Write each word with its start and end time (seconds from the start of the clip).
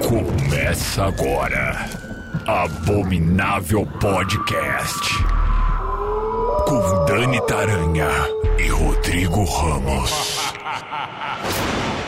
Começa 0.00 1.04
agora. 1.04 1.88
Abominável 2.46 3.86
Podcast. 4.00 5.14
Com 6.66 7.04
Dani 7.06 7.40
Taranha 7.46 8.08
e 8.58 8.68
Rodrigo 8.68 9.44
Ramos. 9.44 10.10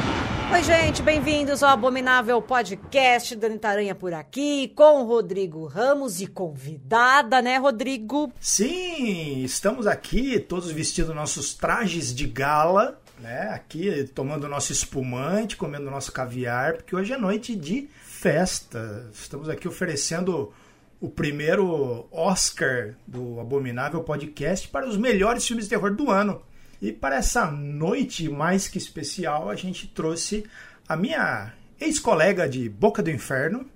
Oi, 0.52 0.64
gente, 0.64 1.00
bem-vindos 1.00 1.62
ao 1.62 1.70
Abominável 1.70 2.42
Podcast. 2.42 3.36
Dani 3.36 3.56
Taranha 3.56 3.94
por 3.94 4.12
aqui, 4.12 4.72
com 4.74 5.02
o 5.02 5.06
Rodrigo 5.06 5.64
Ramos 5.64 6.20
e 6.20 6.26
convidada, 6.26 7.40
né, 7.40 7.56
Rodrigo? 7.56 8.32
Sim, 8.40 9.44
estamos 9.44 9.86
aqui, 9.86 10.40
todos 10.40 10.72
vestindo 10.72 11.14
nossos 11.14 11.54
trajes 11.54 12.12
de 12.12 12.26
gala, 12.26 12.99
né? 13.20 13.50
Aqui 13.50 14.10
tomando 14.14 14.48
nosso 14.48 14.72
espumante, 14.72 15.56
comendo 15.56 15.90
nosso 15.90 16.10
caviar, 16.12 16.74
porque 16.74 16.96
hoje 16.96 17.12
é 17.12 17.18
noite 17.18 17.54
de 17.54 17.88
festa. 18.02 19.08
Estamos 19.12 19.48
aqui 19.48 19.68
oferecendo 19.68 20.52
o 21.00 21.08
primeiro 21.08 22.06
Oscar 22.10 22.94
do 23.06 23.40
Abominável 23.40 24.02
Podcast 24.02 24.68
para 24.68 24.88
os 24.88 24.96
melhores 24.96 25.46
filmes 25.46 25.66
de 25.66 25.70
terror 25.70 25.94
do 25.94 26.10
ano. 26.10 26.42
E 26.80 26.92
para 26.92 27.16
essa 27.16 27.50
noite 27.50 28.28
mais 28.28 28.66
que 28.66 28.78
especial, 28.78 29.50
a 29.50 29.54
gente 29.54 29.86
trouxe 29.86 30.44
a 30.88 30.96
minha 30.96 31.52
ex-colega 31.78 32.48
de 32.48 32.68
Boca 32.68 33.02
do 33.02 33.10
Inferno, 33.10 33.66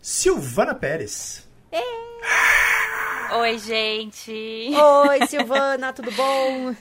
Silvana 0.00 0.74
Pérez. 0.74 1.46
Oi, 3.36 3.58
gente. 3.58 4.30
Oi, 4.30 5.26
Silvana, 5.28 5.92
tudo 5.92 6.10
bom? 6.12 6.74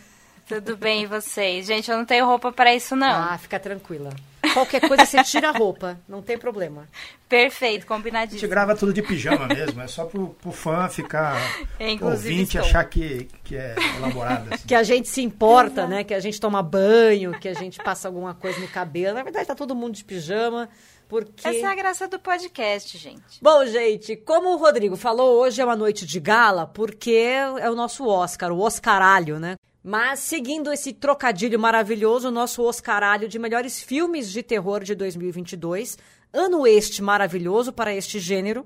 Tudo 0.55 0.77
bem 0.77 1.03
e 1.03 1.05
vocês? 1.05 1.66
Gente, 1.66 1.89
eu 1.89 1.98
não 1.98 2.05
tenho 2.05 2.25
roupa 2.25 2.52
para 2.52 2.73
isso, 2.75 2.95
não. 2.95 3.07
Ah, 3.07 3.38
fica 3.38 3.59
tranquila. 3.59 4.12
Qualquer 4.53 4.88
coisa 4.88 5.05
você 5.05 5.23
tira 5.23 5.49
a 5.49 5.52
roupa, 5.52 5.99
não 6.07 6.21
tem 6.21 6.38
problema. 6.38 6.87
Perfeito, 7.29 7.87
A 7.91 8.26
gente 8.26 8.48
grava 8.48 8.76
tudo 8.76 8.93
de 8.93 9.01
pijama 9.01 9.48
mesmo, 9.48 9.81
é 9.81 9.87
só 9.87 10.05
pro, 10.05 10.29
pro 10.41 10.51
fã 10.51 10.87
ficar 10.90 11.35
Inclusive 11.79 12.29
ouvinte 12.29 12.57
e 12.57 12.59
estou. 12.59 12.62
achar 12.62 12.84
que, 12.84 13.27
que 13.43 13.55
é 13.55 13.76
elaborado. 13.98 14.54
assim. 14.54 14.68
Que 14.68 14.76
a 14.76 14.84
gente 14.84 15.07
se 15.07 15.21
importa, 15.21 15.87
né? 15.87 16.04
Que 16.04 16.13
a 16.13 16.20
gente 16.20 16.40
toma 16.40 16.62
banho, 16.62 17.31
que 17.40 17.48
a 17.48 17.54
gente 17.54 17.79
passa 17.79 18.07
alguma 18.07 18.35
coisa 18.35 18.59
no 18.59 18.68
cabelo. 18.68 19.15
Na 19.15 19.24
verdade, 19.24 19.48
tá 19.48 19.55
todo 19.55 19.74
mundo 19.74 19.96
de 19.96 20.04
pijama, 20.04 20.70
porque... 21.07 21.48
Essa 21.48 21.65
é 21.65 21.65
a 21.65 21.76
graça 21.76 22.07
do 22.07 22.20
podcast, 22.20 22.96
gente. 22.98 23.40
Bom, 23.41 23.65
gente, 23.65 24.15
como 24.18 24.49
o 24.54 24.57
Rodrigo 24.57 24.96
falou, 24.96 25.41
hoje 25.41 25.62
é 25.62 25.65
uma 25.65 25.76
noite 25.76 26.05
de 26.05 26.20
gala, 26.20 26.68
porque 26.68 27.12
é 27.12 27.70
o 27.70 27.76
nosso 27.76 28.05
Oscar, 28.05 28.51
o 28.51 28.59
Oscaralho, 28.59 29.40
né? 29.40 29.55
Mas 29.84 30.20
seguindo 30.20 30.71
esse 30.71 30.93
trocadilho 30.93 31.59
maravilhoso, 31.59 32.31
nosso 32.31 32.63
Oscaralho 32.63 33.27
de 33.27 33.37
melhores 33.37 33.84
filmes 33.84 34.31
de 34.31 34.41
terror 34.41 34.81
de 34.81 34.95
2022, 34.95 35.98
ano 36.31 36.65
este 36.65 37.01
maravilhoso 37.01 37.73
para 37.73 37.93
este 37.93 38.17
gênero. 38.17 38.65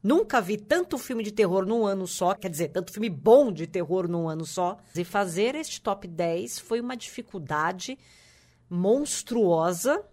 Nunca 0.00 0.40
vi 0.40 0.56
tanto 0.56 0.98
filme 0.98 1.24
de 1.24 1.32
terror 1.32 1.66
num 1.66 1.84
ano 1.84 2.06
só, 2.06 2.34
quer 2.34 2.48
dizer, 2.48 2.68
tanto 2.68 2.92
filme 2.92 3.10
bom 3.10 3.52
de 3.52 3.66
terror 3.66 4.06
num 4.06 4.28
ano 4.28 4.46
só. 4.46 4.78
E 4.96 5.02
fazer 5.04 5.56
este 5.56 5.80
top 5.80 6.06
10 6.06 6.60
foi 6.60 6.80
uma 6.80 6.96
dificuldade 6.96 7.98
monstruosa, 8.70 10.04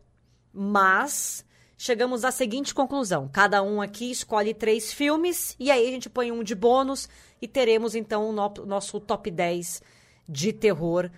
mas 0.51 1.45
chegamos 1.77 2.25
à 2.25 2.31
seguinte 2.31 2.73
conclusão: 2.73 3.29
cada 3.31 3.61
um 3.61 3.81
aqui 3.81 4.09
escolhe 4.09 4.53
três 4.55 4.91
filmes 4.91 5.55
e 5.59 5.69
aí 5.69 5.87
a 5.87 5.91
gente 5.91 6.09
põe 6.09 6.31
um 6.31 6.43
de 6.43 6.55
bônus 6.55 7.07
e 7.39 7.47
teremos 7.47 7.93
então 7.93 8.29
o 8.29 8.31
no- 8.31 8.65
nosso 8.65 8.99
top 8.99 9.29
10 9.29 9.81
de 10.29 10.53
terror 10.53 11.09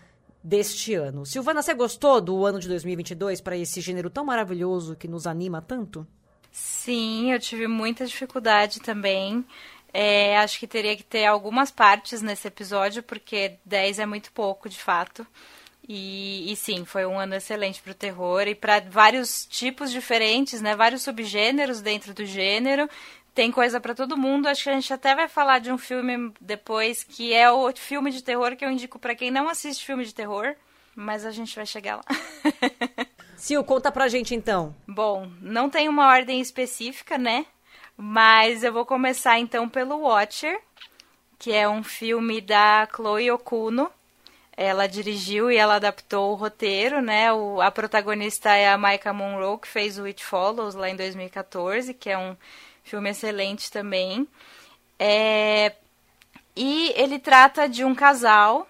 deste 0.42 0.94
ano. 0.96 1.26
Silvana, 1.26 1.62
você 1.62 1.74
gostou 1.74 2.22
do 2.22 2.46
ano 2.46 2.60
de 2.60 2.68
2022 2.70 3.42
para 3.42 3.58
esse 3.58 3.82
gênero 3.82 4.10
tão 4.10 4.24
maravilhoso 4.24 4.96
que 4.96 5.08
nos 5.08 5.28
anima 5.28 5.62
tanto? 5.62 6.08
Sim, 6.52 7.32
eu 7.32 7.40
tive 7.40 7.68
muita 7.68 8.06
dificuldade 8.06 8.80
também. 8.80 9.46
É, 9.94 10.38
acho 10.38 10.58
que 10.58 10.66
teria 10.66 10.96
que 10.96 11.04
ter 11.04 11.26
algumas 11.26 11.70
partes 11.70 12.22
nesse 12.22 12.48
episódio, 12.48 13.04
porque 13.04 13.58
10 13.66 14.00
é 14.00 14.06
muito 14.06 14.32
pouco, 14.32 14.70
de 14.70 14.80
fato. 14.80 15.28
E, 15.88 16.52
e 16.52 16.56
sim, 16.56 16.86
foi 16.86 17.06
um 17.06 17.20
ano 17.20 17.36
excelente 17.36 17.82
para 17.82 17.92
o 17.92 17.96
terror 17.96 18.48
e 18.48 18.56
para 18.56 18.80
vários 18.80 19.46
tipos 19.46 19.92
diferentes, 19.92 20.62
né? 20.62 20.76
Vários 20.76 21.02
subgêneros 21.02 21.82
dentro 21.82 22.14
do 22.14 22.26
gênero. 22.26 22.90
Tem 23.34 23.52
coisa 23.52 23.80
para 23.80 23.96
todo 23.96 24.18
mundo. 24.18 24.48
Acho 24.48 24.64
que 24.64 24.70
a 24.70 24.74
gente 24.74 24.94
até 24.94 25.16
vai 25.16 25.28
falar 25.28 25.60
de 25.60 25.72
um 25.72 25.78
filme 25.78 26.34
depois 26.40 27.04
que 27.04 27.34
é 27.34 27.50
o 27.50 27.72
filme 27.74 28.12
de 28.12 28.24
terror 28.24 28.56
que 28.56 28.66
eu 28.66 28.72
indico 28.72 29.00
para 29.00 29.16
quem 29.16 29.32
não 29.32 29.48
assiste 29.48 29.86
filme 29.86 30.04
de 30.04 30.14
terror, 30.14 30.54
mas 30.96 31.26
a 31.26 31.32
gente 31.32 31.56
vai 31.56 31.66
chegar 31.66 31.98
lá. 31.98 32.04
Sil, 33.40 33.64
conta 33.64 33.92
pra 33.92 34.08
gente 34.08 34.36
então. 34.36 34.76
Bom, 34.88 35.32
não 35.42 35.70
tem 35.70 35.90
uma 35.90 36.08
ordem 36.08 36.42
específica, 36.42 37.18
né? 37.18 37.46
Mas 37.98 38.64
eu 38.64 38.74
vou 38.74 38.86
começar 38.86 39.40
então 39.40 39.68
pelo 39.68 40.02
Watcher, 40.02 40.60
que 41.40 41.52
é 41.52 41.68
um 41.68 41.84
filme 41.84 42.42
da 42.42 42.88
Chloe 42.94 43.32
Okuno. 43.32 43.90
Ela 44.56 44.86
dirigiu 44.86 45.50
e 45.50 45.56
ela 45.56 45.76
adaptou 45.76 46.32
o 46.32 46.36
roteiro, 46.36 47.02
né? 47.02 47.32
O, 47.32 47.62
a 47.62 47.72
protagonista 47.72 48.54
é 48.54 48.70
a 48.70 48.78
Maika 48.78 49.14
Monroe, 49.14 49.58
que 49.60 49.68
fez 49.68 49.98
o 49.98 50.04
It 50.04 50.24
Follows 50.24 50.76
lá 50.76 50.90
em 50.90 50.96
2014, 50.96 51.94
que 51.94 52.10
é 52.10 52.18
um 52.18 52.36
filme 52.84 53.10
excelente 53.10 53.72
também. 53.72 54.28
É, 55.00 55.76
e 56.56 56.94
ele 56.96 57.20
trata 57.20 57.68
de 57.68 57.84
um 57.84 57.96
casal 57.96 58.68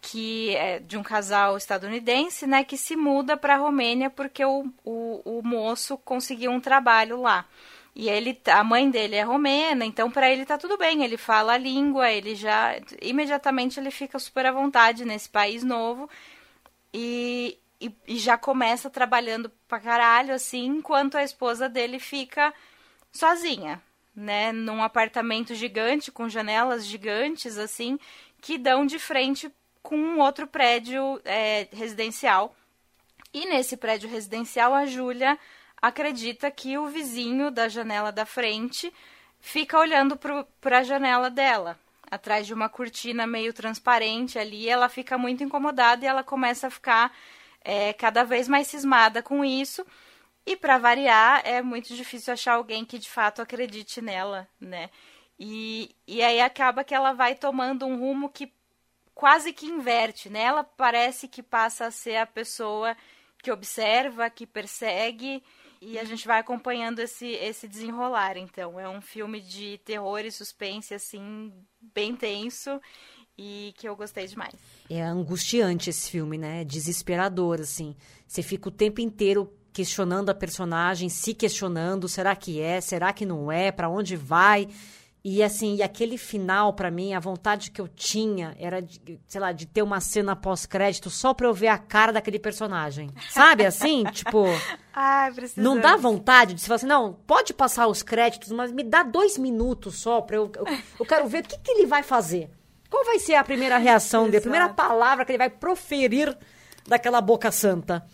que 0.00 0.56
é 0.56 0.78
de 0.78 0.96
um 0.96 1.02
casal 1.02 1.56
estadunidense, 1.56 2.46
né, 2.46 2.64
que 2.64 2.76
se 2.76 2.96
muda 2.96 3.36
para 3.36 3.54
a 3.54 3.58
Romênia 3.58 4.08
porque 4.08 4.44
o, 4.44 4.66
o, 4.84 5.20
o 5.24 5.42
moço 5.42 5.98
conseguiu 5.98 6.50
um 6.50 6.60
trabalho 6.60 7.20
lá. 7.20 7.44
E 7.94 8.08
ele, 8.08 8.40
a 8.46 8.64
mãe 8.64 8.88
dele 8.88 9.16
é 9.16 9.22
romena, 9.22 9.84
então 9.84 10.10
para 10.10 10.30
ele 10.30 10.46
tá 10.46 10.56
tudo 10.56 10.78
bem, 10.78 11.04
ele 11.04 11.16
fala 11.16 11.54
a 11.54 11.58
língua, 11.58 12.10
ele 12.10 12.34
já 12.34 12.76
imediatamente 13.02 13.78
ele 13.78 13.90
fica 13.90 14.18
super 14.18 14.46
à 14.46 14.52
vontade 14.52 15.04
nesse 15.04 15.28
país 15.28 15.62
novo 15.64 16.08
e, 16.94 17.58
e, 17.80 17.92
e 18.06 18.16
já 18.16 18.38
começa 18.38 18.88
trabalhando 18.88 19.50
pra 19.68 19.80
caralho 19.80 20.32
assim, 20.32 20.66
enquanto 20.66 21.16
a 21.16 21.22
esposa 21.24 21.68
dele 21.68 21.98
fica 21.98 22.54
sozinha, 23.12 23.82
né, 24.14 24.52
num 24.52 24.82
apartamento 24.82 25.54
gigante 25.54 26.10
com 26.10 26.28
janelas 26.28 26.84
gigantes 26.84 27.58
assim, 27.58 27.98
que 28.40 28.58
dão 28.58 28.86
de 28.86 28.98
frente 28.98 29.50
com 29.82 29.96
um 29.96 30.20
outro 30.20 30.46
prédio 30.46 31.20
é, 31.24 31.68
residencial. 31.72 32.54
E 33.32 33.46
nesse 33.46 33.76
prédio 33.76 34.08
residencial, 34.10 34.74
a 34.74 34.86
Júlia 34.86 35.38
acredita 35.80 36.50
que 36.50 36.76
o 36.76 36.88
vizinho 36.88 37.50
da 37.50 37.68
janela 37.68 38.10
da 38.10 38.26
frente 38.26 38.92
fica 39.40 39.78
olhando 39.78 40.18
para 40.60 40.78
a 40.78 40.82
janela 40.82 41.30
dela, 41.30 41.78
atrás 42.10 42.46
de 42.46 42.52
uma 42.52 42.68
cortina 42.68 43.26
meio 43.26 43.52
transparente 43.52 44.38
ali. 44.38 44.68
Ela 44.68 44.88
fica 44.88 45.16
muito 45.16 45.42
incomodada 45.42 46.04
e 46.04 46.08
ela 46.08 46.22
começa 46.22 46.66
a 46.66 46.70
ficar 46.70 47.14
é, 47.62 47.92
cada 47.92 48.24
vez 48.24 48.48
mais 48.48 48.66
cismada 48.66 49.22
com 49.22 49.44
isso. 49.44 49.86
E 50.46 50.56
para 50.56 50.78
variar, 50.78 51.42
é 51.44 51.62
muito 51.62 51.94
difícil 51.94 52.32
achar 52.32 52.54
alguém 52.54 52.84
que 52.84 52.98
de 52.98 53.08
fato 53.08 53.42
acredite 53.42 54.00
nela, 54.00 54.48
né? 54.60 54.90
E, 55.38 55.94
e 56.06 56.22
aí 56.22 56.40
acaba 56.40 56.84
que 56.84 56.94
ela 56.94 57.12
vai 57.12 57.34
tomando 57.34 57.86
um 57.86 57.98
rumo 57.98 58.28
que 58.28 58.52
quase 59.14 59.52
que 59.52 59.66
inverte, 59.66 60.28
né? 60.28 60.42
Ela 60.42 60.64
parece 60.64 61.28
que 61.28 61.42
passa 61.42 61.86
a 61.86 61.90
ser 61.90 62.16
a 62.16 62.26
pessoa 62.26 62.96
que 63.42 63.50
observa, 63.50 64.28
que 64.28 64.46
persegue, 64.46 65.42
e 65.80 65.98
a 65.98 66.04
gente 66.04 66.26
vai 66.26 66.38
acompanhando 66.38 66.98
esse, 66.98 67.26
esse 67.26 67.66
desenrolar. 67.66 68.36
Então, 68.36 68.78
é 68.78 68.88
um 68.88 69.00
filme 69.00 69.40
de 69.40 69.78
terror 69.78 70.20
e 70.20 70.30
suspense, 70.30 70.92
assim, 70.92 71.52
bem 71.80 72.14
tenso 72.14 72.80
e 73.38 73.72
que 73.78 73.88
eu 73.88 73.96
gostei 73.96 74.26
demais. 74.26 74.54
É 74.90 75.00
angustiante 75.00 75.88
esse 75.88 76.10
filme, 76.10 76.36
né? 76.36 76.60
É 76.60 76.64
desesperador, 76.64 77.60
assim. 77.60 77.96
Você 78.26 78.42
fica 78.42 78.68
o 78.68 78.72
tempo 78.72 79.00
inteiro 79.00 79.50
questionando 79.72 80.30
a 80.30 80.34
personagem, 80.34 81.08
se 81.08 81.34
questionando, 81.34 82.08
será 82.08 82.34
que 82.34 82.60
é, 82.60 82.80
será 82.80 83.12
que 83.12 83.24
não 83.24 83.50
é, 83.50 83.70
para 83.70 83.88
onde 83.88 84.16
vai? 84.16 84.68
E 85.22 85.42
assim, 85.42 85.76
e 85.76 85.82
aquele 85.82 86.16
final 86.16 86.72
para 86.72 86.90
mim, 86.90 87.12
a 87.12 87.20
vontade 87.20 87.70
que 87.70 87.80
eu 87.80 87.86
tinha 87.86 88.56
era 88.58 88.80
de, 88.80 89.20
sei 89.26 89.40
lá, 89.40 89.52
de 89.52 89.66
ter 89.66 89.82
uma 89.82 90.00
cena 90.00 90.34
pós-crédito 90.34 91.10
só 91.10 91.34
pra 91.34 91.46
eu 91.46 91.52
ver 91.52 91.68
a 91.68 91.76
cara 91.76 92.10
daquele 92.10 92.38
personagem. 92.38 93.10
Sabe 93.28 93.66
assim? 93.66 94.04
tipo, 94.12 94.46
Ai, 94.94 95.30
não 95.58 95.78
dá 95.78 95.94
vontade 95.94 96.54
de 96.54 96.62
se 96.62 96.66
falar 96.66 96.76
assim, 96.76 96.86
não, 96.86 97.12
pode 97.26 97.52
passar 97.52 97.86
os 97.86 98.02
créditos, 98.02 98.50
mas 98.50 98.72
me 98.72 98.82
dá 98.82 99.02
dois 99.02 99.36
minutos 99.36 99.96
só 99.96 100.22
pra 100.22 100.36
eu. 100.36 100.50
Eu, 100.56 100.64
eu 101.00 101.06
quero 101.06 101.28
ver 101.28 101.44
o 101.44 101.48
que, 101.48 101.58
que 101.58 101.70
ele 101.70 101.86
vai 101.86 102.02
fazer. 102.02 102.50
Qual 102.88 103.04
vai 103.04 103.18
ser 103.18 103.34
a 103.34 103.44
primeira 103.44 103.76
reação 103.76 104.24
dele, 104.24 104.38
a 104.38 104.40
primeira 104.40 104.68
palavra 104.70 105.24
que 105.26 105.32
ele 105.32 105.38
vai 105.38 105.50
proferir 105.50 106.36
daquela 106.88 107.20
boca 107.20 107.52
santa? 107.52 108.04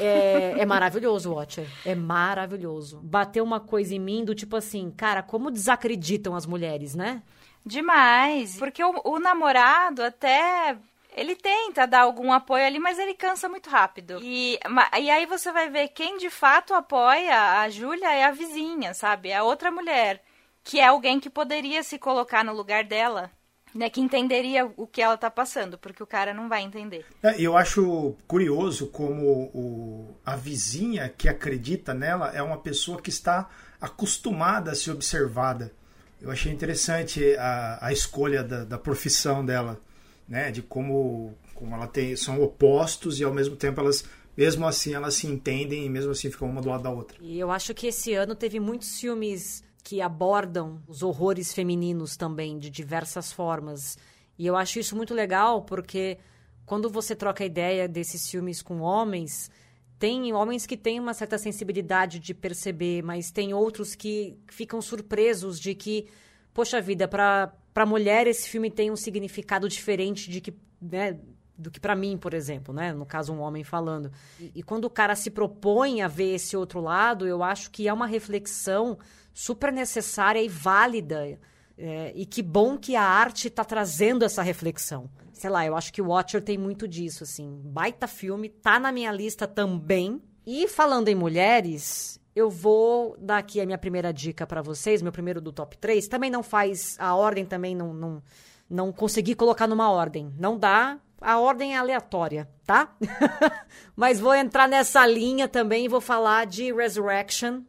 É, 0.00 0.54
é 0.58 0.66
maravilhoso 0.66 1.32
Watcher. 1.32 1.66
É 1.84 1.94
maravilhoso. 1.94 3.00
Bateu 3.02 3.44
uma 3.44 3.60
coisa 3.60 3.94
em 3.94 3.98
mim 3.98 4.24
do 4.24 4.34
tipo 4.34 4.56
assim, 4.56 4.90
cara, 4.90 5.22
como 5.22 5.50
desacreditam 5.50 6.34
as 6.34 6.46
mulheres, 6.46 6.94
né? 6.94 7.22
Demais. 7.64 8.56
Porque 8.58 8.82
o, 8.82 9.00
o 9.04 9.18
namorado 9.18 10.02
até. 10.02 10.76
Ele 11.14 11.36
tenta 11.36 11.86
dar 11.86 12.00
algum 12.02 12.32
apoio 12.32 12.64
ali, 12.64 12.78
mas 12.78 12.98
ele 12.98 13.12
cansa 13.12 13.46
muito 13.46 13.68
rápido. 13.68 14.18
E, 14.22 14.58
e 14.98 15.10
aí 15.10 15.26
você 15.26 15.52
vai 15.52 15.68
ver 15.68 15.88
quem 15.88 16.16
de 16.16 16.30
fato 16.30 16.72
apoia 16.72 17.60
a 17.60 17.68
Júlia 17.68 18.10
é 18.14 18.24
a 18.24 18.30
vizinha, 18.30 18.94
sabe? 18.94 19.28
É 19.28 19.36
a 19.36 19.44
outra 19.44 19.70
mulher. 19.70 20.22
Que 20.64 20.80
é 20.80 20.86
alguém 20.86 21.20
que 21.20 21.28
poderia 21.28 21.82
se 21.82 21.98
colocar 21.98 22.42
no 22.42 22.54
lugar 22.54 22.84
dela 22.84 23.30
né, 23.74 23.88
que 23.88 24.00
entenderia 24.00 24.70
o 24.76 24.86
que 24.86 25.00
ela 25.00 25.16
tá 25.16 25.30
passando, 25.30 25.78
porque 25.78 26.02
o 26.02 26.06
cara 26.06 26.34
não 26.34 26.48
vai 26.48 26.62
entender. 26.62 27.04
É, 27.22 27.40
eu 27.40 27.56
acho 27.56 28.14
curioso 28.26 28.88
como 28.88 29.50
o, 29.54 30.16
a 30.24 30.36
vizinha 30.36 31.08
que 31.08 31.28
acredita 31.28 31.94
nela 31.94 32.30
é 32.34 32.42
uma 32.42 32.58
pessoa 32.58 33.00
que 33.00 33.10
está 33.10 33.48
acostumada 33.80 34.72
a 34.72 34.74
ser 34.74 34.90
observada. 34.90 35.72
Eu 36.20 36.30
achei 36.30 36.52
interessante 36.52 37.34
a, 37.36 37.86
a 37.86 37.92
escolha 37.92 38.44
da, 38.44 38.64
da 38.64 38.78
profissão 38.78 39.44
dela, 39.44 39.80
né, 40.28 40.50
de 40.50 40.62
como, 40.62 41.34
como 41.54 41.74
ela 41.74 41.86
tem 41.86 42.14
são 42.14 42.40
opostos 42.40 43.18
e 43.18 43.24
ao 43.24 43.32
mesmo 43.32 43.56
tempo 43.56 43.80
elas 43.80 44.04
mesmo 44.36 44.66
assim 44.66 44.94
elas 44.94 45.14
se 45.14 45.26
entendem 45.26 45.84
e 45.84 45.88
mesmo 45.88 46.12
assim 46.12 46.30
ficam 46.30 46.48
uma 46.48 46.62
do 46.62 46.68
lado 46.68 46.82
da 46.82 46.90
outra. 46.90 47.16
E 47.20 47.38
eu 47.38 47.50
acho 47.50 47.74
que 47.74 47.88
esse 47.88 48.14
ano 48.14 48.34
teve 48.34 48.58
muitos 48.60 48.98
filmes 48.98 49.62
que 49.82 50.00
abordam 50.00 50.80
os 50.86 51.02
horrores 51.02 51.52
femininos 51.52 52.16
também, 52.16 52.58
de 52.58 52.70
diversas 52.70 53.32
formas. 53.32 53.98
E 54.38 54.46
eu 54.46 54.56
acho 54.56 54.78
isso 54.78 54.96
muito 54.96 55.12
legal, 55.14 55.62
porque 55.62 56.18
quando 56.64 56.88
você 56.88 57.14
troca 57.14 57.42
a 57.42 57.46
ideia 57.46 57.88
desses 57.88 58.28
filmes 58.28 58.62
com 58.62 58.80
homens, 58.80 59.50
tem 59.98 60.32
homens 60.32 60.66
que 60.66 60.76
têm 60.76 60.98
uma 60.98 61.14
certa 61.14 61.38
sensibilidade 61.38 62.18
de 62.18 62.34
perceber, 62.34 63.02
mas 63.02 63.30
tem 63.30 63.52
outros 63.52 63.94
que 63.94 64.36
ficam 64.48 64.80
surpresos 64.80 65.60
de 65.60 65.74
que, 65.74 66.08
poxa 66.52 66.80
vida, 66.80 67.06
para 67.06 67.86
mulher 67.86 68.26
esse 68.26 68.48
filme 68.48 68.70
tem 68.70 68.90
um 68.90 68.96
significado 68.96 69.68
diferente 69.68 70.30
de 70.30 70.40
que, 70.40 70.54
né, 70.80 71.18
do 71.56 71.70
que 71.70 71.78
para 71.78 71.94
mim, 71.94 72.16
por 72.16 72.34
exemplo, 72.34 72.74
né? 72.74 72.92
No 72.92 73.06
caso, 73.06 73.32
um 73.32 73.40
homem 73.40 73.62
falando. 73.62 74.10
E, 74.40 74.50
e 74.56 74.62
quando 74.62 74.86
o 74.86 74.90
cara 74.90 75.14
se 75.14 75.30
propõe 75.30 76.02
a 76.02 76.08
ver 76.08 76.34
esse 76.34 76.56
outro 76.56 76.80
lado, 76.80 77.26
eu 77.26 77.42
acho 77.42 77.70
que 77.70 77.86
é 77.86 77.92
uma 77.92 78.06
reflexão 78.06 78.98
super 79.32 79.72
necessária 79.72 80.42
e 80.42 80.48
válida. 80.48 81.38
É, 81.76 82.12
e 82.14 82.26
que 82.26 82.42
bom 82.42 82.76
que 82.76 82.94
a 82.94 83.02
arte 83.02 83.48
está 83.48 83.64
trazendo 83.64 84.24
essa 84.24 84.42
reflexão. 84.42 85.10
Sei 85.32 85.50
lá, 85.50 85.66
eu 85.66 85.76
acho 85.76 85.92
que 85.92 86.00
o 86.00 86.08
Watcher 86.08 86.42
tem 86.42 86.56
muito 86.56 86.86
disso, 86.86 87.24
assim. 87.24 87.60
Baita 87.64 88.06
filme, 88.06 88.48
tá 88.48 88.78
na 88.78 88.92
minha 88.92 89.10
lista 89.10 89.46
também. 89.46 90.22
E 90.46 90.68
falando 90.68 91.08
em 91.08 91.14
mulheres, 91.14 92.20
eu 92.34 92.50
vou 92.50 93.16
dar 93.18 93.38
aqui 93.38 93.60
a 93.60 93.66
minha 93.66 93.78
primeira 93.78 94.12
dica 94.12 94.46
para 94.46 94.62
vocês, 94.62 95.02
meu 95.02 95.12
primeiro 95.12 95.40
do 95.40 95.52
top 95.52 95.76
3. 95.78 96.06
Também 96.08 96.30
não 96.30 96.42
faz 96.42 96.96
a 96.98 97.14
ordem, 97.14 97.44
também 97.44 97.74
não, 97.74 97.92
não, 97.92 98.22
não 98.68 98.92
consegui 98.92 99.34
colocar 99.34 99.66
numa 99.66 99.90
ordem. 99.90 100.32
Não 100.38 100.56
dá, 100.56 100.98
a 101.20 101.38
ordem 101.38 101.74
é 101.74 101.78
aleatória, 101.78 102.48
tá? 102.66 102.94
Mas 103.94 104.18
vou 104.18 104.34
entrar 104.34 104.68
nessa 104.68 105.06
linha 105.06 105.46
também 105.48 105.84
e 105.84 105.88
vou 105.88 106.00
falar 106.00 106.46
de 106.46 106.72
Resurrection, 106.72 107.62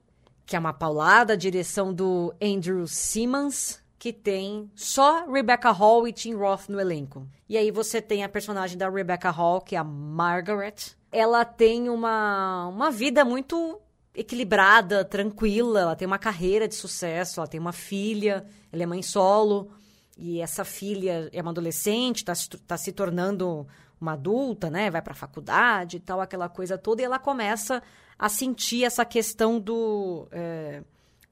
que 0.46 0.56
é 0.56 0.60
uma 0.60 0.74
paulada, 0.74 1.34
a 1.34 1.38
direção 1.38 1.94
do 1.94 2.34
Andrew 2.42 2.86
Simmons, 2.88 3.82
que 3.98 4.12
tem 4.12 4.70
só 4.76 5.26
Rebecca 5.32 5.72
Hall 5.72 6.08
e 6.08 6.12
Tim 6.12 6.34
Roth 6.34 6.68
no 6.68 6.80
elenco. 6.80 7.26
E 7.48 7.58
aí 7.58 7.72
você 7.72 8.02
tem 8.02 8.24
a 8.24 8.30
personagem 8.30 8.78
da 8.78 8.90
Rebecca 8.90 9.30
Hall, 9.30 9.62
que 9.62 9.76
é 9.76 9.80
a 9.80 9.84
Margaret. 9.84 10.76
Ela 11.12 11.46
tem 11.46 11.90
uma, 11.90 12.68
uma 12.68 12.92
vida 12.92 13.24
muito 13.24 13.80
equilibrada, 14.14 15.06
tranquila, 15.06 15.82
ela 15.82 15.96
tem 15.96 16.06
uma 16.06 16.20
carreira 16.20 16.68
de 16.68 16.76
sucesso, 16.76 17.40
ela 17.40 17.48
tem 17.48 17.60
uma 17.60 17.72
filha, 17.72 18.46
ela 18.72 18.84
é 18.84 18.86
mãe 18.86 19.02
solo, 19.02 19.72
e 20.18 20.40
essa 20.40 20.64
filha 20.64 21.30
é 21.32 21.42
uma 21.42 21.52
adolescente, 21.52 22.18
está 22.18 22.34
tá 22.68 22.78
se 22.78 22.92
tornando 22.92 23.66
uma 24.00 24.14
adulta, 24.14 24.70
né? 24.70 24.92
Vai 24.92 25.02
para 25.02 25.14
a 25.14 25.16
faculdade 25.16 25.98
e 25.98 26.00
tal, 26.00 26.22
aquela 26.22 26.50
coisa 26.50 26.78
toda, 26.78 27.02
e 27.02 27.06
ela 27.06 27.18
começa 27.18 27.82
a 28.24 28.30
sentir 28.30 28.86
essa 28.86 29.04
questão 29.04 29.60
do. 29.60 30.30
É, 30.32 30.82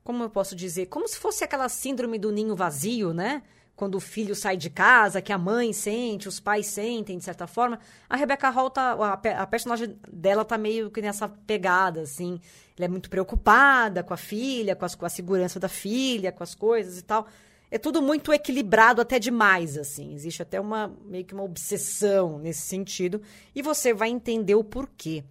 como 0.03 0.23
eu 0.23 0.29
posso 0.29 0.53
dizer? 0.53 0.87
Como 0.87 1.07
se 1.07 1.17
fosse 1.17 1.41
aquela 1.41 1.69
síndrome 1.69 2.19
do 2.19 2.33
ninho 2.33 2.53
vazio, 2.53 3.13
né? 3.13 3.43
Quando 3.77 3.95
o 3.95 3.99
filho 4.01 4.35
sai 4.35 4.57
de 4.57 4.69
casa, 4.69 5.21
que 5.21 5.31
a 5.31 5.37
mãe 5.37 5.71
sente, 5.71 6.27
os 6.27 6.41
pais 6.41 6.65
sentem, 6.65 7.17
de 7.17 7.23
certa 7.23 7.47
forma. 7.47 7.79
A 8.09 8.17
Rebecca 8.17 8.49
Hall, 8.49 8.69
tá, 8.69 8.91
a, 8.91 9.41
a 9.41 9.47
personagem 9.47 9.97
dela 10.11 10.43
tá 10.43 10.57
meio 10.57 10.91
que 10.91 11.01
nessa 11.01 11.29
pegada, 11.29 12.01
assim. 12.01 12.41
Ela 12.77 12.87
é 12.87 12.89
muito 12.89 13.09
preocupada 13.09 14.03
com 14.03 14.13
a 14.13 14.17
filha, 14.17 14.75
com, 14.75 14.83
as, 14.83 14.93
com 14.93 15.05
a 15.05 15.09
segurança 15.09 15.61
da 15.61 15.69
filha, 15.69 16.29
com 16.29 16.43
as 16.43 16.53
coisas 16.53 16.99
e 16.99 17.03
tal 17.03 17.25
é 17.73 17.77
tudo 17.77 18.01
muito 18.01 18.33
equilibrado 18.33 18.99
até 18.99 19.17
demais, 19.17 19.77
assim. 19.77 20.13
Existe 20.13 20.41
até 20.41 20.59
uma 20.59 20.93
meio 21.05 21.23
que 21.23 21.33
uma 21.33 21.43
obsessão 21.43 22.37
nesse 22.37 22.63
sentido 22.63 23.21
e 23.55 23.61
você 23.61 23.93
vai 23.93 24.09
entender 24.09 24.55
o 24.55 24.63
porquê. 24.63 25.23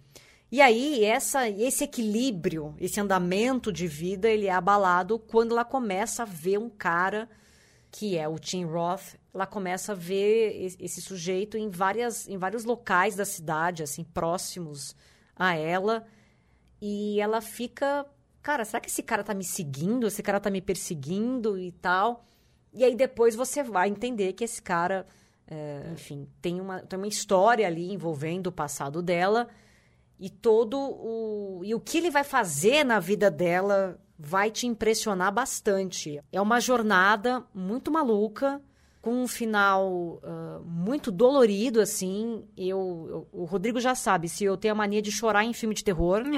E 0.51 0.59
aí, 0.59 1.05
essa, 1.05 1.47
esse 1.47 1.85
equilíbrio, 1.85 2.75
esse 2.77 2.99
andamento 2.99 3.71
de 3.71 3.87
vida, 3.87 4.27
ele 4.29 4.47
é 4.47 4.51
abalado 4.51 5.17
quando 5.17 5.53
ela 5.53 5.63
começa 5.63 6.23
a 6.23 6.25
ver 6.25 6.59
um 6.59 6.69
cara 6.69 7.29
que 7.89 8.17
é 8.17 8.27
o 8.27 8.37
Tim 8.37 8.65
Roth. 8.65 9.15
Ela 9.33 9.47
começa 9.47 9.93
a 9.93 9.95
ver 9.95 10.75
esse 10.77 11.01
sujeito 11.01 11.57
em, 11.57 11.69
várias, 11.69 12.27
em 12.27 12.37
vários 12.37 12.65
locais 12.65 13.15
da 13.15 13.23
cidade, 13.23 13.81
assim, 13.81 14.03
próximos 14.03 14.93
a 15.37 15.55
ela. 15.55 16.05
E 16.81 17.21
ela 17.21 17.39
fica, 17.39 18.05
cara, 18.41 18.65
será 18.65 18.81
que 18.81 18.89
esse 18.89 19.03
cara 19.03 19.23
tá 19.23 19.33
me 19.33 19.45
seguindo? 19.45 20.05
Esse 20.05 20.21
cara 20.21 20.39
tá 20.39 20.49
me 20.49 20.61
perseguindo 20.61 21.57
e 21.57 21.71
tal? 21.71 22.25
E 22.73 22.83
aí 22.83 22.95
depois 22.95 23.35
você 23.35 23.63
vai 23.63 23.87
entender 23.87 24.33
que 24.33 24.43
esse 24.43 24.61
cara, 24.61 25.07
é, 25.47 25.91
enfim, 25.93 26.27
tem 26.41 26.59
uma, 26.59 26.81
tem 26.81 26.97
uma 26.99 27.07
história 27.07 27.65
ali 27.65 27.93
envolvendo 27.93 28.47
o 28.47 28.51
passado 28.51 29.01
dela 29.01 29.47
e 30.21 30.29
todo 30.29 30.77
o 30.79 31.61
e 31.65 31.73
o 31.73 31.79
que 31.79 31.97
ele 31.97 32.11
vai 32.11 32.23
fazer 32.23 32.85
na 32.85 32.99
vida 32.99 33.31
dela 33.31 33.99
vai 34.17 34.51
te 34.51 34.67
impressionar 34.67 35.33
bastante. 35.33 36.21
É 36.31 36.39
uma 36.39 36.59
jornada 36.59 37.43
muito 37.55 37.91
maluca, 37.91 38.61
com 39.01 39.23
um 39.23 39.27
final 39.27 40.21
uh, 40.23 40.63
muito 40.63 41.11
dolorido, 41.11 41.81
assim. 41.81 42.45
Eu, 42.55 43.07
eu, 43.09 43.27
o 43.31 43.45
Rodrigo 43.45 43.79
já 43.79 43.95
sabe, 43.95 44.29
se 44.29 44.43
eu 44.43 44.55
tenho 44.55 44.73
a 44.73 44.77
mania 44.77 45.01
de 45.01 45.11
chorar 45.11 45.43
em 45.43 45.53
filme 45.53 45.73
de 45.73 45.83
terror. 45.83 46.21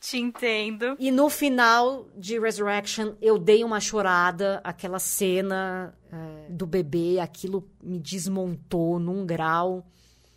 Te 0.00 0.18
entendo. 0.18 0.96
E 0.98 1.12
no 1.12 1.30
final 1.30 2.08
de 2.16 2.40
Resurrection, 2.40 3.14
eu 3.22 3.38
dei 3.38 3.62
uma 3.62 3.78
chorada. 3.78 4.60
Aquela 4.64 4.98
cena 4.98 5.94
uh, 6.12 6.52
do 6.52 6.66
bebê, 6.66 7.20
aquilo 7.20 7.70
me 7.80 8.00
desmontou 8.00 8.98
num 8.98 9.24
grau. 9.24 9.86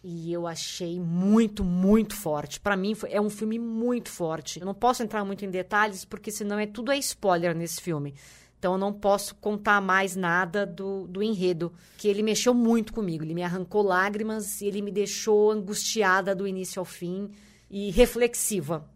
E 0.08 0.32
eu 0.32 0.46
achei 0.46 1.00
muito, 1.00 1.64
muito 1.64 2.16
forte. 2.16 2.60
Para 2.60 2.78
mim, 2.78 2.96
é 3.10 3.20
um 3.20 3.28
filme 3.28 3.58
muito 3.58 4.08
forte. 4.08 4.60
Eu 4.60 4.66
não 4.68 4.74
posso 4.76 5.02
entrar 5.02 5.26
muito 5.26 5.44
em 5.44 5.50
detalhes, 5.50 6.06
porque 6.06 6.30
senão 6.30 6.60
é 6.60 6.68
tudo 6.68 6.92
é 6.92 6.98
spoiler 7.00 7.56
nesse 7.56 7.82
filme. 7.82 8.14
Então 8.60 8.74
eu 8.74 8.78
não 8.78 8.94
posso 8.94 9.34
contar 9.34 9.82
mais 9.82 10.16
nada 10.16 10.64
do, 10.64 11.08
do 11.08 11.24
enredo. 11.24 11.74
Que 11.98 12.08
ele 12.08 12.22
mexeu 12.22 12.54
muito 12.54 12.94
comigo. 12.94 13.24
Ele 13.24 13.34
me 13.34 13.42
arrancou 13.42 13.82
lágrimas 13.82 14.62
ele 14.62 14.80
me 14.80 14.92
deixou 14.92 15.50
angustiada 15.50 16.36
do 16.36 16.48
início 16.48 16.80
ao 16.80 16.86
fim 16.86 17.32
e 17.68 17.90
reflexiva. 17.90 18.88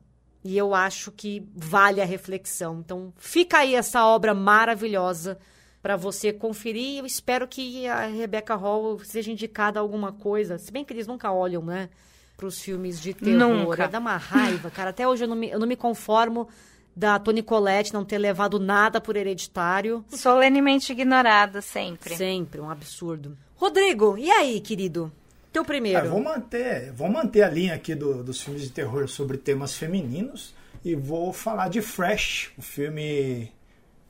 E 0.44 0.56
eu 0.56 0.76
acho 0.76 1.12
que 1.12 1.44
vale 1.56 2.02
a 2.02 2.06
reflexão. 2.06 2.82
Então 2.82 3.12
fica 3.18 3.58
aí 3.58 3.74
essa 3.74 4.06
obra 4.06 4.36
maravilhosa 4.36 5.40
para 5.82 5.96
você 5.96 6.32
conferir. 6.34 7.00
Eu 7.00 7.06
espero 7.06 7.48
que 7.48 7.88
a 7.88 8.08
Rebecca 8.08 8.56
Hall 8.56 9.00
seja 9.00 9.32
indicada 9.32 9.80
a 9.80 9.82
alguma 9.82 10.12
coisa. 10.12 10.58
Se 10.58 10.72
bem 10.72 10.84
que 10.84 10.94
eles 10.94 11.08
nunca 11.08 11.32
olham, 11.32 11.64
né? 11.64 11.90
Para 12.36 12.48
os 12.48 12.60
filmes 12.60 13.02
de 13.02 13.14
terror. 13.14 13.38
Nunca. 13.38 13.88
Dá 13.88 14.00
uma 14.00 14.18
raiva, 14.18 14.70
cara. 14.70 14.92
Até 14.92 15.08
hoje 15.08 15.24
eu 15.24 15.28
não 15.28 15.36
me, 15.36 15.50
eu 15.50 15.60
não 15.60 15.68
me 15.68 15.76
conformo 15.76 16.48
da 16.96 17.18
Toni 17.20 17.42
Collette 17.42 17.94
não 17.94 18.04
ter 18.04 18.18
levado 18.18 18.60
nada 18.60 19.00
por 19.00 19.16
hereditário. 19.16 20.04
Solenemente 20.10 20.92
ignorado, 20.92 21.62
sempre. 21.62 22.16
Sempre, 22.16 22.60
um 22.60 22.70
absurdo. 22.70 23.38
Rodrigo, 23.56 24.18
e 24.18 24.30
aí, 24.30 24.60
querido? 24.60 25.12
Teu 25.52 25.66
primeiro. 25.66 26.06
É, 26.06 26.10
vou 26.10 26.22
manter, 26.22 26.92
vou 26.94 27.10
manter 27.10 27.42
a 27.42 27.50
linha 27.50 27.74
aqui 27.74 27.96
do, 27.96 28.24
dos 28.24 28.42
filmes 28.42 28.64
de 28.64 28.70
terror 28.70 29.08
sobre 29.08 29.38
temas 29.38 29.76
femininos 29.76 30.54
e 30.84 30.96
vou 30.96 31.34
falar 31.34 31.70
de 31.70 31.82
Fresh, 31.82 32.52
o 32.58 32.62
filme 32.62 33.52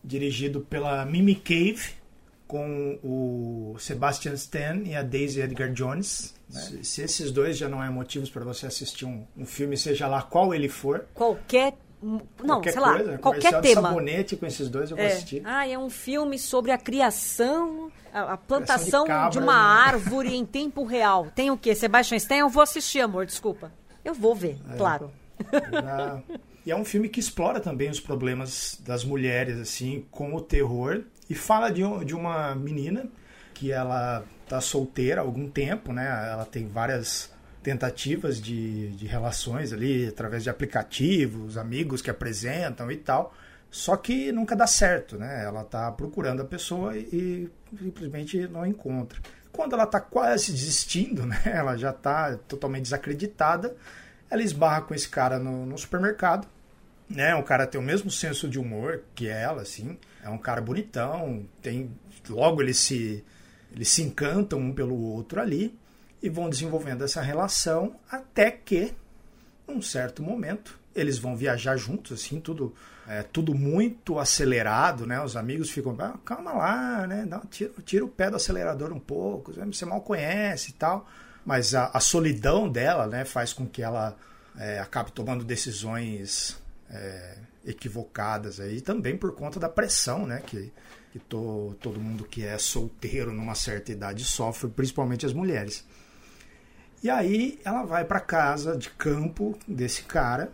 dirigido 0.03 0.61
pela 0.61 1.05
Mimi 1.05 1.35
Cave, 1.35 1.99
com 2.47 2.97
o 3.03 3.75
Sebastian 3.77 4.33
Stan 4.33 4.81
e 4.83 4.95
a 4.95 5.03
Daisy 5.03 5.39
Edgar 5.39 5.71
Jones. 5.71 6.33
Né? 6.51 6.59
Se, 6.59 6.83
se, 6.83 7.01
esses 7.03 7.31
dois 7.31 7.55
já 7.55 7.69
não 7.69 7.83
é 7.83 7.89
motivos 7.91 8.27
para 8.29 8.43
você 8.43 8.65
assistir 8.65 9.05
um, 9.05 9.23
um, 9.37 9.45
filme, 9.45 9.77
seja 9.77 10.07
lá 10.07 10.23
qual 10.23 10.51
ele 10.51 10.67
for. 10.67 11.05
Qualquer. 11.13 11.75
Não, 12.01 12.21
qualquer 12.37 12.71
sei 12.71 12.81
coisa, 12.81 13.11
lá, 13.11 13.17
qualquer 13.19 13.61
tema. 13.61 13.89
sabonete 13.89 14.35
com 14.35 14.45
esses 14.47 14.67
dois 14.67 14.89
eu 14.89 14.97
vou 14.97 15.05
é. 15.05 15.09
assistir. 15.09 15.41
Ah, 15.45 15.67
é 15.67 15.77
um 15.77 15.91
filme 15.91 16.39
sobre 16.39 16.71
a 16.71 16.77
criação, 16.77 17.91
a, 18.11 18.33
a 18.33 18.37
plantação 18.37 19.03
de, 19.03 19.09
cabras, 19.09 19.33
de, 19.33 19.39
uma 19.39 19.53
né? 19.53 19.59
árvore 19.91 20.33
em 20.33 20.45
tempo 20.45 20.83
real. 20.85 21.27
Tem 21.35 21.51
o 21.51 21.57
quê? 21.57 21.75
Sebastian 21.75 22.17
Stan? 22.17 22.35
Eu 22.37 22.49
vou 22.49 22.63
assistir, 22.63 23.01
amor, 23.01 23.27
desculpa. 23.27 23.71
Eu 24.03 24.15
vou 24.15 24.33
ver, 24.33 24.57
É. 24.71 24.75
claro. 24.75 25.11
Na- 25.71 26.21
É 26.71 26.75
um 26.75 26.85
filme 26.85 27.09
que 27.09 27.19
explora 27.19 27.59
também 27.59 27.89
os 27.89 27.99
problemas 27.99 28.79
das 28.85 29.03
mulheres, 29.03 29.57
assim, 29.59 30.05
com 30.11 30.33
o 30.35 30.41
terror. 30.41 31.03
E 31.29 31.35
fala 31.35 31.69
de, 31.69 31.83
um- 31.83 32.03
de 32.03 32.15
uma 32.15 32.55
menina 32.55 33.05
que 33.53 33.71
ela 33.71 34.23
tá 34.47 34.59
solteira 34.61 35.21
há 35.21 35.23
algum 35.23 35.49
tempo, 35.49 35.91
né? 35.93 36.05
Ela 36.31 36.45
tem 36.45 36.67
várias 36.67 37.31
tentativas 37.61 38.41
de, 38.41 38.89
de 38.95 39.05
relações 39.05 39.73
ali 39.73 40.07
através 40.07 40.43
de 40.43 40.49
aplicativos, 40.49 41.57
amigos 41.57 42.01
que 42.01 42.09
apresentam 42.09 42.91
e 42.91 42.97
tal. 42.97 43.33
Só 43.69 43.95
que 43.95 44.31
nunca 44.31 44.55
dá 44.55 44.65
certo, 44.65 45.17
né? 45.17 45.43
Ela 45.45 45.63
tá 45.63 45.91
procurando 45.91 46.41
a 46.41 46.45
pessoa 46.45 46.97
e, 46.97 47.49
e 47.73 47.77
simplesmente 47.77 48.47
não 48.47 48.65
encontra. 48.65 49.19
Quando 49.51 49.73
ela 49.73 49.85
tá 49.85 49.99
quase 49.99 50.51
desistindo, 50.51 51.25
né? 51.27 51.39
Ela 51.45 51.77
já 51.77 51.93
tá 51.93 52.35
totalmente 52.47 52.83
desacreditada. 52.83 53.75
Ela 54.31 54.41
esbarra 54.41 54.81
com 54.81 54.93
esse 54.95 55.09
cara 55.09 55.37
no, 55.37 55.65
no 55.65 55.77
supermercado, 55.77 56.47
né? 57.09 57.35
O 57.35 57.43
cara 57.43 57.65
tem 57.65 57.81
o 57.81 57.83
mesmo 57.83 58.11
senso 58.11 58.47
de 58.47 58.59
humor 58.59 59.01
que 59.15 59.27
ela, 59.27 59.63
assim. 59.63 59.97
É 60.23 60.29
um 60.29 60.37
cara 60.37 60.61
bonitão, 60.61 61.45
tem 61.61 61.91
logo 62.29 62.61
eles 62.61 62.77
se 62.77 63.23
eles 63.71 63.89
se 63.89 64.01
encantam 64.01 64.59
um 64.59 64.73
pelo 64.73 64.99
outro 64.99 65.39
ali 65.39 65.77
e 66.21 66.29
vão 66.29 66.49
desenvolvendo 66.49 67.03
essa 67.03 67.21
relação 67.21 67.95
até 68.11 68.51
que, 68.51 68.93
num 69.67 69.81
certo 69.81 70.23
momento, 70.23 70.77
eles 70.95 71.17
vão 71.17 71.35
viajar 71.35 71.77
juntos, 71.77 72.11
assim, 72.11 72.39
tudo, 72.39 72.73
é, 73.07 73.23
tudo 73.23 73.53
muito 73.53 74.19
acelerado, 74.19 75.05
né? 75.05 75.21
Os 75.23 75.37
amigos 75.37 75.69
ficam, 75.69 75.95
ah, 75.99 76.17
calma 76.25 76.51
lá, 76.51 77.07
né? 77.07 77.27
Tira, 77.49 77.71
tira 77.85 78.05
o 78.05 78.09
pé 78.09 78.29
do 78.29 78.35
acelerador 78.35 78.91
um 78.91 78.99
pouco, 78.99 79.53
você 79.53 79.85
mal 79.85 80.01
conhece 80.01 80.71
e 80.71 80.73
tal. 80.73 81.07
Mas 81.45 81.73
a, 81.73 81.89
a 81.93 81.99
solidão 81.99 82.69
dela, 82.69 83.07
né, 83.07 83.23
faz 83.23 83.53
com 83.53 83.65
que 83.65 83.81
ela 83.81 84.15
é, 84.57 84.79
acabe 84.79 85.11
tomando 85.11 85.43
decisões 85.43 86.61
é, 86.89 87.37
equivocadas 87.65 88.59
aí, 88.59 88.81
também 88.81 89.17
por 89.17 89.33
conta 89.33 89.59
da 89.59 89.69
pressão, 89.69 90.25
né? 90.25 90.41
Que, 90.45 90.71
que 91.11 91.19
to, 91.19 91.75
todo 91.79 91.99
mundo 91.99 92.23
que 92.23 92.45
é 92.45 92.57
solteiro 92.57 93.31
numa 93.31 93.55
certa 93.55 93.91
idade 93.91 94.23
sofre, 94.23 94.69
principalmente 94.69 95.25
as 95.25 95.33
mulheres. 95.33 95.85
E 97.01 97.09
aí 97.09 97.59
ela 97.63 97.83
vai 97.83 98.03
para 98.03 98.19
casa 98.19 98.77
de 98.77 98.89
campo 98.89 99.57
desse 99.67 100.03
cara 100.03 100.51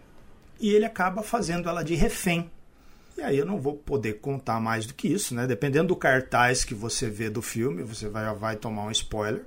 e 0.60 0.70
ele 0.70 0.86
acaba 0.86 1.24
fazendo 1.24 1.68
ela 1.68 1.84
de 1.84 1.96
refém. 1.96 2.52
E 3.18 3.22
aí 3.22 3.38
eu 3.38 3.46
não 3.46 3.60
vou 3.60 3.76
poder 3.76 4.20
contar 4.20 4.60
mais 4.60 4.86
do 4.86 4.94
que 4.94 5.08
isso, 5.08 5.34
né? 5.34 5.48
Dependendo 5.48 5.88
do 5.88 5.96
cartaz 5.96 6.64
que 6.64 6.76
você 6.76 7.10
vê 7.10 7.30
do 7.30 7.42
filme, 7.42 7.82
você 7.82 8.10
vai, 8.10 8.34
vai 8.36 8.56
tomar 8.58 8.84
um 8.84 8.92
spoiler. 8.92 9.44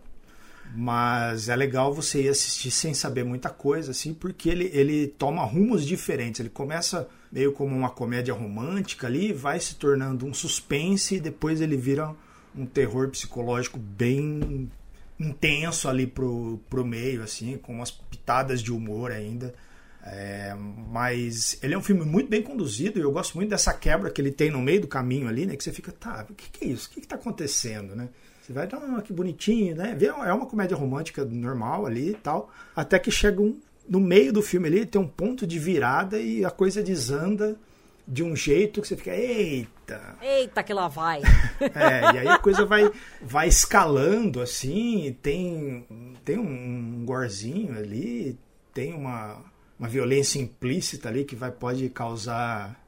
Mas 0.74 1.48
é 1.48 1.56
legal 1.56 1.94
você 1.94 2.22
ir 2.22 2.28
assistir 2.28 2.70
sem 2.70 2.92
saber 2.92 3.24
muita 3.24 3.48
coisa, 3.48 3.90
assim, 3.90 4.12
porque 4.12 4.48
ele, 4.48 4.70
ele 4.72 5.06
toma 5.06 5.44
rumos 5.44 5.84
diferentes. 5.84 6.40
Ele 6.40 6.50
começa 6.50 7.08
meio 7.32 7.52
como 7.52 7.74
uma 7.74 7.90
comédia 7.90 8.34
romântica 8.34 9.06
ali, 9.06 9.32
vai 9.32 9.58
se 9.60 9.76
tornando 9.76 10.26
um 10.26 10.34
suspense 10.34 11.16
e 11.16 11.20
depois 11.20 11.60
ele 11.60 11.76
vira 11.76 12.14
um 12.54 12.66
terror 12.66 13.08
psicológico 13.08 13.78
bem 13.78 14.70
intenso 15.18 15.88
ali 15.88 16.06
pro, 16.06 16.60
pro 16.68 16.84
meio, 16.84 17.22
assim, 17.22 17.56
com 17.56 17.74
umas 17.74 17.90
pitadas 17.90 18.62
de 18.62 18.72
humor 18.72 19.10
ainda. 19.10 19.54
É, 20.02 20.54
mas 20.90 21.58
ele 21.62 21.74
é 21.74 21.78
um 21.78 21.82
filme 21.82 22.04
muito 22.04 22.30
bem 22.30 22.42
conduzido 22.42 22.98
e 22.98 23.02
eu 23.02 23.12
gosto 23.12 23.36
muito 23.36 23.50
dessa 23.50 23.74
quebra 23.74 24.10
que 24.10 24.20
ele 24.20 24.30
tem 24.30 24.50
no 24.50 24.60
meio 24.60 24.82
do 24.82 24.86
caminho 24.88 25.28
ali, 25.28 25.44
né? 25.44 25.56
Que 25.56 25.64
você 25.64 25.72
fica, 25.72 25.92
tá, 25.92 26.24
o 26.28 26.34
que, 26.34 26.50
que 26.50 26.64
é 26.64 26.68
isso? 26.68 26.88
O 26.88 26.90
que, 26.92 27.00
que 27.00 27.08
tá 27.08 27.16
acontecendo, 27.16 27.94
né? 27.96 28.08
Você 28.48 28.54
vai, 28.54 28.66
ah, 28.72 29.02
que 29.02 29.12
bonitinho, 29.12 29.76
né? 29.76 29.94
É 30.00 30.32
uma 30.32 30.46
comédia 30.46 30.74
romântica 30.74 31.22
normal 31.22 31.84
ali 31.84 32.12
e 32.12 32.14
tal. 32.14 32.50
Até 32.74 32.98
que 32.98 33.10
chega 33.10 33.42
um. 33.42 33.60
No 33.86 34.00
meio 34.00 34.32
do 34.32 34.40
filme 34.40 34.68
ali, 34.68 34.86
tem 34.86 34.98
um 34.98 35.06
ponto 35.06 35.46
de 35.46 35.58
virada 35.58 36.18
e 36.18 36.44
a 36.46 36.50
coisa 36.50 36.82
desanda 36.82 37.58
de 38.06 38.22
um 38.22 38.34
jeito 38.34 38.80
que 38.80 38.88
você 38.88 38.96
fica, 38.96 39.14
eita! 39.14 40.16
Eita, 40.22 40.62
que 40.62 40.72
lá 40.72 40.88
vai! 40.88 41.20
é, 41.60 42.14
e 42.14 42.18
aí 42.18 42.28
a 42.28 42.38
coisa 42.38 42.64
vai, 42.64 42.90
vai 43.20 43.48
escalando 43.48 44.40
assim, 44.40 45.14
tem, 45.22 45.86
tem 46.24 46.38
um 46.38 47.04
gorzinho 47.04 47.76
ali, 47.76 48.38
tem 48.72 48.94
uma, 48.94 49.42
uma 49.78 49.88
violência 49.88 50.38
implícita 50.38 51.10
ali 51.10 51.24
que 51.24 51.36
vai, 51.36 51.50
pode 51.50 51.88
causar 51.90 52.78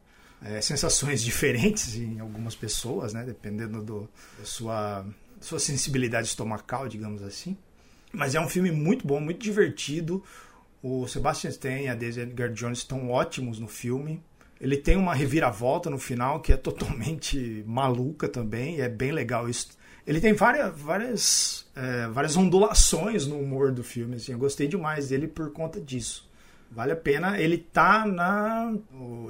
é, 0.43 0.61
sensações 0.61 1.21
diferentes 1.25 1.97
em 1.97 2.19
algumas 2.21 2.55
pessoas, 2.55 3.13
né? 3.13 3.25
Dependendo 3.25 3.83
do, 3.83 4.09
da 4.39 4.45
sua, 4.45 5.07
sua 5.41 5.59
sensibilidade 5.59 6.29
estomacal, 6.29 6.89
digamos 6.89 7.23
assim. 7.23 7.57
Mas 8.13 8.35
é 8.35 8.41
um 8.41 8.49
filme 8.49 8.71
muito 8.71 9.07
bom, 9.07 9.21
muito 9.21 9.43
divertido. 9.43 10.23
O 10.83 11.07
Sebastian 11.07 11.51
Stan 11.51 11.79
e 11.81 11.89
a 11.89 11.95
Daisy 11.95 12.21
Edgar 12.21 12.53
Jones 12.53 12.79
estão 12.79 13.11
ótimos 13.11 13.59
no 13.59 13.69
filme. 13.69 14.23
Ele 14.61 14.77
tem 14.77 14.97
uma 14.97 15.15
reviravolta 15.15 15.89
no 15.89 15.99
final 15.99 16.41
que 16.41 16.53
é 16.53 16.57
totalmente 16.57 17.65
maluca 17.67 18.29
também, 18.29 18.81
é 18.81 18.89
bem 18.89 19.11
legal 19.11 19.49
isso. 19.49 19.69
Ele 20.07 20.21
tem 20.21 20.33
várias, 20.33 20.79
várias, 20.79 21.67
é, 21.75 22.09
várias 22.09 22.37
ondulações 22.37 23.27
no 23.27 23.39
humor 23.39 23.73
do 23.73 23.85
filme, 23.85 24.17
assim, 24.17 24.33
eu 24.33 24.39
gostei 24.39 24.67
demais 24.67 25.09
dele 25.09 25.29
por 25.29 25.53
conta 25.53 25.81
disso. 25.81 26.29
Vale 26.71 26.93
a 26.93 26.97
pena, 26.97 27.39
ele 27.41 27.59
tá 27.59 28.07
na 28.07 28.73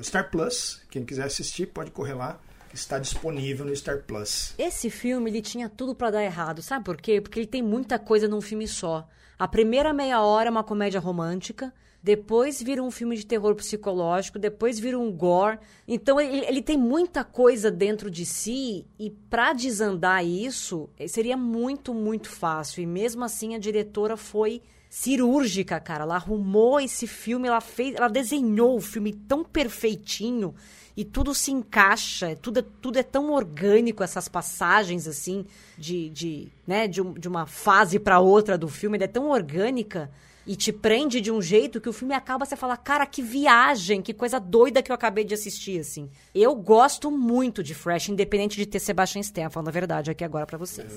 Star 0.03 0.31
Plus, 0.31 0.83
quem 0.91 1.05
quiser 1.05 1.25
assistir 1.25 1.67
pode 1.67 1.91
correr 1.91 2.15
lá, 2.15 2.41
está 2.75 2.99
disponível 2.99 3.67
no 3.67 3.75
Star 3.75 4.03
Plus. 4.03 4.55
Esse 4.59 4.91
filme, 4.91 5.31
ele 5.31 5.43
tinha 5.43 5.69
tudo 5.69 5.95
para 5.95 6.11
dar 6.11 6.25
errado, 6.25 6.63
sabe 6.63 6.85
por 6.85 6.97
quê? 6.97 7.21
Porque 7.21 7.41
ele 7.41 7.47
tem 7.47 7.63
muita 7.63 7.99
coisa 7.99 8.29
num 8.29 8.41
filme 8.41 8.67
só. 8.69 9.09
A 9.39 9.49
primeira 9.49 9.93
meia 9.93 10.21
hora 10.23 10.49
é 10.49 10.51
uma 10.51 10.65
comédia 10.65 11.01
romântica, 11.01 11.73
depois 12.03 12.63
vira 12.63 12.83
um 12.83 12.91
filme 12.91 13.15
de 13.15 13.27
terror 13.27 13.55
psicológico, 13.55 14.39
depois 14.39 14.79
vira 14.79 14.99
um 14.99 15.13
gore. 15.13 15.59
Então 15.87 16.19
ele, 16.19 16.47
ele 16.47 16.63
tem 16.63 16.79
muita 16.79 17.23
coisa 17.23 17.71
dentro 17.71 18.11
de 18.11 18.25
si 18.25 18.87
e 18.99 19.11
para 19.11 19.53
desandar 19.53 20.25
isso 20.25 20.89
eh, 20.99 21.07
seria 21.07 21.37
muito, 21.37 21.93
muito 21.93 22.29
fácil. 22.29 22.83
E 22.83 22.87
mesmo 22.87 23.23
assim 23.23 23.55
a 23.55 23.59
diretora 23.59 24.17
foi 24.17 24.63
cirúrgica, 24.89 25.79
cara. 25.79 26.05
Ela 26.05 26.17
arrumou 26.17 26.81
esse 26.81 27.07
filme, 27.07 27.49
ela 27.49 27.61
fez, 27.61 27.95
ela 27.95 28.09
desenhou 28.09 28.77
o 28.77 28.81
filme 28.81 29.13
tão 29.13 29.45
perfeitinho 29.45 30.55
e 30.97 31.05
tudo 31.05 31.35
se 31.35 31.51
encaixa, 31.51 32.37
tudo, 32.37 32.61
é, 32.61 32.65
tudo 32.83 32.99
é 32.99 33.03
tão 33.03 33.33
orgânico, 33.33 34.03
essas 34.03 34.29
passagens 34.29 35.07
assim 35.07 35.47
de, 35.79 36.11
de, 36.11 36.49
né, 36.67 36.87
de, 36.89 37.03
de 37.03 37.29
uma 37.29 37.47
fase 37.47 37.99
para 37.99 38.21
outra 38.21 38.59
do 38.59 38.69
filme, 38.69 38.99
é 38.99 39.07
tão 39.07 39.31
orgânica 39.31 40.11
e 40.47 40.57
te 40.57 40.73
prende 40.73 41.21
de 41.21 41.31
um 41.31 41.41
jeito 41.41 41.81
que 41.81 41.89
o 41.89 41.93
filme 41.93 42.15
acaba 42.15 42.45
você 42.45 42.57
fala, 42.57 42.77
cara, 42.77 43.07
que 43.07 43.23
viagem, 43.23 44.03
que 44.03 44.13
coisa 44.13 44.41
doida 44.41 44.83
que 44.83 44.91
eu 44.91 44.95
acabei 44.95 45.25
de 45.25 45.35
assistir, 45.35 45.81
assim. 45.81 46.11
Eu 46.35 46.55
gosto 46.55 47.11
muito 47.11 47.63
de 47.63 47.75
Fresh, 47.75 48.09
independente 48.09 48.57
de 48.57 48.67
ter 48.67 48.81
Sebastian 48.81 49.21
Stan, 49.21 49.51
falando 49.51 49.69
a 49.69 49.73
verdade 49.73 50.11
aqui 50.11 50.25
agora 50.25 50.47
para 50.47 50.59
vocês. 50.59 50.93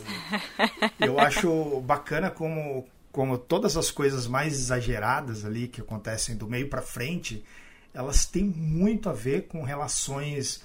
Eu, 1.00 1.08
eu 1.08 1.20
acho 1.20 1.82
bacana 1.82 2.32
como, 2.32 2.86
como 3.12 3.38
todas 3.38 3.78
as 3.78 3.92
coisas 3.92 4.28
mais 4.28 4.54
exageradas 4.54 5.46
ali 5.46 5.68
que 5.68 5.82
acontecem 5.82 6.36
do 6.36 6.48
meio 6.48 6.70
para 6.70 6.82
frente, 6.82 7.44
elas 7.94 8.26
têm 8.26 8.44
muito 8.44 9.10
a 9.10 9.14
ver 9.14 9.48
com 9.48 9.64
relações 9.64 10.64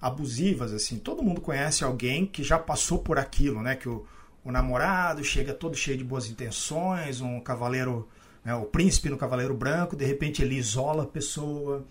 abusivas, 0.00 0.72
assim. 0.72 0.98
Todo 0.98 1.22
mundo 1.22 1.40
conhece 1.40 1.84
alguém 1.84 2.26
que 2.26 2.42
já 2.42 2.58
passou 2.58 2.98
por 2.98 3.18
aquilo, 3.18 3.62
né? 3.62 3.76
Que 3.76 3.88
o, 3.88 4.06
o 4.44 4.50
namorado 4.50 5.22
chega 5.24 5.54
todo 5.54 5.76
cheio 5.76 5.96
de 5.96 6.04
boas 6.04 6.28
intenções, 6.28 7.20
um 7.20 7.40
cavaleiro 7.40 8.08
né, 8.44 8.54
o 8.54 8.64
príncipe 8.64 9.08
no 9.08 9.16
cavaleiro 9.16 9.54
branco, 9.54 9.96
de 9.96 10.04
repente 10.04 10.42
ele 10.42 10.56
isola 10.56 11.04
a 11.04 11.06
pessoa, 11.06 11.84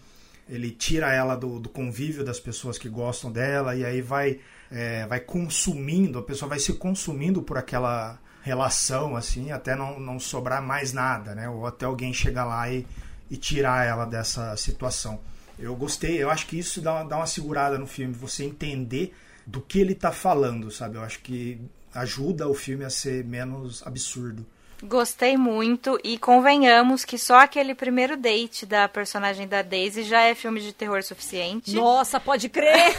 ele 0.48 0.70
tira 0.70 1.12
ela 1.12 1.36
do, 1.36 1.60
do 1.60 1.68
convívio 1.68 2.24
das 2.24 2.40
pessoas 2.40 2.78
que 2.78 2.88
gostam 2.88 3.32
dela 3.32 3.76
e 3.76 3.84
aí 3.84 4.02
vai, 4.02 4.40
é, 4.70 5.08
vai 5.08 5.20
consumindo, 5.20 6.20
a 6.20 6.24
pessoa 6.24 6.48
vai 6.48 6.60
se 6.60 6.74
consumindo 6.74 7.42
por 7.42 7.58
aquela 7.58 8.20
relação, 8.44 9.16
assim, 9.16 9.52
até 9.52 9.76
não, 9.76 10.00
não 10.00 10.20
sobrar 10.20 10.62
mais 10.62 10.92
nada, 10.92 11.34
né? 11.34 11.50
Ou 11.50 11.66
até 11.66 11.86
alguém 11.86 12.14
chegar 12.14 12.44
lá 12.44 12.70
e, 12.70 12.86
e 13.34 13.38
tirar 13.38 13.84
ela 13.84 14.06
dessa 14.06 14.56
situação. 14.56 15.20
Eu 15.58 15.76
gostei, 15.76 16.22
eu 16.22 16.30
acho 16.30 16.46
que 16.46 16.60
isso 16.60 16.80
dá, 16.80 17.04
dá 17.04 17.18
uma 17.18 17.26
segurada 17.26 17.80
no 17.80 17.88
filme, 17.88 18.14
você 18.14 18.44
entender 18.44 19.12
do 19.44 19.60
que 19.60 19.80
ele 19.80 19.94
está 19.94 20.12
falando, 20.12 20.70
sabe? 20.70 20.98
Eu 20.98 21.02
acho 21.02 21.20
que 21.22 21.60
ajuda 21.96 22.48
o 22.48 22.54
filme 22.54 22.86
a 22.86 22.92
ser 22.92 23.26
menos 23.26 23.82
absurdo. 23.88 24.46
Gostei 24.84 25.36
muito 25.36 26.00
e 26.04 26.20
convenhamos 26.20 27.04
que 27.04 27.18
só 27.18 27.40
aquele 27.40 27.74
primeiro 27.74 28.16
date 28.16 28.68
da 28.68 28.88
personagem 28.88 29.48
da 29.48 29.64
Daisy 29.64 30.04
já 30.04 30.22
é 30.22 30.36
filme 30.36 30.62
de 30.62 30.72
terror 30.72 31.02
suficiente. 31.02 31.74
Nossa, 31.74 32.20
pode 32.20 32.50
crer! 32.50 32.94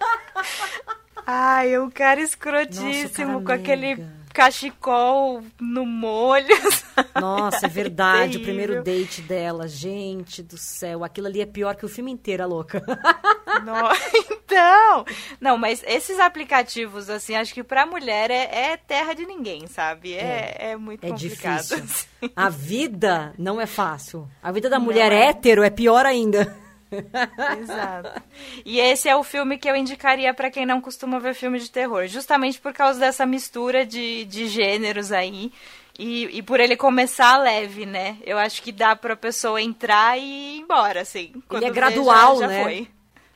Ai, 1.26 1.74
é 1.74 1.80
um 1.80 1.90
cara 1.90 2.22
escrotíssimo 2.22 3.32
Nossa, 3.32 3.44
com 3.44 3.52
aquele 3.52 4.02
cachecol 4.32 5.42
no 5.60 5.84
molho. 5.84 6.56
Nossa, 7.20 7.66
é 7.66 7.68
verdade, 7.68 8.38
o 8.38 8.42
primeiro 8.42 8.82
date 8.82 9.20
dela. 9.22 9.68
Gente 9.68 10.42
do 10.42 10.56
céu, 10.56 11.04
aquilo 11.04 11.26
ali 11.26 11.40
é 11.40 11.46
pior 11.46 11.76
que 11.76 11.84
o 11.84 11.88
filme 11.88 12.10
inteiro, 12.10 12.42
a 12.42 12.46
louca. 12.46 12.82
então, 14.30 15.04
não, 15.40 15.56
mas 15.56 15.82
esses 15.86 16.18
aplicativos, 16.18 17.08
assim, 17.08 17.34
acho 17.34 17.52
que 17.54 17.62
pra 17.62 17.86
mulher 17.86 18.30
é, 18.30 18.72
é 18.72 18.76
terra 18.76 19.14
de 19.14 19.26
ninguém, 19.26 19.66
sabe? 19.66 20.14
É, 20.14 20.56
é, 20.58 20.70
é 20.70 20.76
muito 20.76 21.04
é 21.04 21.10
complicado. 21.10 21.60
Difícil. 21.60 21.82
Assim. 22.22 22.32
A 22.36 22.48
vida 22.48 23.34
não 23.36 23.60
é 23.60 23.66
fácil. 23.66 24.28
A 24.42 24.52
vida 24.52 24.70
da 24.70 24.78
mulher 24.78 25.10
é. 25.10 25.26
hétero 25.26 25.62
é 25.62 25.70
pior 25.70 26.06
ainda. 26.06 26.56
Exato. 27.60 28.22
E 28.64 28.78
esse 28.78 29.08
é 29.08 29.16
o 29.16 29.22
filme 29.22 29.58
que 29.58 29.68
eu 29.68 29.76
indicaria 29.76 30.32
para 30.34 30.50
quem 30.50 30.66
não 30.66 30.80
costuma 30.80 31.18
ver 31.18 31.34
filme 31.34 31.58
de 31.58 31.70
terror, 31.70 32.06
justamente 32.06 32.60
por 32.60 32.72
causa 32.72 33.00
dessa 33.00 33.24
mistura 33.26 33.84
de, 33.86 34.24
de 34.24 34.46
gêneros 34.48 35.12
aí. 35.12 35.52
E, 35.98 36.38
e 36.38 36.42
por 36.42 36.58
ele 36.58 36.76
começar 36.76 37.36
leve, 37.38 37.84
né? 37.84 38.16
Eu 38.24 38.38
acho 38.38 38.62
que 38.62 38.72
dá 38.72 38.96
pra 38.96 39.14
pessoa 39.14 39.60
entrar 39.60 40.18
e 40.18 40.56
ir 40.56 40.60
embora, 40.60 41.02
assim. 41.02 41.32
Ele 41.50 41.66
é 41.66 41.70
gradual, 41.70 42.38
já, 42.38 42.40
já 42.40 42.48
né? 42.48 42.62
Foi. 42.62 42.88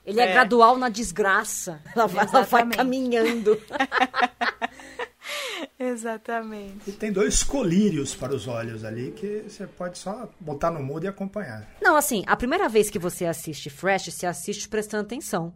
Ele 0.06 0.20
é. 0.20 0.30
é. 0.30 0.32
gradual 0.32 0.78
na 0.78 0.88
desgraça. 0.88 1.82
Ela 1.94 2.06
vai, 2.06 2.26
ela 2.26 2.42
vai 2.42 2.66
caminhando. 2.68 3.60
Exatamente. 5.78 6.90
E 6.90 6.92
tem 6.92 7.12
dois 7.12 7.42
colírios 7.42 8.14
para 8.14 8.34
os 8.34 8.46
olhos 8.46 8.84
ali 8.84 9.12
que 9.12 9.44
você 9.48 9.66
pode 9.66 9.98
só 9.98 10.28
botar 10.38 10.70
no 10.70 10.82
mudo 10.82 11.04
e 11.04 11.08
acompanhar. 11.08 11.68
Não, 11.80 11.96
assim, 11.96 12.24
a 12.26 12.36
primeira 12.36 12.68
vez 12.68 12.90
que 12.90 12.98
você 12.98 13.26
assiste 13.26 13.70
Fresh, 13.70 14.06
você 14.12 14.26
assiste 14.26 14.68
prestando 14.68 15.04
atenção. 15.04 15.54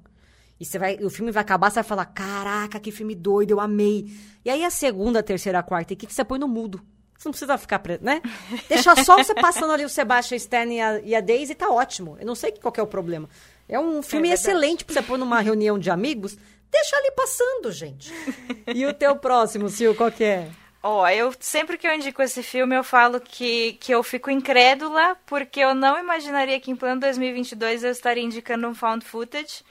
E 0.59 0.65
você 0.65 0.79
vai, 0.79 0.97
o 0.97 1.09
filme 1.09 1.33
vai 1.33 1.41
acabar, 1.41 1.71
você 1.71 1.77
vai 1.77 1.85
falar: 1.85 2.05
Caraca, 2.07 2.79
que 2.79 2.93
filme 2.93 3.15
doido, 3.15 3.53
eu 3.53 3.61
amei. 3.61 4.13
E 4.45 4.51
aí 4.51 4.63
a 4.63 4.71
segunda, 4.71 5.21
a 5.21 5.23
terceira, 5.23 5.59
a 5.59 5.63
quarta, 5.63 5.95
e 5.95 5.97
que, 5.97 6.07
que 6.07 6.13
você 6.13 6.23
põe 6.23 6.39
no 6.39 6.47
mudo? 6.47 6.83
Você 7.17 7.29
não 7.29 7.33
precisa 7.33 7.59
ficar, 7.59 7.83
né? 8.01 8.23
Deixa 8.69 8.97
só 9.05 9.17
você 9.17 9.35
passando 9.35 9.73
ali 9.73 9.85
o 9.85 9.91
Sebastian 9.91 10.37
Stan 10.37 10.65
e 10.65 10.81
a, 10.81 11.01
e 11.01 11.15
a 11.15 11.21
Daisy, 11.21 11.55
tá 11.55 11.69
ótimo. 11.69 12.17
Eu 12.19 12.27
não 12.27 12.35
sei 12.35 12.53
qual 12.53 12.73
é 12.77 12.83
o 12.83 12.87
problema. 12.87 13.29
É 13.69 13.79
um 13.79 14.03
filme 14.03 14.31
é 14.31 14.35
excelente 14.35 14.85
pra 14.85 14.95
você 14.95 15.03
pôr 15.03 15.19
numa 15.19 15.41
reunião 15.41 15.79
de 15.79 15.91
amigos. 15.91 16.37
Deixa 16.71 16.97
ali 16.97 17.11
passando, 17.13 17.73
gente. 17.73 18.13
E 18.73 18.87
o 18.87 18.95
teu 18.95 19.17
próximo, 19.17 19.69
Sil, 19.69 19.97
qual 19.97 20.13
que 20.13 20.23
é? 20.23 20.49
Ó, 20.83 21.03
oh, 21.03 21.09
eu 21.09 21.35
sempre 21.41 21.77
que 21.77 21.87
eu 21.87 21.95
indico 21.95 22.23
esse 22.23 22.43
filme, 22.43 22.77
eu 22.77 22.85
falo 22.85 23.21
que, 23.21 23.73
que 23.75 23.93
eu 23.93 24.03
fico 24.03 24.31
incrédula, 24.31 25.17
porque 25.27 25.61
eu 25.61 25.75
não 25.75 25.99
imaginaria 25.99 26.61
que 26.61 26.71
em 26.71 26.77
plano 26.77 27.01
2022 27.01 27.83
eu 27.83 27.91
estaria 27.91 28.23
indicando 28.23 28.69
um 28.69 28.75
found 28.75 29.05
footage. 29.05 29.65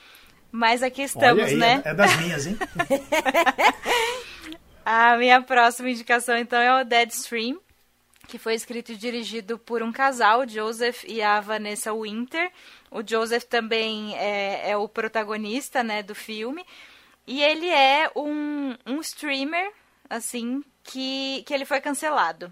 Mas 0.51 0.83
aqui 0.83 1.03
estamos, 1.03 1.43
aí, 1.43 1.55
né? 1.55 1.81
É, 1.85 1.89
é 1.89 1.93
das 1.93 2.15
minhas, 2.17 2.47
hein? 2.47 2.57
A 4.85 5.15
minha 5.17 5.39
próxima 5.41 5.89
indicação, 5.89 6.35
então, 6.35 6.59
é 6.59 6.81
o 6.81 6.83
Deadstream, 6.83 7.59
que 8.27 8.39
foi 8.39 8.55
escrito 8.55 8.91
e 8.91 8.95
dirigido 8.95 9.59
por 9.59 9.83
um 9.83 9.91
casal, 9.91 10.47
Joseph 10.47 11.03
e 11.07 11.21
a 11.21 11.39
Vanessa 11.39 11.93
Winter. 11.93 12.51
O 12.89 13.03
Joseph 13.07 13.43
também 13.43 14.17
é, 14.17 14.71
é 14.71 14.77
o 14.77 14.87
protagonista, 14.87 15.83
né, 15.83 16.01
do 16.01 16.15
filme. 16.15 16.65
E 17.31 17.43
ele 17.43 17.69
é 17.69 18.11
um, 18.15 18.75
um 18.87 18.99
streamer, 19.01 19.71
assim, 20.09 20.63
que, 20.81 21.43
que 21.45 21.53
ele 21.53 21.63
foi 21.63 21.79
cancelado. 21.79 22.51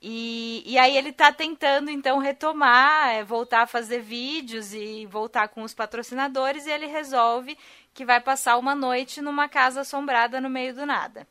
E, 0.00 0.62
e 0.64 0.78
aí 0.78 0.96
ele 0.96 1.12
tá 1.12 1.32
tentando, 1.32 1.90
então, 1.90 2.18
retomar, 2.18 3.08
é, 3.08 3.24
voltar 3.24 3.62
a 3.62 3.66
fazer 3.66 4.00
vídeos 4.00 4.72
e 4.72 5.06
voltar 5.06 5.48
com 5.48 5.64
os 5.64 5.74
patrocinadores, 5.74 6.66
e 6.66 6.70
ele 6.70 6.86
resolve 6.86 7.58
que 7.92 8.04
vai 8.04 8.20
passar 8.20 8.58
uma 8.58 8.76
noite 8.76 9.20
numa 9.20 9.48
casa 9.48 9.80
assombrada 9.80 10.40
no 10.40 10.48
meio 10.48 10.72
do 10.72 10.86
nada. 10.86 11.26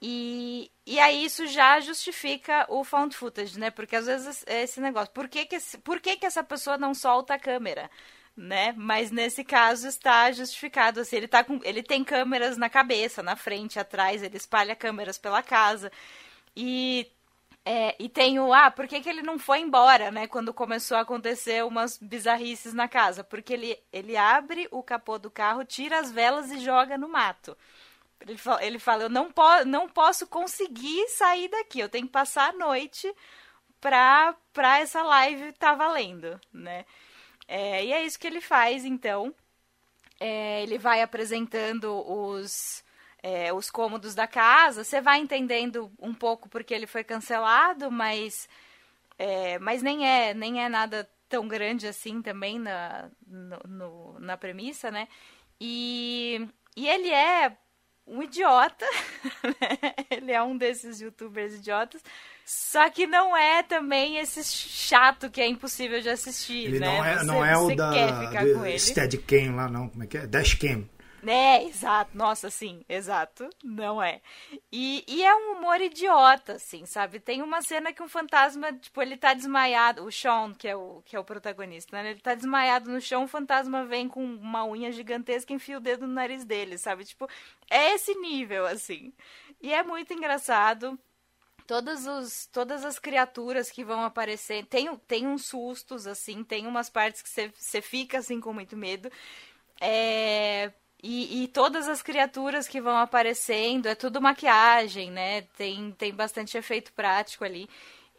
E, 0.00 0.70
e 0.86 0.98
aí 0.98 1.26
isso 1.26 1.46
já 1.46 1.78
justifica 1.80 2.64
o 2.70 2.84
found 2.84 3.14
footage, 3.14 3.58
né? 3.58 3.70
Porque 3.70 3.96
às 3.96 4.06
vezes 4.06 4.42
é 4.46 4.62
esse 4.62 4.80
negócio, 4.80 5.12
por 5.12 5.28
que, 5.28 5.44
que, 5.44 5.58
por 5.84 6.00
que, 6.00 6.16
que 6.16 6.24
essa 6.24 6.42
pessoa 6.42 6.78
não 6.78 6.94
solta 6.94 7.34
a 7.34 7.38
câmera? 7.38 7.90
Né? 8.36 8.74
Mas 8.76 9.10
nesse 9.10 9.42
caso 9.42 9.88
está 9.88 10.30
justificado, 10.30 11.00
assim, 11.00 11.16
ele, 11.16 11.28
tá 11.28 11.42
com, 11.42 11.58
ele 11.64 11.82
tem 11.82 12.04
câmeras 12.04 12.58
na 12.58 12.68
cabeça, 12.68 13.22
na 13.22 13.34
frente, 13.34 13.78
atrás, 13.78 14.22
ele 14.22 14.36
espalha 14.36 14.76
câmeras 14.76 15.16
pela 15.16 15.42
casa. 15.42 15.90
E 16.54 17.10
é, 17.68 17.96
e 17.98 18.08
tem 18.08 18.38
o, 18.38 18.54
ah, 18.54 18.70
por 18.70 18.86
que, 18.86 19.00
que 19.00 19.08
ele 19.08 19.22
não 19.22 19.40
foi 19.40 19.58
embora, 19.60 20.12
né? 20.12 20.28
Quando 20.28 20.54
começou 20.54 20.96
a 20.96 21.00
acontecer 21.00 21.64
umas 21.64 21.98
bizarrices 21.98 22.72
na 22.72 22.86
casa. 22.88 23.24
Porque 23.24 23.52
ele, 23.52 23.76
ele 23.92 24.16
abre 24.16 24.68
o 24.70 24.84
capô 24.84 25.18
do 25.18 25.28
carro, 25.30 25.64
tira 25.64 25.98
as 25.98 26.12
velas 26.12 26.50
e 26.52 26.60
joga 26.60 26.96
no 26.96 27.08
mato. 27.08 27.56
Ele 28.20 28.38
fala, 28.38 28.64
ele 28.64 28.78
fala 28.78 29.04
eu 29.04 29.08
não, 29.10 29.32
po 29.32 29.42
não 29.66 29.88
posso 29.88 30.26
conseguir 30.28 31.08
sair 31.08 31.48
daqui, 31.48 31.80
eu 31.80 31.88
tenho 31.88 32.06
que 32.06 32.12
passar 32.12 32.50
a 32.50 32.52
noite 32.56 33.12
pra, 33.80 34.34
pra 34.52 34.78
essa 34.78 35.02
live 35.02 35.52
tá 35.54 35.74
valendo, 35.74 36.40
né? 36.52 36.84
É, 37.48 37.84
e 37.84 37.92
é 37.92 38.04
isso 38.04 38.18
que 38.18 38.26
ele 38.26 38.40
faz, 38.40 38.84
então. 38.84 39.34
É, 40.18 40.62
ele 40.62 40.78
vai 40.78 41.02
apresentando 41.02 41.92
os, 42.10 42.82
é, 43.22 43.52
os 43.52 43.70
cômodos 43.70 44.14
da 44.14 44.26
casa, 44.26 44.82
você 44.82 45.00
vai 45.00 45.18
entendendo 45.18 45.92
um 45.98 46.14
pouco 46.14 46.48
porque 46.48 46.72
ele 46.72 46.86
foi 46.86 47.04
cancelado, 47.04 47.90
mas, 47.90 48.48
é, 49.18 49.58
mas 49.58 49.82
nem 49.82 50.06
é 50.08 50.32
nem 50.32 50.64
é 50.64 50.68
nada 50.68 51.08
tão 51.28 51.46
grande 51.46 51.86
assim 51.86 52.22
também 52.22 52.58
na, 52.58 53.10
no, 53.26 53.58
no, 53.68 54.20
na 54.20 54.36
premissa, 54.36 54.90
né? 54.90 55.08
E, 55.60 56.48
e 56.76 56.88
ele 56.88 57.10
é 57.10 57.56
um 58.06 58.22
idiota, 58.22 58.86
né? 59.42 59.94
ele 60.10 60.32
é 60.32 60.42
um 60.42 60.56
desses 60.56 61.00
youtubers 61.00 61.54
idiotas, 61.54 62.02
só 62.48 62.88
que 62.88 63.08
não 63.08 63.36
é 63.36 63.60
também 63.64 64.18
esse 64.18 64.44
chato 64.44 65.28
que 65.28 65.40
é 65.40 65.48
impossível 65.48 66.00
de 66.00 66.08
assistir, 66.08 66.66
ele 66.66 66.78
né? 66.78 66.86
Não 66.86 67.04
é, 67.04 67.18
você, 67.18 67.24
não 67.24 67.44
é 67.44 67.58
o 67.58 67.74
da 67.74 68.78
Steadicam 68.78 69.56
lá, 69.56 69.68
não, 69.68 69.88
como 69.88 70.04
é 70.04 70.06
que 70.06 70.16
é? 70.16 70.28
Dashcam. 70.28 70.88
É, 71.26 71.64
exato. 71.64 72.16
Nossa, 72.16 72.48
sim, 72.48 72.84
exato. 72.88 73.50
Não 73.64 74.00
é. 74.00 74.20
E, 74.70 75.04
e 75.08 75.24
é 75.24 75.34
um 75.34 75.56
humor 75.56 75.80
idiota, 75.80 76.52
assim, 76.52 76.86
sabe? 76.86 77.18
Tem 77.18 77.42
uma 77.42 77.62
cena 77.62 77.92
que 77.92 78.00
um 78.00 78.08
fantasma, 78.08 78.72
tipo, 78.74 79.02
ele 79.02 79.16
tá 79.16 79.34
desmaiado. 79.34 80.04
O 80.04 80.12
Sean, 80.12 80.54
que 80.54 80.68
é 80.68 80.76
o, 80.76 81.02
que 81.04 81.16
é 81.16 81.18
o 81.18 81.24
protagonista, 81.24 82.00
né? 82.00 82.10
Ele 82.10 82.20
tá 82.20 82.36
desmaiado 82.36 82.88
no 82.88 83.00
chão, 83.00 83.24
o 83.24 83.28
fantasma 83.28 83.84
vem 83.84 84.08
com 84.08 84.24
uma 84.24 84.64
unha 84.64 84.92
gigantesca 84.92 85.52
e 85.52 85.56
enfia 85.56 85.78
o 85.78 85.80
dedo 85.80 86.06
no 86.06 86.14
nariz 86.14 86.44
dele, 86.44 86.78
sabe? 86.78 87.04
Tipo, 87.04 87.28
é 87.68 87.94
esse 87.94 88.14
nível, 88.14 88.64
assim. 88.66 89.12
E 89.60 89.74
é 89.74 89.82
muito 89.82 90.12
engraçado 90.12 90.96
todas, 91.66 92.06
os, 92.06 92.46
todas 92.46 92.84
as 92.84 92.98
criaturas 92.98 93.70
que 93.70 93.84
vão 93.84 94.02
aparecer. 94.02 94.64
Tem, 94.66 94.94
tem 95.06 95.26
uns 95.26 95.46
sustos, 95.46 96.06
assim, 96.06 96.44
tem 96.44 96.66
umas 96.66 96.88
partes 96.88 97.22
que 97.22 97.28
você 97.28 97.82
fica, 97.82 98.18
assim, 98.18 98.40
com 98.40 98.52
muito 98.52 98.76
medo. 98.76 99.10
É, 99.80 100.72
e, 101.02 101.44
e, 101.44 101.48
todas 101.48 101.88
as 101.88 102.02
criaturas 102.02 102.66
que 102.66 102.80
vão 102.80 102.96
aparecendo, 102.96 103.86
é 103.86 103.94
tudo 103.94 104.20
maquiagem, 104.20 105.10
né? 105.10 105.42
Tem, 105.56 105.92
tem 105.92 106.14
bastante 106.14 106.56
efeito 106.56 106.92
prático 106.92 107.44
ali. 107.44 107.68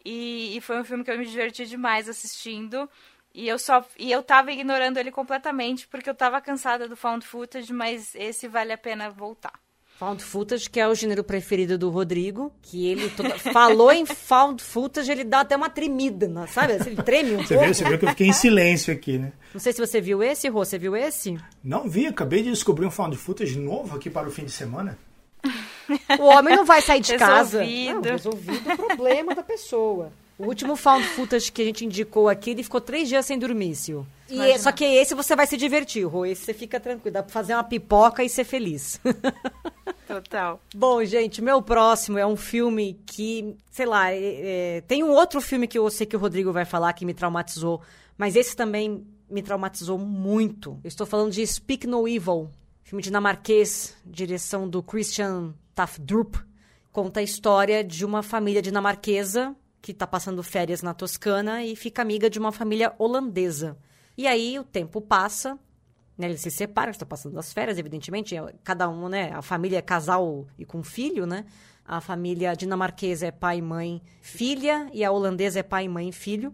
E, 0.04 0.56
e, 0.56 0.60
foi 0.60 0.80
um 0.80 0.84
filme 0.84 1.04
que 1.04 1.10
eu 1.10 1.18
me 1.18 1.26
diverti 1.26 1.66
demais 1.66 2.08
assistindo. 2.08 2.88
E 3.34 3.48
eu 3.48 3.58
só. 3.58 3.84
E 3.98 4.10
eu 4.10 4.22
tava 4.22 4.52
ignorando 4.52 4.98
ele 4.98 5.10
completamente 5.12 5.86
porque 5.88 6.08
eu 6.08 6.14
tava 6.14 6.40
cansada 6.40 6.88
do 6.88 6.96
found 6.96 7.26
footage, 7.26 7.72
mas 7.72 8.14
esse 8.14 8.48
vale 8.48 8.72
a 8.72 8.78
pena 8.78 9.10
voltar. 9.10 9.60
Found 9.98 10.22
footage, 10.22 10.70
que 10.70 10.78
é 10.78 10.86
o 10.86 10.94
gênero 10.94 11.24
preferido 11.24 11.76
do 11.76 11.90
Rodrigo, 11.90 12.52
que 12.62 12.86
ele 12.86 13.10
toda... 13.10 13.36
falou 13.52 13.90
em 13.90 14.06
found 14.06 14.62
footage, 14.62 15.10
ele 15.10 15.24
dá 15.24 15.40
até 15.40 15.56
uma 15.56 15.68
tremida, 15.68 16.30
sabe? 16.46 16.74
Assim, 16.74 16.90
ele 16.90 17.02
treme 17.02 17.32
um 17.32 17.38
você 17.38 17.54
pouco. 17.54 17.64
Viu, 17.64 17.74
você 17.74 17.84
viu 17.84 17.98
que 17.98 18.04
eu 18.04 18.08
fiquei 18.10 18.28
em 18.28 18.32
silêncio 18.32 18.94
aqui, 18.94 19.18
né? 19.18 19.32
Não 19.52 19.60
sei 19.60 19.72
se 19.72 19.80
você 19.80 20.00
viu 20.00 20.22
esse, 20.22 20.48
Rô, 20.48 20.64
você 20.64 20.78
viu 20.78 20.94
esse? 20.94 21.36
Não 21.64 21.88
vi, 21.88 22.06
acabei 22.06 22.44
de 22.44 22.50
descobrir 22.50 22.86
um 22.86 22.92
found 22.92 23.16
footage 23.16 23.58
novo 23.58 23.96
aqui 23.96 24.08
para 24.08 24.28
o 24.28 24.30
fim 24.30 24.44
de 24.44 24.52
semana. 24.52 24.96
O 26.16 26.26
homem 26.26 26.54
não 26.54 26.64
vai 26.64 26.80
sair 26.80 27.00
de 27.00 27.16
casa. 27.18 27.64
Resolvido. 27.64 27.94
Não, 27.94 28.12
resolvido 28.12 28.72
o 28.72 28.76
problema 28.76 29.34
da 29.34 29.42
pessoa. 29.42 30.12
O 30.38 30.46
último 30.46 30.76
found 30.76 31.04
footage 31.04 31.50
que 31.50 31.60
a 31.60 31.64
gente 31.64 31.84
indicou 31.84 32.28
aqui, 32.28 32.50
ele 32.50 32.62
ficou 32.62 32.80
três 32.80 33.08
dias 33.08 33.26
sem 33.26 33.36
dormir, 33.36 33.74
Sil. 33.74 34.06
E, 34.30 34.56
só 34.58 34.70
que 34.70 34.84
esse 34.84 35.12
você 35.12 35.34
vai 35.34 35.48
se 35.48 35.56
divertir, 35.56 36.06
Rô. 36.06 36.24
Esse 36.24 36.44
você 36.44 36.54
fica 36.54 36.78
tranquilo. 36.78 37.14
Dá 37.14 37.24
pra 37.24 37.32
fazer 37.32 37.54
uma 37.54 37.64
pipoca 37.64 38.22
e 38.22 38.28
ser 38.28 38.44
feliz. 38.44 39.00
Total. 40.06 40.60
Bom, 40.72 41.04
gente, 41.04 41.42
meu 41.42 41.60
próximo 41.60 42.18
é 42.18 42.26
um 42.26 42.36
filme 42.36 43.00
que, 43.04 43.56
sei 43.68 43.84
lá, 43.84 44.12
é, 44.12 44.76
é, 44.76 44.80
tem 44.82 45.02
um 45.02 45.10
outro 45.10 45.40
filme 45.40 45.66
que 45.66 45.76
eu 45.78 45.90
sei 45.90 46.06
que 46.06 46.16
o 46.16 46.20
Rodrigo 46.20 46.52
vai 46.52 46.64
falar 46.64 46.92
que 46.92 47.04
me 47.04 47.12
traumatizou, 47.12 47.82
mas 48.16 48.36
esse 48.36 48.54
também 48.54 49.04
me 49.28 49.42
traumatizou 49.42 49.98
muito. 49.98 50.78
Eu 50.84 50.88
estou 50.88 51.06
falando 51.06 51.32
de 51.32 51.44
Speak 51.44 51.86
No 51.86 52.06
Evil, 52.06 52.48
filme 52.84 53.02
dinamarquês, 53.02 53.96
direção 54.06 54.68
do 54.68 54.82
Christian 54.84 55.52
Tafdrup. 55.74 56.38
Conta 56.92 57.20
a 57.20 57.22
história 57.22 57.82
de 57.82 58.04
uma 58.04 58.22
família 58.22 58.62
dinamarquesa 58.62 59.54
que 59.80 59.92
está 59.92 60.06
passando 60.06 60.42
férias 60.42 60.82
na 60.82 60.94
Toscana 60.94 61.64
e 61.64 61.76
fica 61.76 62.02
amiga 62.02 62.28
de 62.28 62.38
uma 62.38 62.52
família 62.52 62.94
holandesa. 62.98 63.76
E 64.16 64.26
aí 64.26 64.58
o 64.58 64.64
tempo 64.64 65.00
passa, 65.00 65.58
né, 66.16 66.26
eles 66.26 66.40
se 66.40 66.50
separam, 66.50 66.90
estão 66.90 67.06
passando 67.06 67.38
as 67.38 67.52
férias, 67.52 67.78
evidentemente, 67.78 68.36
é, 68.36 68.54
cada 68.64 68.88
um, 68.88 69.08
né, 69.08 69.32
a 69.32 69.42
família 69.42 69.78
é 69.78 69.82
casal 69.82 70.46
e 70.58 70.64
com 70.64 70.82
filho, 70.82 71.26
né? 71.26 71.44
A 71.84 72.02
família 72.02 72.54
dinamarquesa 72.54 73.28
é 73.28 73.30
pai, 73.30 73.62
mãe, 73.62 74.02
filha, 74.20 74.90
e 74.92 75.02
a 75.02 75.10
holandesa 75.10 75.60
é 75.60 75.62
pai, 75.62 75.88
mãe 75.88 76.12
filho. 76.12 76.52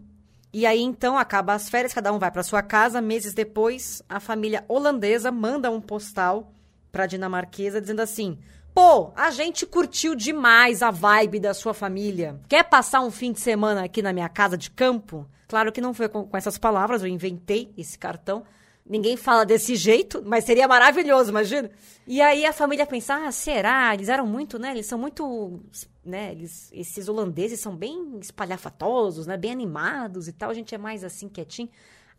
E 0.53 0.65
aí, 0.65 0.81
então, 0.81 1.19
acaba 1.19 1.55
as 1.55 1.69
férias, 1.69 1.93
cada 1.93 2.13
um 2.13 2.21
vai 2.21 2.31
para 2.31 2.45
sua 2.45 2.63
casa. 2.63 3.01
Meses 3.01 3.35
depois, 3.35 4.01
a 4.09 4.21
família 4.21 4.65
holandesa 4.69 5.33
manda 5.33 5.73
um 5.73 5.81
postal 5.81 6.53
para 6.93 7.03
a 7.03 7.07
dinamarquesa 7.09 7.81
dizendo 7.81 7.99
assim: 7.99 8.39
Pô, 8.75 9.13
a 9.15 9.31
gente 9.31 9.65
curtiu 9.65 10.17
demais 10.17 10.83
a 10.83 10.91
vibe 10.91 11.39
da 11.39 11.55
sua 11.55 11.73
família. 11.73 12.41
Quer 12.49 12.65
passar 12.65 13.03
um 13.03 13.11
fim 13.11 13.31
de 13.31 13.39
semana 13.39 13.85
aqui 13.85 14.03
na 14.03 14.13
minha 14.13 14.29
casa 14.29 14.59
de 14.59 14.69
campo? 14.69 15.25
Claro 15.47 15.71
que 15.71 15.81
não 15.81 15.95
foi 15.95 16.09
com, 16.09 16.27
com 16.27 16.37
essas 16.37 16.59
palavras, 16.59 17.01
eu 17.01 17.07
inventei 17.07 17.73
esse 17.79 17.97
cartão. 17.97 18.43
Ninguém 18.85 19.17
fala 19.17 19.47
desse 19.47 19.77
jeito, 19.77 20.25
mas 20.27 20.45
seria 20.45 20.67
maravilhoso, 20.67 21.31
imagina. 21.31 21.71
E 22.05 22.21
aí 22.21 22.45
a 22.45 22.53
família 22.53 22.85
pensa, 22.85 23.15
ah, 23.15 23.31
será? 23.31 23.95
Eles 23.95 24.09
eram 24.09 24.27
muito, 24.27 24.59
né? 24.59 24.73
Eles 24.73 24.87
são 24.87 24.99
muito, 24.99 25.63
né? 26.05 26.33
Eles, 26.33 26.69
esses 26.73 27.09
holandeses 27.09 27.61
são 27.61 27.77
bem 27.77 28.19
espalhafatosos, 28.21 29.25
né? 29.25 29.37
Bem 29.37 29.53
animados 29.53 30.27
e 30.27 30.33
tal. 30.33 30.51
A 30.51 30.55
gente 30.55 30.75
é 30.75 30.79
mais 30.79 31.05
assim, 31.05 31.29
quietinho. 31.29 31.71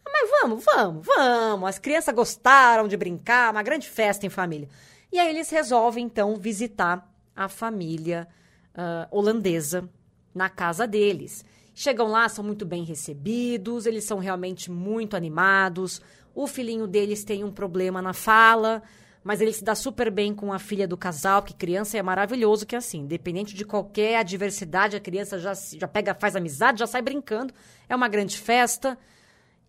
Ah, 0.06 0.10
mas 0.10 0.30
vamos, 0.42 0.64
vamos, 0.64 1.06
vamos. 1.06 1.70
As 1.70 1.78
crianças 1.78 2.16
gostaram 2.16 2.88
de 2.88 2.96
brincar, 2.96 3.52
uma 3.52 3.62
grande 3.62 3.90
festa 3.90 4.26
em 4.26 4.30
família. 4.30 4.70
E 5.12 5.20
aí 5.20 5.30
eles 5.30 5.50
resolvem, 5.50 6.06
então, 6.06 6.36
visitar 6.36 7.12
a 7.36 7.48
família 7.48 8.28
uh, 8.74 9.16
holandesa 9.16 9.90
na 10.34 10.50
casa 10.50 10.88
deles. 10.88 11.46
Chegam 11.74 12.08
lá, 12.08 12.30
são 12.30 12.44
muito 12.44 12.66
bem 12.66 12.84
recebidos, 12.84 13.86
eles 13.86 14.06
são 14.06 14.18
realmente 14.18 14.72
muito 14.72 15.16
animados. 15.16 16.02
O 16.34 16.48
filhinho 16.48 16.88
deles 16.88 17.24
tem 17.24 17.44
um 17.44 17.52
problema 17.52 18.02
na 18.02 18.14
fala, 18.14 18.82
mas 19.24 19.42
ele 19.42 19.52
se 19.52 19.64
dá 19.64 19.76
super 19.76 20.10
bem 20.10 20.34
com 20.34 20.54
a 20.54 20.60
filha 20.60 20.88
do 20.88 20.96
casal, 20.96 21.42
porque 21.42 21.54
criança 21.54 21.98
é 21.98 22.02
maravilhoso 22.02 22.66
que 22.66 22.76
é 22.76 22.78
assim, 22.78 23.00
independente 23.00 23.54
de 23.54 23.66
qualquer 23.66 24.18
adversidade, 24.18 24.96
a 24.96 25.00
criança 25.00 25.38
já, 25.40 25.54
já 25.54 25.88
pega, 25.88 26.14
faz 26.14 26.36
amizade, 26.36 26.80
já 26.80 26.88
sai 26.88 27.02
brincando. 27.02 27.54
É 27.90 27.96
uma 27.96 28.08
grande 28.08 28.38
festa 28.38 28.98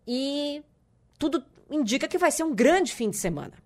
e 0.07 0.63
tudo 1.19 1.43
indica 1.71 2.07
que 2.07 2.19
vai 2.19 2.31
ser 2.31 2.45
um 2.45 2.55
grande 2.55 2.95
fim 2.95 3.11
de 3.11 3.17
semana. 3.17 3.66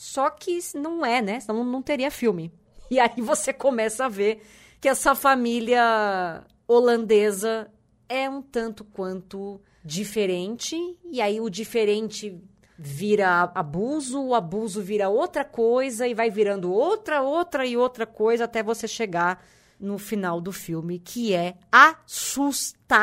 Só 0.00 0.30
que 0.30 0.58
não 0.76 1.04
é, 1.04 1.20
né? 1.20 1.40
Senão 1.40 1.62
não 1.62 1.82
teria 1.82 2.10
filme. 2.10 2.50
E 2.90 2.98
aí 2.98 3.20
você 3.20 3.52
começa 3.52 4.06
a 4.06 4.08
ver 4.08 4.40
que 4.80 4.88
essa 4.88 5.14
família 5.14 6.42
holandesa 6.66 7.70
é 8.08 8.26
um 8.26 8.40
tanto 8.40 8.82
quanto 8.82 9.60
diferente, 9.84 10.74
e 11.04 11.20
aí 11.20 11.38
o 11.38 11.50
diferente 11.50 12.42
vira 12.78 13.52
abuso, 13.54 14.22
o 14.22 14.34
abuso 14.34 14.80
vira 14.80 15.10
outra 15.10 15.44
coisa 15.44 16.08
e 16.08 16.14
vai 16.14 16.30
virando 16.30 16.72
outra, 16.72 17.20
outra 17.20 17.66
e 17.66 17.76
outra 17.76 18.06
coisa 18.06 18.44
até 18.44 18.62
você 18.62 18.88
chegar 18.88 19.44
no 19.78 19.98
final 19.98 20.40
do 20.40 20.50
filme, 20.50 20.98
que 20.98 21.34
é 21.34 21.58
assustador. 21.70 22.96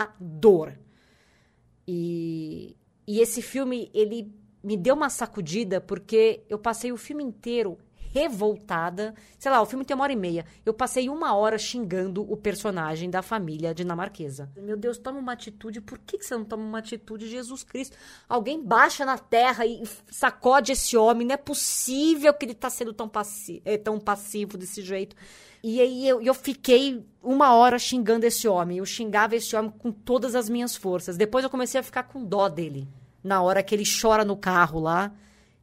E, 1.87 2.75
e 3.05 3.19
esse 3.19 3.43
filme, 3.43 3.91
ele 3.93 4.35
me 4.67 4.75
deu 4.75 4.95
uma 4.95 5.09
sacudida 5.09 5.79
porque 5.79 6.43
eu 6.49 6.59
passei 6.59 6.91
o 6.91 6.97
filme 6.97 7.23
inteiro 7.23 7.77
revoltada. 8.11 9.15
Sei 9.39 9.49
lá, 9.49 9.61
o 9.61 9.65
filme 9.65 9.85
tem 9.85 9.95
uma 9.95 10.03
hora 10.03 10.11
e 10.11 10.17
meia. 10.17 10.45
Eu 10.65 10.73
passei 10.73 11.07
uma 11.07 11.33
hora 11.33 11.57
xingando 11.57 12.29
o 12.29 12.35
personagem 12.35 13.09
da 13.09 13.21
família 13.21 13.73
dinamarquesa. 13.73 14.51
Meu 14.57 14.75
Deus, 14.75 14.97
toma 14.97 15.19
uma 15.19 15.31
atitude. 15.31 15.79
Por 15.79 15.97
que, 15.99 16.21
você 16.21 16.35
não 16.35 16.43
toma 16.43 16.65
uma 16.65 16.79
atitude, 16.79 17.29
Jesus 17.29 17.63
Cristo? 17.63 17.95
Alguém 18.27 18.61
baixa 18.61 19.05
na 19.05 19.17
terra 19.17 19.65
e 19.65 19.81
sacode 20.11 20.73
esse 20.73 20.97
homem. 20.97 21.25
Não 21.25 21.35
é 21.35 21.37
possível 21.37 22.33
que 22.33 22.43
ele 22.43 22.51
está 22.51 22.69
sendo 22.69 22.91
tão, 22.91 23.07
passi 23.07 23.61
é, 23.63 23.77
tão 23.77 23.97
passivo 23.97 24.57
desse 24.57 24.81
jeito. 24.81 25.15
E 25.63 25.79
aí 25.79 26.05
eu, 26.05 26.21
eu 26.21 26.33
fiquei 26.33 27.05
uma 27.23 27.55
hora 27.55 27.79
xingando 27.79 28.25
esse 28.25 28.49
homem. 28.49 28.79
Eu 28.79 28.85
xingava 28.85 29.33
esse 29.33 29.55
homem 29.55 29.71
com 29.79 29.93
todas 29.93 30.35
as 30.35 30.49
minhas 30.49 30.75
forças. 30.75 31.15
Depois 31.15 31.45
eu 31.45 31.49
comecei 31.49 31.79
a 31.79 31.83
ficar 31.83 32.03
com 32.03 32.25
dó 32.25 32.49
dele 32.49 32.85
na 33.27 33.41
hora 33.41 33.61
que 33.61 33.75
ele 33.75 33.83
chora 33.83 34.25
no 34.25 34.35
carro 34.35 34.79
lá, 34.79 35.13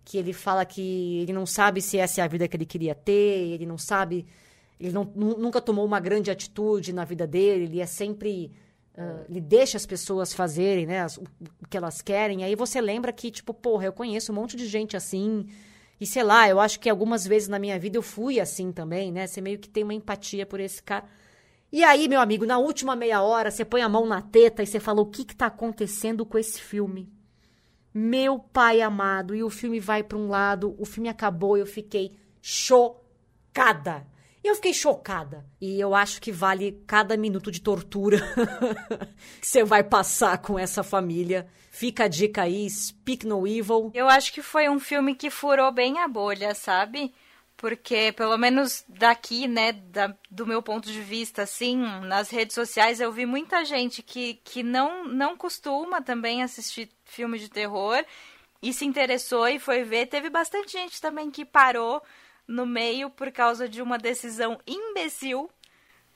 que 0.05 0.18
ele 0.18 0.33
fala 0.33 0.64
que 0.64 1.20
ele 1.22 1.33
não 1.33 1.46
sabe 1.46 1.81
se 1.81 1.98
essa 1.98 2.20
é 2.20 2.24
a 2.24 2.29
vida 2.29 2.46
que 2.46 2.57
ele 2.57 2.66
queria 2.66 2.94
ter, 2.94 3.53
ele 3.53 3.66
não 3.66 3.79
sabe, 3.79 4.27
ele 4.79 4.92
não, 4.92 5.05
nunca 5.14 5.61
tomou 5.61 5.85
uma 5.85 5.98
grande 5.98 6.31
atitude 6.31 6.92
na 6.92 7.05
vida 7.05 7.27
dele, 7.27 7.64
ele 7.64 7.81
é 7.81 7.87
sempre 7.87 8.53
Uh, 8.96 9.27
ele 9.29 9.40
deixa 9.40 9.77
as 9.77 9.85
pessoas 9.85 10.33
fazerem, 10.33 10.87
né, 10.87 11.00
as, 11.00 11.16
o 11.16 11.24
que 11.68 11.77
elas 11.77 12.00
querem. 12.00 12.44
Aí 12.44 12.55
você 12.55 12.81
lembra 12.81 13.12
que, 13.12 13.29
tipo, 13.29 13.53
porra, 13.53 13.87
eu 13.87 13.92
conheço 13.92 14.31
um 14.31 14.37
monte 14.37 14.57
de 14.57 14.68
gente 14.68 14.96
assim. 14.96 15.48
E 16.00 16.07
sei 16.07 16.22
lá, 16.22 16.48
eu 16.48 16.61
acho 16.61 16.79
que 16.79 16.88
algumas 16.88 17.27
vezes 17.27 17.48
na 17.48 17.59
minha 17.59 17.77
vida 17.77 17.98
eu 17.98 18.03
fui 18.03 18.38
assim 18.38 18.70
também, 18.70 19.11
né? 19.11 19.27
Você 19.27 19.40
meio 19.40 19.59
que 19.59 19.68
tem 19.68 19.83
uma 19.83 19.94
empatia 19.94 20.46
por 20.46 20.61
esse 20.61 20.81
cara. 20.81 21.07
E 21.72 21.83
aí, 21.83 22.07
meu 22.07 22.20
amigo, 22.20 22.46
na 22.46 22.57
última 22.57 22.94
meia 22.94 23.20
hora, 23.20 23.50
você 23.50 23.64
põe 23.64 23.83
a 23.83 23.88
mão 23.88 24.07
na 24.07 24.22
teta 24.22 24.62
e 24.62 24.66
você 24.66 24.79
fala: 24.79 25.00
o 25.00 25.07
que 25.07 25.24
que 25.24 25.35
tá 25.35 25.46
acontecendo 25.46 26.24
com 26.24 26.38
esse 26.38 26.61
filme? 26.61 27.12
Meu 27.97 28.41
pai 28.41 28.81
amado, 28.83 29.37
e 29.37 29.45
o 29.45 29.49
filme 29.49 29.79
vai 29.79 30.03
para 30.03 30.19
um 30.19 30.29
lado, 30.29 30.75
o 30.81 30.85
filme 30.85 31.09
acabou, 31.09 31.57
eu 31.57 31.65
fiquei 31.65 32.19
chocada. 32.43 34.05
Eu 34.43 34.57
fiquei 34.57 34.75
chocada. 34.75 35.47
E 35.61 35.81
eu 35.81 35.95
acho 35.95 36.21
que 36.21 36.33
vale 36.33 36.83
cada 36.87 37.17
minuto 37.17 37.53
de 37.53 37.63
tortura 37.63 38.19
que 39.41 39.47
você 39.47 39.63
vai 39.63 39.85
passar 39.85 40.37
com 40.39 40.59
essa 40.59 40.83
família. 40.83 41.47
Fica 41.71 42.05
a 42.05 42.09
dica 42.09 42.43
aí, 42.43 42.69
Speak 42.69 43.27
No 43.27 43.47
Evil. 43.47 43.91
Eu 43.95 44.09
acho 44.09 44.33
que 44.33 44.43
foi 44.43 44.69
um 44.69 44.79
filme 44.79 45.15
que 45.15 45.31
furou 45.31 45.73
bem 45.73 45.99
a 46.01 46.07
bolha, 46.09 46.55
sabe? 46.55 47.15
Porque, 47.57 48.13
pelo 48.13 48.37
menos 48.37 48.85
daqui, 48.89 49.47
né, 49.49 49.73
da, 49.73 50.15
do 50.31 50.47
meu 50.47 50.61
ponto 50.61 50.91
de 50.91 51.01
vista, 51.01 51.43
assim, 51.43 51.77
nas 52.03 52.29
redes 52.29 52.55
sociais, 52.55 53.01
eu 53.01 53.11
vi 53.13 53.25
muita 53.25 53.65
gente 53.65 54.03
que, 54.03 54.35
que 54.45 54.63
não, 54.63 55.07
não 55.07 55.37
costuma 55.37 56.03
também 56.03 56.43
assistir 56.43 56.91
filme 57.14 57.38
de 57.38 57.48
terror 57.48 58.05
e 58.61 58.72
se 58.72 58.85
interessou 58.85 59.46
e 59.48 59.59
foi 59.59 59.85
ver. 59.85 60.07
Teve 60.07 60.29
bastante 60.29 60.72
gente 60.72 61.00
também 61.00 61.31
que 61.31 61.44
parou 61.44 62.03
no 62.46 62.66
meio 62.66 63.09
por 63.11 63.31
causa 63.31 63.68
de 63.68 63.81
uma 63.81 63.98
decisão 63.98 64.59
imbecil 64.66 65.50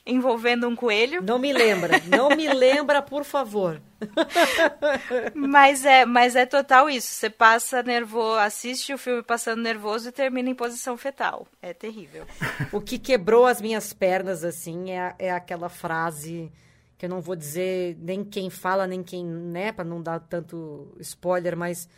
envolvendo 0.08 0.66
um 0.66 0.74
coelho. 0.74 1.22
Não 1.22 1.38
me 1.38 1.52
lembra, 1.52 2.00
não 2.06 2.30
me 2.30 2.48
lembra, 2.48 3.02
por 3.02 3.24
favor. 3.24 3.80
mas 5.34 5.84
é, 5.84 6.06
mas 6.06 6.34
é 6.34 6.46
total 6.46 6.88
isso. 6.88 7.08
Você 7.08 7.28
passa 7.28 7.82
nervoso, 7.82 8.38
assiste 8.38 8.94
o 8.94 8.98
filme 8.98 9.22
passando 9.22 9.60
nervoso 9.60 10.08
e 10.08 10.12
termina 10.12 10.48
em 10.48 10.54
posição 10.54 10.96
fetal. 10.96 11.46
É 11.60 11.74
terrível. 11.74 12.26
O 12.72 12.80
que 12.80 12.98
quebrou 12.98 13.44
as 13.44 13.60
minhas 13.60 13.92
pernas 13.92 14.42
assim 14.42 14.92
é, 14.92 15.14
é 15.18 15.30
aquela 15.30 15.68
frase 15.68 16.50
que 16.98 17.06
eu 17.06 17.08
não 17.08 17.20
vou 17.20 17.36
dizer 17.36 17.96
nem 18.00 18.24
quem 18.24 18.50
fala 18.50 18.86
nem 18.86 19.02
quem, 19.02 19.24
né, 19.24 19.72
para 19.72 19.84
não 19.84 20.02
dar 20.02 20.20
tanto 20.20 20.94
spoiler, 21.00 21.56
mas 21.56 21.88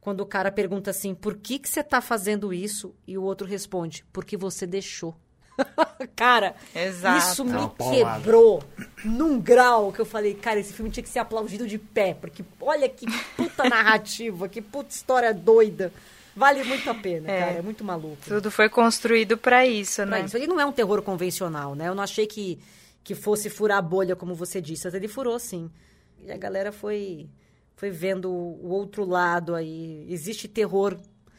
quando 0.00 0.20
o 0.20 0.26
cara 0.26 0.52
pergunta 0.52 0.90
assim: 0.90 1.14
"Por 1.14 1.36
que 1.36 1.58
que 1.58 1.68
você 1.68 1.82
tá 1.82 2.00
fazendo 2.00 2.52
isso?" 2.52 2.94
e 3.06 3.18
o 3.18 3.22
outro 3.22 3.46
responde: 3.46 4.04
"Porque 4.12 4.36
você 4.36 4.66
deixou". 4.66 5.16
cara, 6.16 6.54
Exato. 6.74 7.18
isso 7.18 7.44
me 7.44 7.68
quebrou 7.90 8.62
num 9.04 9.40
grau 9.40 9.92
que 9.92 10.00
eu 10.00 10.06
falei, 10.06 10.34
cara, 10.34 10.60
esse 10.60 10.72
filme 10.72 10.90
tinha 10.90 11.02
que 11.02 11.08
ser 11.08 11.18
aplaudido 11.18 11.66
de 11.66 11.78
pé, 11.78 12.14
porque 12.14 12.44
olha 12.60 12.88
que 12.88 13.06
puta 13.36 13.68
narrativa, 13.68 14.48
que 14.48 14.60
puta 14.60 14.90
história 14.90 15.32
doida. 15.34 15.92
Vale 16.34 16.62
muito 16.62 16.88
a 16.88 16.94
pena, 16.94 17.30
é. 17.30 17.40
cara, 17.40 17.52
é 17.52 17.62
muito 17.62 17.84
maluco. 17.84 18.18
Tudo 18.26 18.50
foi 18.50 18.68
construído 18.68 19.36
para 19.36 19.66
isso, 19.66 19.96
pra 19.96 20.06
né? 20.06 20.22
Isso. 20.24 20.36
Ele 20.36 20.46
não 20.46 20.60
é 20.60 20.64
um 20.64 20.72
terror 20.72 21.02
convencional, 21.02 21.74
né? 21.74 21.88
Eu 21.88 21.94
não 21.94 22.02
achei 22.02 22.26
que, 22.26 22.58
que 23.10 23.14
fosse 23.16 23.50
furar 23.50 23.78
a 23.78 23.82
bolha, 23.82 24.14
como 24.14 24.36
você 24.36 24.60
disse, 24.60 24.84
mas 24.84 24.94
ele 24.94 25.08
furou 25.08 25.36
sim. 25.36 25.68
E 26.24 26.30
a 26.30 26.36
galera 26.36 26.70
foi 26.70 27.28
foi 27.74 27.90
vendo 27.90 28.30
o 28.30 28.68
outro 28.68 29.04
lado 29.04 29.56
aí. 29.56 30.06
Existe 30.08 30.46
terror 30.46 30.96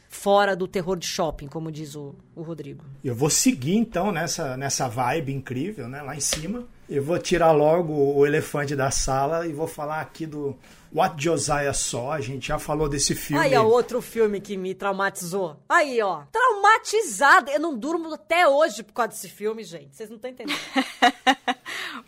fora 0.10 0.54
do 0.54 0.68
terror 0.68 0.98
de 0.98 1.08
shopping, 1.08 1.48
como 1.48 1.72
diz 1.72 1.96
o, 1.96 2.14
o 2.36 2.42
Rodrigo. 2.42 2.84
Eu 3.02 3.16
vou 3.16 3.30
seguir 3.30 3.78
então 3.78 4.12
nessa, 4.12 4.58
nessa 4.58 4.90
vibe 4.90 5.32
incrível, 5.32 5.88
né? 5.88 6.02
Lá 6.02 6.14
em 6.14 6.20
cima. 6.20 6.68
Eu 6.90 7.02
vou 7.02 7.18
tirar 7.18 7.54
logo 7.54 7.94
o 7.94 8.26
elefante 8.26 8.76
da 8.76 8.92
sala 8.92 9.48
e 9.48 9.54
vou 9.54 9.68
falar 9.68 10.02
aqui 10.02 10.26
do 10.26 10.58
What 10.94 11.24
Josiah 11.24 11.74
Saw. 11.74 12.12
A 12.12 12.20
gente 12.20 12.50
já 12.50 12.60
falou 12.60 12.90
desse 12.90 13.16
filme. 13.16 13.42
Aí, 13.42 13.56
ó, 13.56 13.64
outro 13.64 14.02
filme 14.02 14.42
que 14.42 14.58
me 14.58 14.76
traumatizou. 14.76 15.56
Aí, 15.70 16.02
ó. 16.02 16.24
Traumatizado. 16.34 17.50
Eu 17.50 17.62
não 17.62 17.78
durmo 17.78 18.14
até 18.14 18.46
hoje 18.46 18.84
por 18.84 18.92
causa 18.92 19.12
desse 19.12 19.30
filme, 19.30 19.64
gente. 19.64 19.96
Vocês 19.96 20.10
não 20.10 20.18
estão 20.18 20.30
entendendo. 20.30 20.60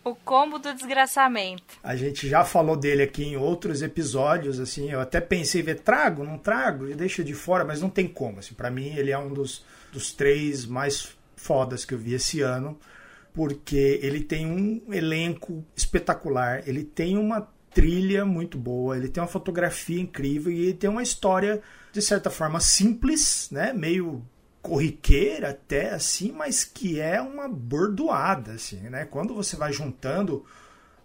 o 0.04 0.16
combo 0.16 0.60
do 0.60 0.74
desgraçamento. 0.74 1.64
A 1.84 1.96
gente 1.96 2.28
já 2.28 2.44
falou 2.44 2.76
dele 2.76 3.04
aqui 3.04 3.24
em 3.24 3.38
outros 3.38 3.82
episódios, 3.82 4.60
assim. 4.60 4.92
Eu 4.92 5.00
até 5.00 5.22
pensei 5.22 5.62
ver, 5.62 5.80
trago, 5.80 6.24
não 6.24 6.38
trago, 6.38 6.90
e 6.90 6.96
deixa 6.96 7.24
de 7.24 7.34
fora, 7.34 7.64
mas 7.64 7.82
não 7.82 7.90
tem 7.90 8.08
como. 8.08 8.40
Assim, 8.40 8.54
para 8.54 8.70
mim, 8.70 8.96
ele 8.96 9.12
é 9.12 9.18
um 9.18 9.34
dos, 9.34 9.66
dos 9.92 10.12
três 10.12 10.66
mais 10.66 11.16
fodas 11.36 11.86
que 11.86 11.94
eu 11.94 11.98
vi 11.98 12.14
esse 12.14 12.42
ano 12.42 12.78
porque 13.34 14.00
ele 14.02 14.22
tem 14.22 14.46
um 14.46 14.94
elenco 14.94 15.66
espetacular, 15.76 16.62
ele 16.68 16.84
tem 16.84 17.18
uma 17.18 17.50
trilha 17.74 18.24
muito 18.24 18.58
boa, 18.58 18.96
ele 18.96 19.10
tem 19.10 19.22
uma 19.22 19.28
fotografia 19.28 20.00
incrível 20.00 20.52
e 20.52 20.66
ele 20.66 20.74
tem 20.74 20.90
uma 20.90 21.02
história 21.02 21.62
de 21.92 22.02
certa 22.02 22.30
forma 22.30 22.60
simples, 22.60 23.50
né, 23.52 23.74
meio 23.74 24.24
corriqueira 24.64 25.50
até 25.50 25.90
assim, 25.90 26.32
mas 26.32 26.64
que 26.64 27.00
é 27.00 27.22
uma 27.22 27.50
bordoada 27.50 28.54
assim, 28.54 28.80
né? 28.90 29.04
Quando 29.04 29.36
você 29.36 29.58
vai 29.58 29.74
juntando 29.74 30.46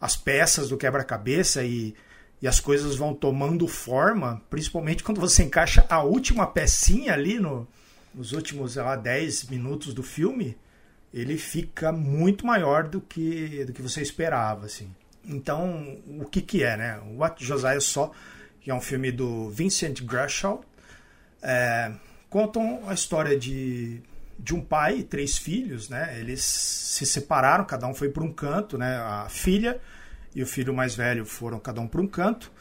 as 0.00 0.16
peças 0.16 0.68
do 0.68 0.76
quebra-cabeça 0.76 1.64
e, 1.64 1.92
e 2.40 2.46
as 2.46 2.60
coisas 2.60 2.94
vão 2.94 3.12
tomando 3.12 3.66
forma, 3.66 4.40
principalmente 4.48 5.02
quando 5.02 5.20
você 5.20 5.42
encaixa 5.42 5.84
a 5.90 6.00
última 6.04 6.46
pecinha 6.46 7.12
ali 7.12 7.40
no, 7.40 7.66
nos 8.14 8.32
últimos, 8.32 8.74
sei 8.74 8.82
lá, 8.82 8.94
10 8.94 9.48
minutos 9.48 9.92
do 9.92 10.04
filme, 10.04 10.56
ele 11.12 11.36
fica 11.36 11.90
muito 11.90 12.46
maior 12.46 12.86
do 12.86 13.00
que, 13.00 13.64
do 13.64 13.72
que 13.72 13.82
você 13.82 14.00
esperava, 14.00 14.66
assim. 14.66 14.94
Então, 15.24 15.98
o 16.06 16.24
que 16.24 16.40
que 16.40 16.62
é, 16.62 16.76
né? 16.76 17.00
What 17.16 17.44
Josiah 17.44 17.80
Saw, 17.80 18.12
que 18.60 18.70
é 18.70 18.74
um 18.74 18.80
filme 18.80 19.10
do 19.10 19.50
Vincent 19.50 20.00
Grashaw, 20.02 20.64
é, 21.42 21.92
contam 22.30 22.82
a 22.86 22.94
história 22.94 23.38
de, 23.38 24.00
de 24.38 24.54
um 24.54 24.60
pai 24.60 24.98
e 24.98 25.02
três 25.02 25.36
filhos, 25.36 25.88
né? 25.88 26.18
Eles 26.18 26.42
se 26.42 27.06
separaram, 27.06 27.64
cada 27.64 27.86
um 27.86 27.94
foi 27.94 28.08
para 28.08 28.22
um 28.22 28.32
canto, 28.32 28.76
né? 28.76 28.96
A 28.96 29.28
filha 29.28 29.80
e 30.34 30.42
o 30.42 30.46
filho 30.46 30.72
mais 30.74 30.94
velho 30.94 31.24
foram 31.24 31.58
cada 31.58 31.80
um 31.80 31.88
para 31.88 32.00
um 32.00 32.06
canto, 32.06 32.52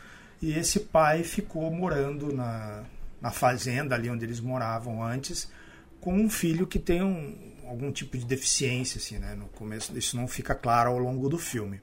e 0.41 0.53
esse 0.53 0.80
pai 0.80 1.23
ficou 1.23 1.69
morando 1.71 2.34
na, 2.34 2.84
na 3.21 3.32
fazenda 3.32 3.95
ali 3.95 4.10
onde 4.10 4.23
eles 4.25 4.39
moravam 4.39 5.03
antes, 5.03 5.51
com 5.99 6.13
um 6.13 6.30
filho 6.30 6.65
que 6.65 6.80
tem 6.80 7.03
um, 7.03 7.36
algum 7.67 7.91
tipo 7.91 8.17
de 8.17 8.25
deficiência, 8.25 8.97
assim, 8.97 9.17
né? 9.17 9.36
No 9.36 9.47
começo 9.49 9.95
isso 9.97 10.15
não 10.15 10.27
fica 10.27 10.56
claro 10.56 10.91
ao 10.91 10.97
longo 10.97 11.27
do 11.27 11.38
filme. 11.38 11.82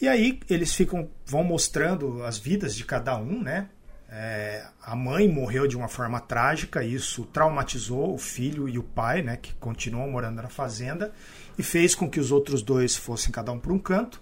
E 0.00 0.08
aí 0.08 0.40
eles 0.48 0.72
ficam 0.74 1.08
vão 1.26 1.42
mostrando 1.42 2.22
as 2.22 2.38
vidas 2.38 2.74
de 2.74 2.84
cada 2.84 3.16
um, 3.16 3.42
né? 3.42 3.68
É, 4.08 4.66
a 4.82 4.96
mãe 4.96 5.28
morreu 5.28 5.66
de 5.66 5.76
uma 5.76 5.88
forma 5.88 6.18
trágica, 6.18 6.82
isso 6.82 7.24
traumatizou 7.26 8.14
o 8.14 8.18
filho 8.18 8.68
e 8.68 8.78
o 8.78 8.82
pai, 8.82 9.22
né, 9.22 9.36
que 9.36 9.54
continuam 9.54 10.10
morando 10.10 10.40
na 10.40 10.48
fazenda, 10.48 11.12
e 11.58 11.62
fez 11.62 11.94
com 11.94 12.08
que 12.08 12.18
os 12.18 12.32
outros 12.32 12.62
dois 12.62 12.96
fossem 12.96 13.30
cada 13.30 13.52
um 13.52 13.58
para 13.58 13.72
um 13.72 13.78
canto. 13.78 14.20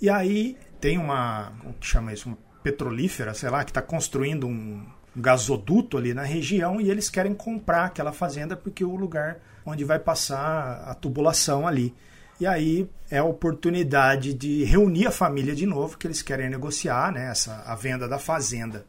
E 0.00 0.10
aí 0.10 0.58
tem 0.80 0.98
uma, 0.98 1.52
como 1.60 1.74
que 1.74 1.86
chama 1.86 2.12
isso, 2.12 2.28
uma 2.28 2.38
petrolífera, 2.62 3.32
sei 3.32 3.48
lá, 3.48 3.64
que 3.64 3.70
está 3.70 3.80
construindo 3.80 4.46
um, 4.46 4.84
gasoduto 5.16 5.96
ali 5.96 6.12
na 6.12 6.22
região 6.22 6.80
e 6.80 6.90
eles 6.90 7.08
querem 7.08 7.34
comprar 7.34 7.86
aquela 7.86 8.12
fazenda 8.12 8.56
porque 8.56 8.82
é 8.82 8.86
o 8.86 8.96
lugar 8.96 9.38
onde 9.64 9.84
vai 9.84 9.98
passar 9.98 10.82
a 10.86 10.94
tubulação 10.94 11.66
ali. 11.66 11.94
E 12.40 12.46
aí 12.46 12.88
é 13.10 13.18
a 13.18 13.24
oportunidade 13.24 14.34
de 14.34 14.64
reunir 14.64 15.06
a 15.06 15.10
família 15.10 15.54
de 15.54 15.66
novo, 15.66 15.96
que 15.96 16.06
eles 16.06 16.20
querem 16.20 16.50
negociar 16.50 17.12
né, 17.12 17.30
essa, 17.30 17.62
a 17.64 17.76
venda 17.76 18.08
da 18.08 18.18
fazenda. 18.18 18.84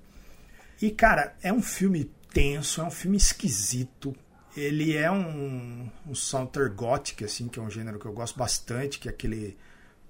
E, 0.82 0.92
cara, 0.92 1.36
é 1.42 1.52
um 1.52 1.62
filme 1.62 2.12
tenso, 2.34 2.82
é 2.82 2.84
um 2.84 2.92
filme 2.92 3.18
esquisito. 3.18 4.16
Ele 4.56 4.96
é 4.96 5.10
um, 5.12 5.90
um 6.08 6.16
Southern 6.16 6.74
Gothic, 6.74 7.24
assim, 7.24 7.48
que 7.48 7.60
é 7.60 7.62
um 7.62 7.70
gênero 7.70 8.00
que 8.00 8.06
eu 8.06 8.14
gosto 8.14 8.38
bastante, 8.38 9.00
que 9.00 9.08
é 9.08 9.12
aquele 9.12 9.58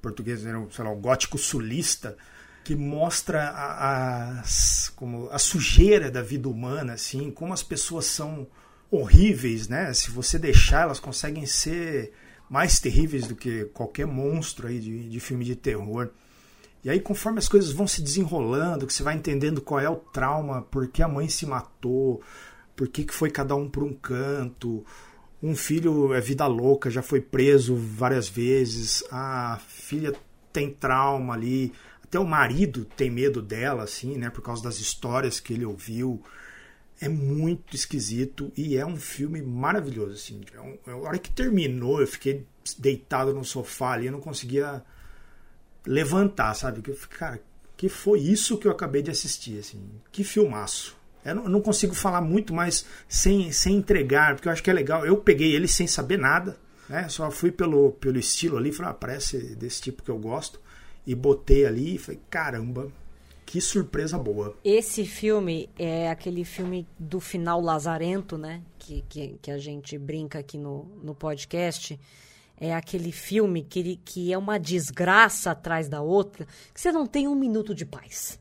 português, 0.01 0.41
sei 0.41 0.83
lá, 0.83 0.93
gótico 0.93 1.37
sulista, 1.37 2.15
que 2.63 2.75
mostra 2.75 3.49
a, 3.49 4.39
a, 4.39 4.43
como 4.95 5.29
a 5.31 5.39
sujeira 5.39 6.11
da 6.11 6.21
vida 6.21 6.47
humana, 6.49 6.93
assim, 6.93 7.31
como 7.31 7.53
as 7.53 7.63
pessoas 7.63 8.05
são 8.05 8.47
horríveis, 8.89 9.67
né? 9.67 9.93
Se 9.93 10.11
você 10.11 10.37
deixar, 10.37 10.83
elas 10.83 10.99
conseguem 10.99 11.45
ser 11.45 12.13
mais 12.49 12.79
terríveis 12.79 13.27
do 13.27 13.35
que 13.35 13.65
qualquer 13.65 14.05
monstro 14.05 14.67
aí 14.67 14.79
de, 14.79 15.09
de 15.09 15.19
filme 15.19 15.43
de 15.43 15.55
terror. 15.55 16.09
E 16.85 16.89
aí, 16.91 16.99
conforme 16.99 17.39
as 17.39 17.49
coisas 17.49 17.71
vão 17.71 17.87
se 17.87 17.99
desenrolando, 17.99 18.85
que 18.85 18.93
você 18.93 19.01
vai 19.01 19.15
entendendo 19.15 19.59
qual 19.59 19.79
é 19.79 19.89
o 19.89 19.95
trauma, 19.95 20.61
por 20.61 20.87
que 20.87 21.01
a 21.01 21.07
mãe 21.07 21.27
se 21.27 21.43
matou, 21.43 22.21
por 22.75 22.87
que, 22.87 23.03
que 23.03 23.13
foi 23.13 23.31
cada 23.31 23.55
um 23.55 23.67
para 23.67 23.83
um 23.83 23.91
canto, 23.91 24.85
um 25.41 25.55
filho 25.55 26.13
é 26.13 26.21
vida 26.21 26.45
louca, 26.45 26.91
já 26.91 27.01
foi 27.01 27.19
preso 27.19 27.75
várias 27.75 28.29
vezes, 28.29 29.03
a 29.11 29.59
filha 29.67 30.13
tem 30.53 30.69
trauma 30.69 31.33
ali, 31.33 31.73
até 32.03 32.19
o 32.19 32.25
marido 32.25 32.85
tem 32.85 33.09
medo 33.09 33.41
dela, 33.41 33.81
assim, 33.81 34.15
né, 34.15 34.29
por 34.29 34.43
causa 34.43 34.61
das 34.61 34.79
histórias 34.79 35.39
que 35.39 35.53
ele 35.53 35.65
ouviu 35.65 36.21
é 37.01 37.09
muito 37.09 37.75
esquisito 37.75 38.51
e 38.55 38.77
é 38.77 38.85
um 38.85 38.95
filme 38.95 39.41
maravilhoso. 39.41 40.13
Assim. 40.13 40.41
É 40.53 40.61
um, 40.61 40.77
a 40.85 40.95
hora 41.07 41.19
que 41.19 41.29
terminou, 41.29 41.99
eu 41.99 42.07
fiquei 42.07 42.45
deitado 42.77 43.33
no 43.33 43.43
sofá 43.43 43.93
ali, 43.93 44.05
eu 44.05 44.11
não 44.11 44.21
conseguia 44.21 44.81
levantar, 45.85 46.53
sabe? 46.53 46.81
Que, 46.81 46.93
cara, 47.07 47.39
que 47.77 47.89
foi 47.89 48.19
isso 48.19 48.57
que 48.57 48.67
eu 48.67 48.71
acabei 48.71 49.01
de 49.01 49.11
assistir, 49.11 49.59
assim. 49.59 49.81
Que 50.11 50.23
filmaço. 50.23 50.95
Eu 51.23 51.35
não, 51.35 51.43
eu 51.43 51.49
não 51.49 51.61
consigo 51.61 51.95
falar 51.95 52.21
muito, 52.21 52.53
mas 52.53 52.85
sem, 53.09 53.51
sem 53.51 53.77
entregar, 53.77 54.35
porque 54.35 54.47
eu 54.47 54.51
acho 54.51 54.63
que 54.63 54.69
é 54.69 54.73
legal. 54.73 55.05
Eu 55.05 55.17
peguei 55.17 55.55
ele 55.55 55.67
sem 55.67 55.87
saber 55.87 56.17
nada, 56.17 56.57
né? 56.87 57.09
Só 57.09 57.29
fui 57.31 57.51
pelo, 57.51 57.91
pelo 57.93 58.19
estilo 58.19 58.57
ali, 58.57 58.71
falei, 58.71 58.91
ah, 58.91 58.93
parece 58.93 59.55
desse 59.55 59.81
tipo 59.81 60.03
que 60.03 60.11
eu 60.11 60.17
gosto. 60.17 60.59
E 61.05 61.13
botei 61.13 61.65
ali 61.65 61.95
e 61.95 61.97
falei, 61.97 62.19
caramba, 62.29 62.91
que 63.45 63.61
surpresa 63.61 64.17
boa. 64.17 64.55
Esse 64.63 65.05
filme 65.05 65.69
é 65.77 66.09
aquele 66.09 66.43
filme 66.43 66.87
do 66.97 67.19
final 67.19 67.61
lazarento, 67.61 68.37
né? 68.37 68.61
Que, 68.79 69.03
que, 69.07 69.37
que 69.41 69.51
a 69.51 69.57
gente 69.57 69.97
brinca 69.97 70.39
aqui 70.39 70.57
no, 70.57 70.85
no 71.03 71.13
podcast. 71.13 71.99
É 72.59 72.73
aquele 72.73 73.11
filme 73.11 73.63
que, 73.63 73.79
ele, 73.79 74.01
que 74.03 74.31
é 74.31 74.37
uma 74.37 74.57
desgraça 74.57 75.51
atrás 75.51 75.89
da 75.89 76.01
outra, 76.01 76.47
que 76.73 76.79
você 76.79 76.91
não 76.91 77.05
tem 77.05 77.27
um 77.27 77.35
minuto 77.35 77.75
de 77.75 77.85
paz. 77.85 78.39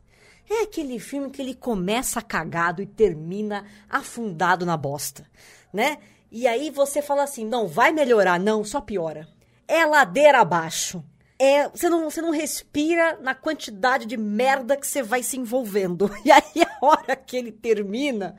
É 0.49 0.63
aquele 0.63 0.99
filme 0.99 1.31
que 1.31 1.43
ele 1.43 1.55
começa 1.55 2.23
cagado 2.23 2.83
e 2.83 2.87
termina 2.87 3.65
afundado 3.89 4.65
na 4.65 4.77
bosta, 4.77 5.27
né? 5.73 5.99
E 6.31 6.47
aí 6.47 6.71
você 6.71 7.01
fala 7.01 7.23
assim, 7.23 7.45
não, 7.45 7.67
vai 7.67 7.93
melhorar. 7.93 8.39
Não, 8.39 8.65
só 8.65 8.81
piora. 8.81 9.29
É 9.67 9.87
ladeira 9.87 10.41
abaixo 10.41 11.03
é, 11.39 11.69
você, 11.69 11.89
não, 11.89 12.09
você 12.09 12.23
não 12.23 12.31
respira 12.31 13.19
na 13.21 13.35
quantidade 13.35 14.07
de 14.07 14.17
merda 14.17 14.77
que 14.77 14.87
você 14.87 15.03
vai 15.03 15.23
se 15.23 15.37
envolvendo. 15.37 16.11
E 16.25 16.31
aí, 16.31 16.63
a 16.63 16.87
hora 16.87 17.17
que 17.17 17.37
ele 17.37 17.53
termina, 17.53 18.37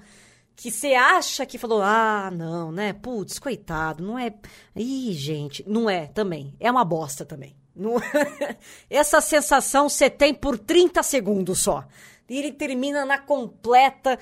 que 0.55 0.71
você 0.71 0.93
acha 0.93 1.45
que 1.45 1.57
falou, 1.57 1.81
ah, 1.81 2.31
não, 2.31 2.71
né? 2.71 2.93
Putz, 2.93 3.37
coitado, 3.39 4.03
não 4.03 4.17
é. 4.17 4.33
Ih, 4.75 5.11
gente, 5.13 5.63
não 5.67 5.89
é 5.89 6.07
também. 6.07 6.55
É 6.59 6.71
uma 6.71 6.85
bosta 6.85 7.25
também. 7.25 7.55
Não... 7.75 7.95
Essa 8.89 9.19
sensação 9.19 9.89
você 9.89 10.09
tem 10.09 10.33
por 10.33 10.57
30 10.57 11.03
segundos 11.03 11.59
só. 11.59 11.85
E 12.29 12.39
ele 12.39 12.51
termina 12.51 13.05
na 13.05 13.19
completa, 13.19 14.17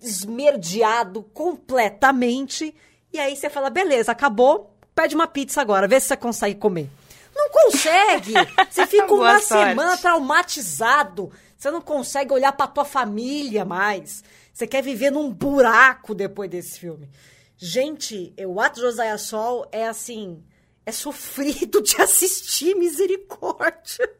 esmerdeado 0.00 1.22
completamente. 1.32 2.74
E 3.12 3.18
aí 3.18 3.34
você 3.36 3.48
fala, 3.48 3.70
beleza, 3.70 4.12
acabou, 4.12 4.76
pede 4.94 5.14
uma 5.14 5.26
pizza 5.26 5.60
agora, 5.60 5.88
vê 5.88 5.98
se 5.98 6.08
você 6.08 6.16
consegue 6.16 6.56
comer. 6.58 6.90
Não 7.34 7.48
consegue. 7.48 8.34
Você 8.68 8.86
fica 8.86 9.14
uma 9.14 9.38
sorte. 9.38 9.68
semana 9.70 9.96
traumatizado. 9.96 11.32
Você 11.56 11.70
não 11.70 11.80
consegue 11.80 12.32
olhar 12.32 12.52
para 12.52 12.66
tua 12.66 12.84
família 12.84 13.64
mais. 13.64 14.22
Você 14.52 14.66
quer 14.66 14.82
viver 14.82 15.10
num 15.10 15.32
buraco 15.32 16.14
depois 16.14 16.50
desse 16.50 16.78
filme. 16.78 17.08
Gente, 17.56 18.32
o 18.46 18.60
Ato 18.60 18.80
Josiah 18.80 19.18
Sol 19.18 19.68
é 19.70 19.86
assim, 19.86 20.42
é 20.84 20.92
sofrido 20.92 21.82
de 21.82 22.00
assistir 22.00 22.74
misericórdia. 22.74 24.10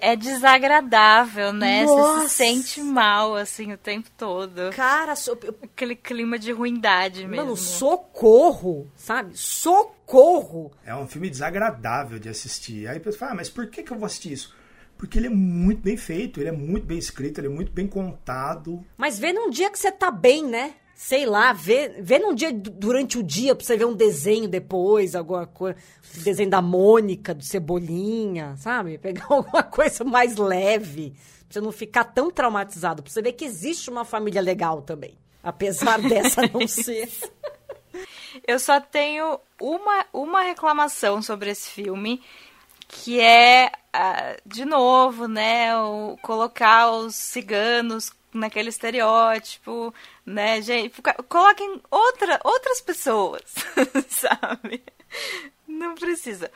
É 0.00 0.16
desagradável, 0.16 1.52
né? 1.52 1.84
Nossa. 1.84 2.22
Você 2.22 2.28
se 2.28 2.34
sente 2.34 2.82
mal, 2.82 3.36
assim, 3.36 3.72
o 3.72 3.78
tempo 3.78 4.10
todo. 4.16 4.70
Cara, 4.72 5.14
so... 5.14 5.38
aquele 5.62 5.94
clima 5.94 6.38
de 6.38 6.50
ruindade 6.50 7.20
mesmo. 7.20 7.44
Mano, 7.44 7.56
socorro, 7.56 8.90
sabe? 8.96 9.36
Socorro! 9.36 10.72
É 10.84 10.94
um 10.96 11.06
filme 11.06 11.30
desagradável 11.30 12.18
de 12.18 12.28
assistir. 12.28 12.88
Aí 12.88 12.98
você 12.98 13.16
fala, 13.16 13.32
ah, 13.32 13.34
mas 13.36 13.48
por 13.48 13.68
que, 13.68 13.84
que 13.84 13.92
eu 13.92 13.96
vou 13.96 14.06
assistir 14.06 14.32
isso? 14.32 14.52
Porque 15.02 15.18
ele 15.18 15.26
é 15.26 15.30
muito 15.30 15.82
bem 15.82 15.96
feito, 15.96 16.38
ele 16.38 16.48
é 16.48 16.52
muito 16.52 16.86
bem 16.86 16.96
escrito, 16.96 17.40
ele 17.40 17.48
é 17.48 17.50
muito 17.50 17.72
bem 17.72 17.88
contado. 17.88 18.86
Mas 18.96 19.18
vê 19.18 19.32
num 19.32 19.50
dia 19.50 19.68
que 19.68 19.76
você 19.76 19.90
tá 19.90 20.12
bem, 20.12 20.46
né? 20.46 20.74
sei 20.94 21.26
lá, 21.26 21.52
vê, 21.52 21.88
vê 22.00 22.20
num 22.20 22.32
dia 22.32 22.52
durante 22.52 23.18
o 23.18 23.22
dia 23.24 23.56
pra 23.56 23.66
você 23.66 23.76
ver 23.76 23.86
um 23.86 23.94
desenho 23.94 24.46
depois, 24.46 25.16
alguma 25.16 25.44
coisa. 25.44 25.76
Desenho 26.22 26.50
da 26.50 26.62
Mônica, 26.62 27.34
do 27.34 27.42
Cebolinha, 27.42 28.54
sabe? 28.58 28.96
Pegar 28.96 29.26
alguma 29.28 29.64
coisa 29.64 30.04
mais 30.04 30.36
leve. 30.36 31.16
Pra 31.48 31.54
você 31.54 31.60
não 31.60 31.72
ficar 31.72 32.04
tão 32.04 32.30
traumatizado. 32.30 33.02
Pra 33.02 33.10
você 33.10 33.20
ver 33.20 33.32
que 33.32 33.44
existe 33.44 33.90
uma 33.90 34.04
família 34.04 34.40
legal 34.40 34.82
também. 34.82 35.18
Apesar 35.42 35.98
dessa 36.08 36.42
não 36.42 36.68
ser. 36.68 37.10
Eu 38.46 38.60
só 38.60 38.80
tenho 38.80 39.40
uma, 39.60 40.06
uma 40.12 40.42
reclamação 40.42 41.20
sobre 41.20 41.50
esse 41.50 41.68
filme, 41.68 42.22
que 42.92 43.18
é, 43.20 43.72
uh, 43.96 44.42
de 44.46 44.66
novo, 44.66 45.26
né, 45.26 45.74
o, 45.78 46.18
colocar 46.20 46.90
os 46.90 47.14
ciganos 47.16 48.12
naquele 48.32 48.68
estereótipo, 48.68 49.94
né, 50.24 50.60
gente? 50.60 51.02
Coloquem 51.26 51.80
outra, 51.90 52.38
outras 52.44 52.82
pessoas, 52.82 53.42
sabe? 54.08 54.84
Não 55.66 55.94
precisa. 55.94 56.52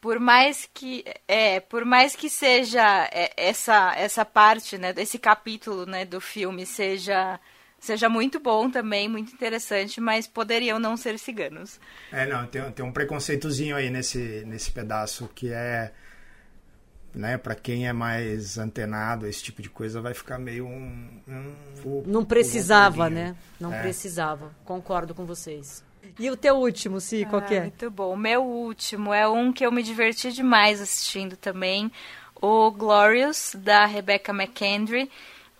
Por 0.00 0.20
mais 0.20 0.68
que 0.72 1.04
é, 1.26 1.60
por 1.60 1.84
mais 1.84 2.14
que 2.14 2.30
seja 2.30 3.08
é, 3.12 3.32
essa 3.36 3.92
essa 3.96 4.24
parte, 4.24 4.78
né, 4.78 4.92
desse 4.92 5.18
capítulo, 5.18 5.84
né, 5.84 6.04
do 6.04 6.20
filme 6.20 6.64
seja 6.64 7.40
seja 7.82 8.08
muito 8.08 8.38
bom 8.38 8.70
também, 8.70 9.08
muito 9.08 9.32
interessante, 9.32 10.00
mas 10.00 10.26
poderiam 10.26 10.78
não 10.78 10.96
ser 10.96 11.18
ciganos. 11.18 11.80
É, 12.12 12.24
não, 12.26 12.46
tem, 12.46 12.70
tem 12.70 12.84
um 12.84 12.92
preconceitozinho 12.92 13.76
aí 13.76 13.90
nesse, 13.90 14.44
nesse 14.46 14.70
pedaço 14.70 15.28
que 15.34 15.52
é 15.52 15.92
né, 17.14 17.36
para 17.36 17.54
quem 17.54 17.86
é 17.86 17.92
mais 17.92 18.56
antenado, 18.56 19.26
esse 19.26 19.42
tipo 19.42 19.60
de 19.60 19.68
coisa 19.68 20.00
vai 20.00 20.14
ficar 20.14 20.38
meio 20.38 20.66
um. 20.66 21.20
um 21.28 22.02
não 22.06 22.24
precisava, 22.24 23.10
né? 23.10 23.36
Não 23.60 23.72
é. 23.74 23.82
precisava. 23.82 24.54
Concordo 24.64 25.14
com 25.14 25.26
vocês. 25.26 25.84
E 26.18 26.30
o 26.30 26.36
teu 26.36 26.56
último, 26.56 27.00
Si, 27.00 27.26
qual 27.26 27.42
que 27.42 27.54
Ah, 27.54 27.58
é? 27.58 27.60
Muito 27.62 27.90
bom. 27.90 28.14
O 28.14 28.16
meu 28.16 28.42
último 28.42 29.12
é 29.12 29.28
um 29.28 29.52
que 29.52 29.64
eu 29.64 29.72
me 29.72 29.82
diverti 29.82 30.32
demais 30.32 30.80
assistindo 30.80 31.36
também. 31.36 31.90
O 32.40 32.70
Glorious, 32.70 33.54
da 33.58 33.84
Rebecca 33.86 34.32
McKendry. 34.32 35.10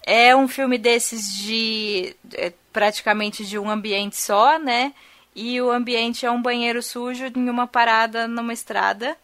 É 0.05 0.35
um 0.35 0.49
filme 0.49 0.79
desses 0.79 1.37
de 1.39 2.17
é, 2.35 2.53
praticamente 2.73 3.45
de 3.45 3.59
um 3.59 3.71
ambiente 3.71 4.17
só, 4.17 4.59
né? 4.59 4.93
E 5.35 5.61
o 5.61 5.71
ambiente 5.71 6.27
é 6.27 6.31
um 6.31 6.43
banheiro 6.43 6.83
sujo 6.83 7.27
em 7.27 7.49
uma 7.49 7.67
parada 7.67 8.27
numa 8.29 8.53
estrada 8.53 9.17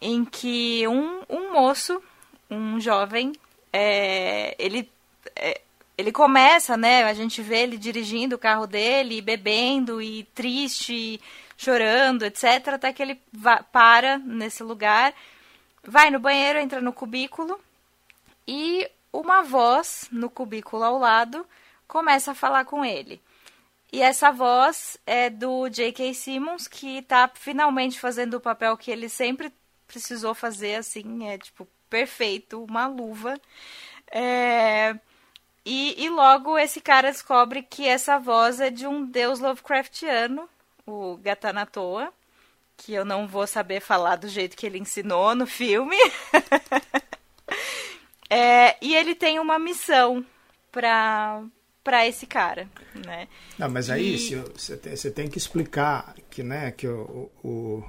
em 0.00 0.24
que 0.24 0.86
um, 0.86 1.22
um 1.28 1.52
moço, 1.52 2.02
um 2.50 2.78
jovem, 2.78 3.32
é, 3.72 4.54
ele, 4.58 4.90
é, 5.34 5.60
ele 5.96 6.12
começa, 6.12 6.76
né? 6.76 7.04
A 7.04 7.14
gente 7.14 7.40
vê 7.40 7.62
ele 7.62 7.78
dirigindo 7.78 8.36
o 8.36 8.38
carro 8.38 8.66
dele, 8.66 9.22
bebendo 9.22 10.02
e 10.02 10.24
triste, 10.34 10.92
e 10.92 11.20
chorando, 11.56 12.24
etc. 12.24 12.68
Até 12.74 12.92
que 12.92 13.02
ele 13.02 13.18
para 13.72 14.18
nesse 14.18 14.62
lugar, 14.62 15.14
vai 15.82 16.10
no 16.10 16.18
banheiro, 16.18 16.58
entra 16.58 16.80
no 16.80 16.92
cubículo 16.92 17.58
e 18.46 18.88
uma 19.14 19.42
voz 19.42 20.08
no 20.10 20.28
cubículo 20.30 20.82
ao 20.84 20.98
lado 20.98 21.46
começa 21.86 22.32
a 22.32 22.34
falar 22.34 22.64
com 22.64 22.84
ele. 22.84 23.20
E 23.92 24.02
essa 24.02 24.32
voz 24.32 24.98
é 25.06 25.30
do 25.30 25.68
J.K. 25.68 26.12
Simmons, 26.14 26.66
que 26.66 27.02
tá 27.02 27.30
finalmente 27.34 28.00
fazendo 28.00 28.34
o 28.34 28.40
papel 28.40 28.76
que 28.76 28.90
ele 28.90 29.08
sempre 29.08 29.52
precisou 29.86 30.34
fazer, 30.34 30.76
assim, 30.76 31.28
é 31.28 31.38
tipo 31.38 31.68
perfeito, 31.88 32.64
uma 32.64 32.86
luva. 32.88 33.40
É, 34.10 34.96
E, 35.64 35.94
e 36.04 36.10
logo 36.10 36.58
esse 36.58 36.80
cara 36.80 37.10
descobre 37.10 37.62
que 37.62 37.86
essa 37.88 38.18
voz 38.18 38.60
é 38.60 38.70
de 38.70 38.86
um 38.86 39.04
deus 39.06 39.40
Lovecraftiano, 39.40 40.48
o 40.86 41.16
Gatanatoa, 41.18 42.12
que 42.76 42.92
eu 42.94 43.04
não 43.04 43.26
vou 43.26 43.46
saber 43.46 43.80
falar 43.80 44.16
do 44.16 44.28
jeito 44.28 44.56
que 44.56 44.66
ele 44.66 44.78
ensinou 44.78 45.34
no 45.34 45.46
filme. 45.46 45.96
É, 48.30 48.76
e 48.84 48.94
ele 48.94 49.14
tem 49.14 49.38
uma 49.38 49.58
missão 49.58 50.24
pra, 50.72 51.42
pra 51.82 52.06
esse 52.06 52.26
cara, 52.26 52.68
né? 53.06 53.28
Não, 53.58 53.68
mas 53.68 53.90
aí 53.90 54.14
E- 54.14 54.34
você 54.56 54.76
tem, 54.76 54.96
você 54.96 55.10
tem 55.10 55.28
que 55.28 55.38
explicar 55.38 56.14
que, 56.30 56.42
né, 56.42 56.70
que 56.72 56.86
o, 56.88 57.30
o- 57.44 57.84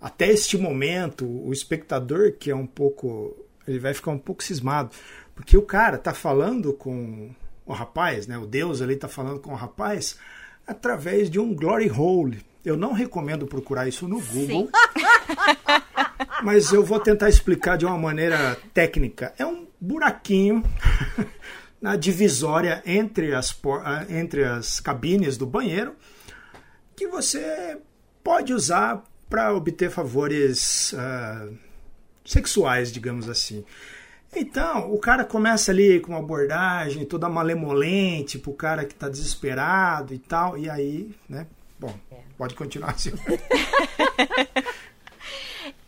até 0.00 0.28
este 0.28 0.56
momento 0.58 1.24
o 1.26 1.52
espectador 1.52 2.32
que 2.32 2.50
é 2.50 2.54
um 2.54 2.66
pouco 2.66 3.34
ele 3.66 3.78
vai 3.78 3.92
ficar 3.94 4.10
um 4.12 4.18
pouco 4.18 4.42
cismado 4.44 4.90
porque 5.34 5.56
o 5.56 5.62
cara 5.62 5.98
tá 5.98 6.12
falando 6.14 6.72
com 6.74 7.30
o 7.64 7.72
rapaz, 7.72 8.26
né, 8.26 8.38
o 8.38 8.46
Deus 8.46 8.80
ali 8.80 8.94
tá 8.94 9.08
falando 9.08 9.40
com 9.40 9.52
o 9.52 9.56
rapaz 9.56 10.18
através 10.66 11.28
de 11.30 11.38
um 11.40 11.54
glory 11.54 11.90
hole. 11.90 12.44
Eu 12.64 12.76
não 12.76 12.92
recomendo 12.92 13.46
procurar 13.46 13.86
isso 13.88 14.06
no 14.08 14.20
Google. 14.20 14.68
Mas 16.42 16.72
eu 16.72 16.84
vou 16.84 17.00
tentar 17.00 17.28
explicar 17.28 17.76
de 17.76 17.86
uma 17.86 17.98
maneira 17.98 18.56
técnica. 18.74 19.32
É 19.38 19.46
um 19.46 19.66
buraquinho 19.80 20.62
na 21.80 21.96
divisória 21.96 22.82
entre 22.86 23.34
as, 23.34 23.56
ah, 23.84 24.06
entre 24.08 24.44
as 24.44 24.80
cabines 24.80 25.36
do 25.36 25.46
banheiro 25.46 25.94
que 26.96 27.06
você 27.06 27.78
pode 28.24 28.54
usar 28.54 29.04
para 29.28 29.52
obter 29.54 29.90
favores 29.90 30.94
ah, 30.96 31.48
sexuais, 32.24 32.90
digamos 32.90 33.28
assim. 33.28 33.64
Então, 34.34 34.92
o 34.92 34.98
cara 34.98 35.24
começa 35.24 35.70
ali 35.70 36.00
com 36.00 36.12
uma 36.12 36.18
abordagem 36.18 37.04
toda 37.04 37.28
malemolente 37.28 38.38
pro 38.38 38.52
cara 38.52 38.84
que 38.84 38.94
tá 38.94 39.08
desesperado 39.08 40.12
e 40.12 40.18
tal, 40.18 40.58
e 40.58 40.68
aí, 40.68 41.14
né? 41.28 41.46
Bom, 41.78 41.94
pode 42.36 42.54
continuar 42.54 42.90
assim. 42.92 43.12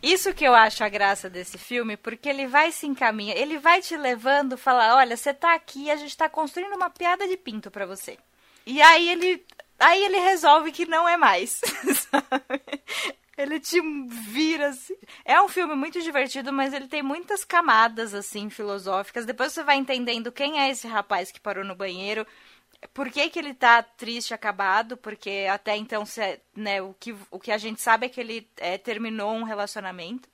Isso 0.03 0.33
que 0.33 0.45
eu 0.45 0.55
acho 0.55 0.85
a 0.85 0.89
graça 0.89 1.29
desse 1.29 1.59
filme, 1.59 1.97
porque 1.97 2.29
ele 2.29 2.47
vai 2.47 2.71
se 2.71 2.87
encaminhar, 2.87 3.37
ele 3.37 3.59
vai 3.59 3.83
te 3.83 3.97
levando, 3.97 4.57
falar, 4.57 4.97
olha, 4.97 5.17
você 5.17 5.35
tá 5.35 5.55
aqui, 5.55 5.91
a 5.91 5.97
gente 5.97 6.17
tá 6.17 6.29
construindo 6.29 6.75
uma 6.75 6.89
piada 6.89 7.27
de 7.27 7.37
pinto 7.37 7.71
pra 7.71 7.85
você. 7.85 8.17
E 8.65 8.81
aí 8.81 9.09
ele, 9.09 9.45
aí 9.79 10.05
ele 10.05 10.19
resolve 10.21 10.71
que 10.71 10.87
não 10.87 11.09
é 11.09 11.17
mais. 11.17 11.61
sabe? 12.11 12.63
Ele 13.39 13.61
te 13.61 13.81
vira 14.09 14.69
assim. 14.69 14.97
É 15.25 15.41
um 15.41 15.49
filme 15.49 15.77
muito 15.77 16.01
divertido, 16.03 16.53
mas 16.53 16.73
ele 16.73 16.89
tem 16.89 17.03
muitas 17.03 17.45
camadas 17.45 18.13
assim 18.13 18.51
filosóficas. 18.51 19.25
Depois 19.25 19.53
você 19.53 19.63
vai 19.63 19.77
entendendo 19.77 20.33
quem 20.33 20.61
é 20.61 20.71
esse 20.71 20.89
rapaz 20.89 21.31
que 21.31 21.41
parou 21.41 21.65
no 21.65 21.77
banheiro, 21.77 22.27
por 22.95 23.11
que, 23.11 23.29
que 23.29 23.39
ele 23.39 23.55
tá 23.55 23.83
triste, 23.83 24.33
acabado? 24.33 24.97
Porque 24.97 25.47
até 25.51 25.77
então, 25.77 26.05
né, 26.55 26.81
o, 26.81 26.95
que, 26.95 27.15
o 27.31 27.39
que 27.39 27.51
a 27.51 27.59
gente 27.59 27.81
sabe 27.81 28.07
é 28.07 28.09
que 28.09 28.21
ele 28.21 28.49
é, 28.57 28.79
terminou 28.79 29.33
um 29.33 29.43
relacionamento. 29.43 30.29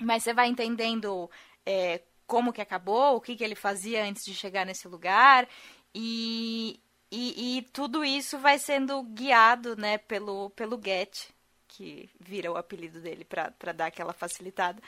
Mas 0.00 0.22
você 0.22 0.32
vai 0.32 0.48
entendendo 0.48 1.30
é, 1.64 2.00
como 2.26 2.52
que 2.52 2.60
acabou, 2.60 3.16
o 3.16 3.20
que, 3.20 3.36
que 3.36 3.44
ele 3.44 3.54
fazia 3.54 4.04
antes 4.04 4.24
de 4.24 4.34
chegar 4.34 4.66
nesse 4.66 4.88
lugar. 4.88 5.48
E, 5.94 6.80
e, 7.10 7.58
e 7.58 7.62
tudo 7.72 8.04
isso 8.04 8.38
vai 8.38 8.58
sendo 8.58 9.02
guiado 9.02 9.76
né, 9.76 9.98
pelo, 9.98 10.50
pelo 10.50 10.80
Get, 10.82 11.28
que 11.66 12.08
vira 12.18 12.50
o 12.50 12.56
apelido 12.56 13.00
dele 13.00 13.24
para 13.24 13.72
dar 13.72 13.86
aquela 13.86 14.12
facilitada. 14.12 14.82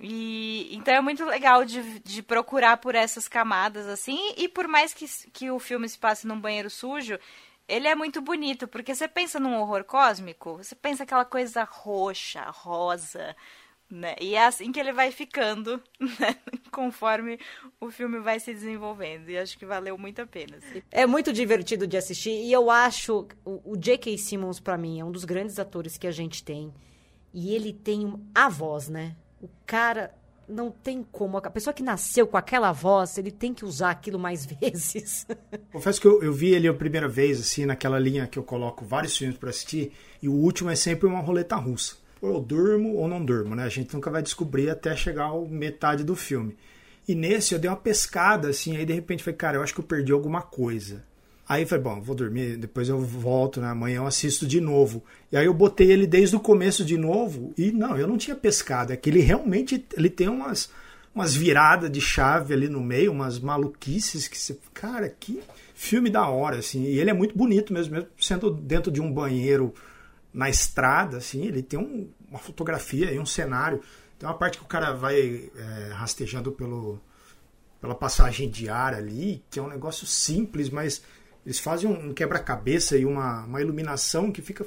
E 0.00 0.74
então 0.74 0.94
é 0.94 1.00
muito 1.00 1.24
legal 1.24 1.64
de, 1.64 2.00
de 2.00 2.22
procurar 2.22 2.78
por 2.78 2.94
essas 2.94 3.28
camadas 3.28 3.86
assim, 3.86 4.32
e 4.36 4.48
por 4.48 4.66
mais 4.66 4.94
que, 4.94 5.06
que 5.30 5.50
o 5.50 5.58
filme 5.58 5.88
se 5.88 5.98
passe 5.98 6.26
num 6.26 6.40
banheiro 6.40 6.70
sujo, 6.70 7.18
ele 7.68 7.86
é 7.86 7.94
muito 7.94 8.20
bonito, 8.20 8.66
porque 8.66 8.94
você 8.94 9.06
pensa 9.06 9.38
num 9.38 9.58
horror 9.58 9.84
cósmico, 9.84 10.56
você 10.56 10.74
pensa 10.74 11.02
aquela 11.02 11.24
coisa 11.24 11.64
roxa, 11.64 12.44
rosa, 12.50 13.36
né? 13.92 14.16
E 14.20 14.34
é 14.34 14.46
assim 14.46 14.72
que 14.72 14.80
ele 14.80 14.92
vai 14.92 15.12
ficando, 15.12 15.80
né? 16.00 16.36
Conforme 16.70 17.38
o 17.78 17.90
filme 17.90 18.18
vai 18.18 18.40
se 18.40 18.52
desenvolvendo. 18.52 19.28
E 19.28 19.36
acho 19.36 19.58
que 19.58 19.66
valeu 19.66 19.98
muito 19.98 20.22
a 20.22 20.26
pena. 20.26 20.56
assim. 20.56 20.82
É 20.90 21.06
muito 21.06 21.32
divertido 21.32 21.86
de 21.86 21.96
assistir 21.96 22.30
e 22.30 22.50
eu 22.50 22.70
acho 22.70 23.28
o, 23.44 23.72
o 23.72 23.76
J.K. 23.76 24.16
Simmons 24.16 24.58
pra 24.58 24.78
mim 24.78 24.98
é 24.98 25.04
um 25.04 25.12
dos 25.12 25.24
grandes 25.26 25.58
atores 25.58 25.98
que 25.98 26.06
a 26.06 26.10
gente 26.10 26.42
tem 26.42 26.72
e 27.34 27.54
ele 27.54 27.72
tem 27.72 28.14
a 28.34 28.48
voz, 28.48 28.88
né? 28.88 29.14
Cara 29.72 30.12
não 30.46 30.70
tem 30.70 31.02
como 31.02 31.38
a 31.38 31.50
pessoa 31.50 31.72
que 31.72 31.82
nasceu 31.82 32.26
com 32.26 32.36
aquela 32.36 32.72
voz 32.72 33.16
ele 33.16 33.30
tem 33.30 33.54
que 33.54 33.64
usar 33.64 33.88
aquilo 33.88 34.18
mais 34.18 34.44
vezes. 34.60 35.26
Confesso 35.72 35.98
que 35.98 36.06
eu, 36.06 36.22
eu 36.22 36.30
vi 36.30 36.50
ele 36.50 36.68
a 36.68 36.74
primeira 36.74 37.08
vez, 37.08 37.40
assim, 37.40 37.64
naquela 37.64 37.98
linha 37.98 38.26
que 38.26 38.38
eu 38.38 38.42
coloco 38.42 38.84
vários 38.84 39.16
filmes 39.16 39.38
para 39.38 39.48
assistir, 39.48 39.90
e 40.22 40.28
o 40.28 40.34
último 40.34 40.68
é 40.68 40.76
sempre 40.76 41.06
uma 41.06 41.20
roleta 41.20 41.56
russa. 41.56 41.96
Ou 42.20 42.34
eu 42.34 42.40
durmo 42.40 42.96
ou 42.96 43.08
não 43.08 43.24
durmo, 43.24 43.54
né? 43.54 43.64
A 43.64 43.70
gente 43.70 43.94
nunca 43.94 44.10
vai 44.10 44.20
descobrir 44.20 44.68
até 44.68 44.94
chegar 44.94 45.30
a 45.30 45.40
metade 45.40 46.04
do 46.04 46.14
filme. 46.14 46.54
E 47.08 47.14
nesse 47.14 47.54
eu 47.54 47.58
dei 47.58 47.70
uma 47.70 47.76
pescada, 47.78 48.50
assim, 48.50 48.76
aí 48.76 48.84
de 48.84 48.92
repente 48.92 49.24
falei, 49.24 49.38
cara, 49.38 49.56
eu 49.56 49.62
acho 49.62 49.72
que 49.72 49.80
eu 49.80 49.86
perdi 49.86 50.12
alguma 50.12 50.42
coisa. 50.42 51.02
Aí 51.52 51.64
eu 51.64 51.66
falei, 51.68 51.84
bom, 51.84 52.00
vou 52.00 52.14
dormir, 52.14 52.56
depois 52.56 52.88
eu 52.88 52.98
volto, 52.98 53.60
né? 53.60 53.68
Amanhã 53.68 53.96
eu 53.96 54.06
assisto 54.06 54.46
de 54.46 54.58
novo. 54.58 55.04
E 55.30 55.36
aí 55.36 55.44
eu 55.44 55.52
botei 55.52 55.92
ele 55.92 56.06
desde 56.06 56.34
o 56.34 56.40
começo 56.40 56.82
de 56.82 56.96
novo, 56.96 57.52
e 57.58 57.70
não, 57.70 57.94
eu 57.94 58.08
não 58.08 58.16
tinha 58.16 58.34
pescado, 58.34 58.90
é 58.90 58.96
que 58.96 59.10
ele 59.10 59.20
realmente 59.20 59.84
ele 59.94 60.08
tem 60.08 60.30
umas, 60.30 60.70
umas 61.14 61.34
viradas 61.34 61.92
de 61.92 62.00
chave 62.00 62.54
ali 62.54 62.70
no 62.70 62.80
meio, 62.80 63.12
umas 63.12 63.38
maluquices 63.38 64.26
que 64.28 64.38
você. 64.38 64.58
Cara, 64.72 65.10
que 65.10 65.42
filme 65.74 66.08
da 66.08 66.26
hora, 66.26 66.56
assim. 66.56 66.84
E 66.84 66.98
ele 66.98 67.10
é 67.10 67.12
muito 67.12 67.36
bonito 67.36 67.70
mesmo, 67.70 67.96
mesmo 67.96 68.08
sendo 68.18 68.50
dentro 68.50 68.90
de 68.90 69.02
um 69.02 69.12
banheiro 69.12 69.74
na 70.32 70.48
estrada, 70.48 71.18
assim, 71.18 71.44
ele 71.44 71.62
tem 71.62 71.78
um- 71.78 72.08
uma 72.30 72.38
fotografia 72.38 73.12
e 73.12 73.18
um 73.18 73.26
cenário. 73.26 73.82
Tem 74.18 74.26
uma 74.26 74.38
parte 74.38 74.56
que 74.56 74.64
o 74.64 74.66
cara 74.66 74.94
vai 74.94 75.50
é, 75.54 75.92
rastejando 75.92 76.50
pelo, 76.50 76.98
pela 77.78 77.94
passagem 77.94 78.48
de 78.48 78.70
ar 78.70 78.94
ali, 78.94 79.44
que 79.50 79.58
é 79.58 79.62
um 79.62 79.68
negócio 79.68 80.06
simples, 80.06 80.70
mas 80.70 81.02
eles 81.44 81.58
fazem 81.58 81.90
um 81.90 82.14
quebra-cabeça 82.14 82.96
e 82.96 83.04
uma, 83.04 83.44
uma 83.44 83.60
iluminação 83.60 84.30
que 84.30 84.40
fica, 84.40 84.64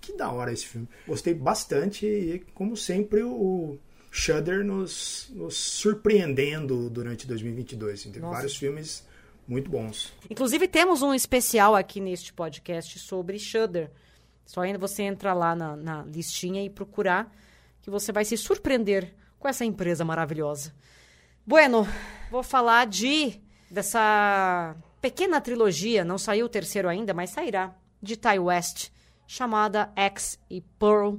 que 0.00 0.16
da 0.16 0.30
hora 0.30 0.52
esse 0.52 0.66
filme. 0.66 0.88
Gostei 1.06 1.34
bastante 1.34 2.06
e, 2.06 2.38
como 2.54 2.76
sempre, 2.76 3.22
o 3.22 3.76
Shudder 4.10 4.64
nos, 4.64 5.30
nos 5.34 5.56
surpreendendo 5.56 6.88
durante 6.88 7.26
2022. 7.26 8.00
assim. 8.00 8.10
Teve 8.10 8.20
Nossa. 8.20 8.36
vários 8.36 8.56
filmes 8.56 9.04
muito 9.48 9.70
bons. 9.70 10.12
Inclusive 10.30 10.68
temos 10.68 11.02
um 11.02 11.12
especial 11.12 11.74
aqui 11.74 12.00
neste 12.00 12.32
podcast 12.32 12.98
sobre 13.00 13.38
Shudder. 13.38 13.90
Só 14.46 14.60
ainda 14.60 14.78
você 14.78 15.02
entra 15.02 15.32
lá 15.32 15.56
na, 15.56 15.76
na 15.76 16.02
listinha 16.04 16.64
e 16.64 16.70
procurar 16.70 17.34
que 17.80 17.90
você 17.90 18.12
vai 18.12 18.24
se 18.24 18.36
surpreender 18.36 19.12
com 19.38 19.48
essa 19.48 19.64
empresa 19.64 20.04
maravilhosa. 20.04 20.72
Bueno, 21.44 21.86
vou 22.30 22.42
falar 22.42 22.86
de 22.86 23.40
dessa 23.68 24.76
pequena 25.02 25.40
trilogia, 25.40 26.04
não 26.04 26.16
saiu 26.16 26.46
o 26.46 26.48
terceiro 26.48 26.88
ainda, 26.88 27.12
mas 27.12 27.30
sairá, 27.30 27.74
de 28.00 28.16
Ty 28.16 28.38
West, 28.38 28.90
chamada 29.26 29.92
X 29.94 30.38
e 30.48 30.62
Pearl. 30.78 31.16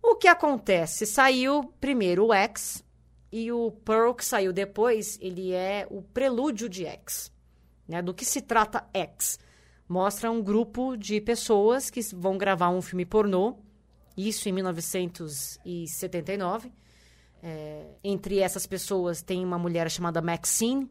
O 0.00 0.14
que 0.14 0.28
acontece? 0.28 1.06
Saiu 1.06 1.64
primeiro 1.80 2.26
o 2.26 2.32
X 2.32 2.84
e 3.32 3.50
o 3.50 3.72
Pearl 3.72 4.12
que 4.12 4.24
saiu 4.24 4.52
depois, 4.52 5.18
ele 5.20 5.52
é 5.52 5.88
o 5.90 6.02
prelúdio 6.02 6.68
de 6.68 6.84
X. 6.84 7.32
Né? 7.88 8.00
Do 8.00 8.14
que 8.14 8.24
se 8.24 8.40
trata 8.40 8.86
X? 8.94 9.40
mostra 9.88 10.30
um 10.30 10.42
grupo 10.42 10.96
de 10.96 11.20
pessoas 11.20 11.90
que 11.90 12.00
vão 12.14 12.38
gravar 12.38 12.70
um 12.70 12.82
filme 12.82 13.04
pornô, 13.04 13.58
isso 14.16 14.48
em 14.48 14.52
1979. 14.52 16.72
É, 17.42 17.96
entre 18.02 18.38
essas 18.38 18.66
pessoas 18.66 19.20
tem 19.20 19.44
uma 19.44 19.58
mulher 19.58 19.90
chamada 19.90 20.22
Maxine, 20.22 20.90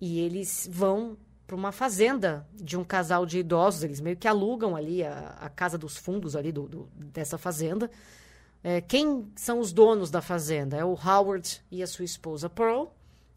e 0.00 0.20
eles 0.20 0.68
vão 0.70 1.16
para 1.48 1.56
uma 1.56 1.72
fazenda 1.72 2.46
de 2.52 2.76
um 2.76 2.84
casal 2.84 3.24
de 3.24 3.38
idosos. 3.38 3.82
Eles 3.82 4.00
meio 4.02 4.18
que 4.18 4.28
alugam 4.28 4.76
ali 4.76 5.02
a, 5.02 5.34
a 5.40 5.48
casa 5.48 5.78
dos 5.78 5.96
fundos 5.96 6.36
ali 6.36 6.52
do, 6.52 6.68
do 6.68 6.88
dessa 6.94 7.38
fazenda. 7.38 7.90
É, 8.62 8.82
quem 8.82 9.32
são 9.34 9.58
os 9.58 9.72
donos 9.72 10.10
da 10.10 10.20
fazenda? 10.20 10.76
É 10.76 10.84
o 10.84 10.92
Howard 10.92 11.62
e 11.70 11.82
a 11.82 11.86
sua 11.86 12.04
esposa 12.04 12.50
Pearl. 12.50 12.88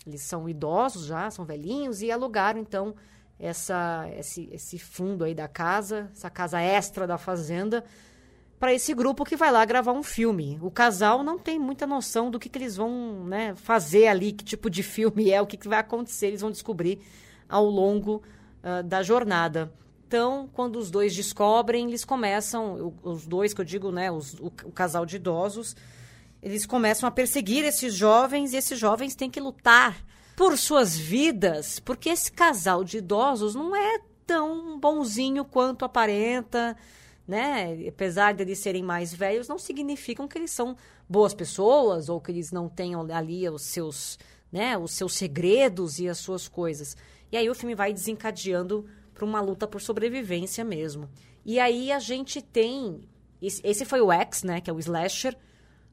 Eles 0.06 0.24
são 0.24 0.50
idosos 0.50 1.06
já, 1.06 1.32
são 1.32 1.46
velhinhos 1.46 2.02
e 2.02 2.12
alugaram 2.12 2.60
então 2.60 2.96
essa, 3.40 4.06
esse, 4.18 4.50
esse 4.52 4.78
fundo 4.78 5.24
aí 5.24 5.34
da 5.34 5.48
casa, 5.48 6.10
essa 6.12 6.30
casa 6.30 6.60
extra 6.60 7.08
da 7.08 7.18
fazenda, 7.18 7.84
para 8.60 8.74
esse 8.74 8.94
grupo 8.94 9.24
que 9.24 9.38
vai 9.38 9.52
lá 9.52 9.64
gravar 9.64 9.94
um 9.94 10.04
filme. 10.04 10.60
O 10.62 10.70
casal 10.70 11.24
não 11.24 11.40
tem 11.40 11.58
muita 11.58 11.88
noção 11.88 12.30
do 12.30 12.40
que, 12.40 12.50
que 12.50 12.58
eles 12.58 12.76
vão 12.76 13.24
né, 13.24 13.56
fazer 13.56 14.08
ali, 14.08 14.34
que 14.34 14.44
tipo 14.44 14.70
de 14.70 14.84
filme 14.84 15.32
é, 15.32 15.42
o 15.42 15.48
que, 15.48 15.56
que 15.56 15.70
vai 15.70 15.80
acontecer. 15.80 16.28
Eles 16.28 16.42
vão 16.42 16.52
descobrir 16.52 17.00
ao 17.52 17.66
longo 17.66 18.24
uh, 18.64 18.82
da 18.82 19.04
jornada. 19.04 19.72
Então, 20.08 20.50
quando 20.54 20.78
os 20.78 20.90
dois 20.90 21.16
descobrem, 21.16 21.88
eles 21.88 22.04
começam, 22.04 22.94
os 23.04 23.28
dois 23.28 23.54
que 23.54 23.62
eu 23.62 23.66
digo, 23.66 23.92
né, 23.92 24.12
os, 24.12 24.34
o, 24.36 24.48
o 24.48 24.72
casal 24.72 25.06
de 25.06 25.18
idosos, 25.18 25.76
eles 26.42 26.66
começam 26.66 27.08
a 27.08 27.12
perseguir 27.12 27.64
esses 27.64 27.94
jovens 27.94 28.52
e 28.52 28.58
esses 28.58 28.80
jovens 28.80 29.16
têm 29.16 29.30
que 29.30 29.40
lutar 29.40 29.96
por 30.36 30.58
suas 30.58 30.98
vidas, 30.98 31.80
porque 31.80 32.10
esse 32.10 32.32
casal 32.32 32.84
de 32.84 32.98
idosos 32.98 33.54
não 33.54 33.76
é 33.76 34.00
tão 34.26 34.80
bonzinho 34.80 35.46
quanto 35.46 35.86
aparenta, 35.86 36.76
né? 37.28 37.88
Apesar 37.88 38.34
de 38.34 38.42
eles 38.42 38.60
serem 38.60 38.84
mais 38.84 39.14
velhos, 39.14 39.48
não 39.48 39.60
significam 39.60 40.28
que 40.28 40.38
eles 40.38 40.52
são 40.52 40.76
boas 41.08 41.34
pessoas 41.34 42.10
ou 42.10 42.20
que 42.20 42.32
eles 42.32 42.52
não 42.52 42.68
tenham 42.68 43.02
ali 43.14 43.48
os 43.48 43.62
seus, 43.62 44.18
né, 44.52 44.78
os 44.78 44.92
seus 44.92 45.14
segredos 45.14 46.00
e 46.00 46.10
as 46.10 46.18
suas 46.18 46.48
coisas. 46.48 46.98
E 47.32 47.38
aí 47.38 47.50
o 47.50 47.56
filme 47.56 47.76
vai 47.76 47.94
desencadeando 47.94 48.86
para 49.14 49.26
uma 49.26 49.40
luta 49.40 49.68
por 49.68 49.82
sobrevivência 49.82 50.64
mesmo. 50.64 51.10
E 51.46 51.60
aí 51.60 51.92
a 51.92 52.00
gente 52.00 52.42
tem. 52.42 53.02
Esse 53.42 53.86
foi 53.86 54.02
o 54.02 54.12
X, 54.12 54.44
né? 54.44 54.62
Que 54.62 54.70
é 54.70 54.74
o 54.74 54.80
Slasher. 54.80 55.38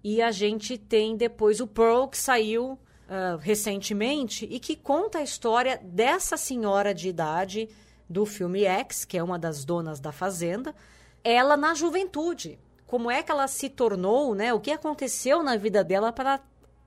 E 0.03 0.20
a 0.22 0.30
gente 0.30 0.76
tem 0.78 1.16
depois 1.16 1.61
o 1.61 1.66
Pearl, 1.66 2.07
que 2.07 2.18
saiu 2.18 2.72
uh, 2.72 3.36
recentemente 3.41 4.47
e 4.51 4.61
que 4.61 4.76
conta 4.76 5.18
a 5.18 5.22
história 5.22 5.80
dessa 5.82 6.36
senhora 6.36 6.95
de 6.95 7.09
idade 7.09 7.68
do 8.09 8.24
filme 8.24 8.64
X, 8.64 9.05
que 9.05 9.18
é 9.18 9.22
uma 9.22 9.39
das 9.39 9.64
donas 9.64 10.01
da 10.01 10.12
fazenda, 10.12 10.74
ela 11.24 11.57
na 11.57 11.74
juventude. 11.74 12.59
Como 12.86 13.11
é 13.11 13.22
que 13.22 13.30
ela 13.30 13.47
se 13.49 13.68
tornou, 13.68 14.34
né? 14.34 14.55
O 14.55 14.61
que 14.61 14.70
aconteceu 14.70 15.43
na 15.43 15.57
vida 15.57 15.84
dela 15.84 16.12
para 16.12 16.41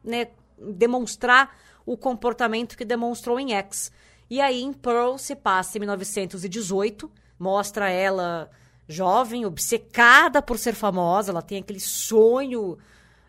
né, 0.04 0.30
demonstrar 0.58 1.56
o 1.86 1.98
comportamento 1.98 2.78
que 2.78 2.86
demonstrou 2.86 3.40
em 3.40 3.54
X. 3.54 3.92
E 4.32 4.40
aí, 4.40 4.62
em 4.62 4.72
Pearl, 4.72 5.18
se 5.18 5.36
passa 5.36 5.78
em 5.78 5.82
1918, 5.82 7.12
mostra 7.38 7.90
ela 7.90 8.50
jovem, 8.88 9.46
obcecada 9.46 10.42
por 10.42 10.58
ser 10.58 10.74
famosa, 10.74 11.32
ela 11.34 11.42
tem 11.42 11.58
aquele 11.58 11.82
sonho 11.82 12.78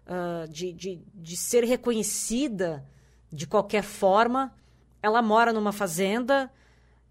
uh, 0.07 0.49
de, 0.49 0.73
de, 0.73 1.01
de 1.13 1.37
ser 1.37 1.65
reconhecida 1.65 2.87
de 3.33 3.49
qualquer 3.49 3.83
forma. 3.83 4.55
Ela 5.03 5.21
mora 5.21 5.53
numa 5.53 5.73
fazenda, 5.73 6.49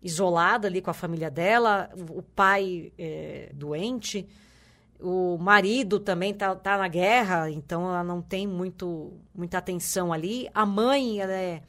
isolada 0.01 0.69
ali 0.69 0.81
com 0.81 0.89
a 0.89 0.93
família 0.93 1.29
dela, 1.29 1.89
o 2.11 2.21
pai 2.21 2.93
é, 2.97 3.51
doente, 3.53 4.25
o 5.01 5.37
marido 5.37 5.99
também 5.99 6.33
tá, 6.33 6.55
tá 6.55 6.77
na 6.77 6.87
guerra, 6.87 7.51
então 7.51 7.89
ela 7.89 8.05
não 8.05 8.21
tem 8.21 8.47
muito, 8.47 9.19
muita 9.35 9.57
atenção 9.57 10.13
ali. 10.13 10.49
A 10.53 10.65
mãe, 10.65 11.19
ela 11.19 11.33
é 11.33 11.61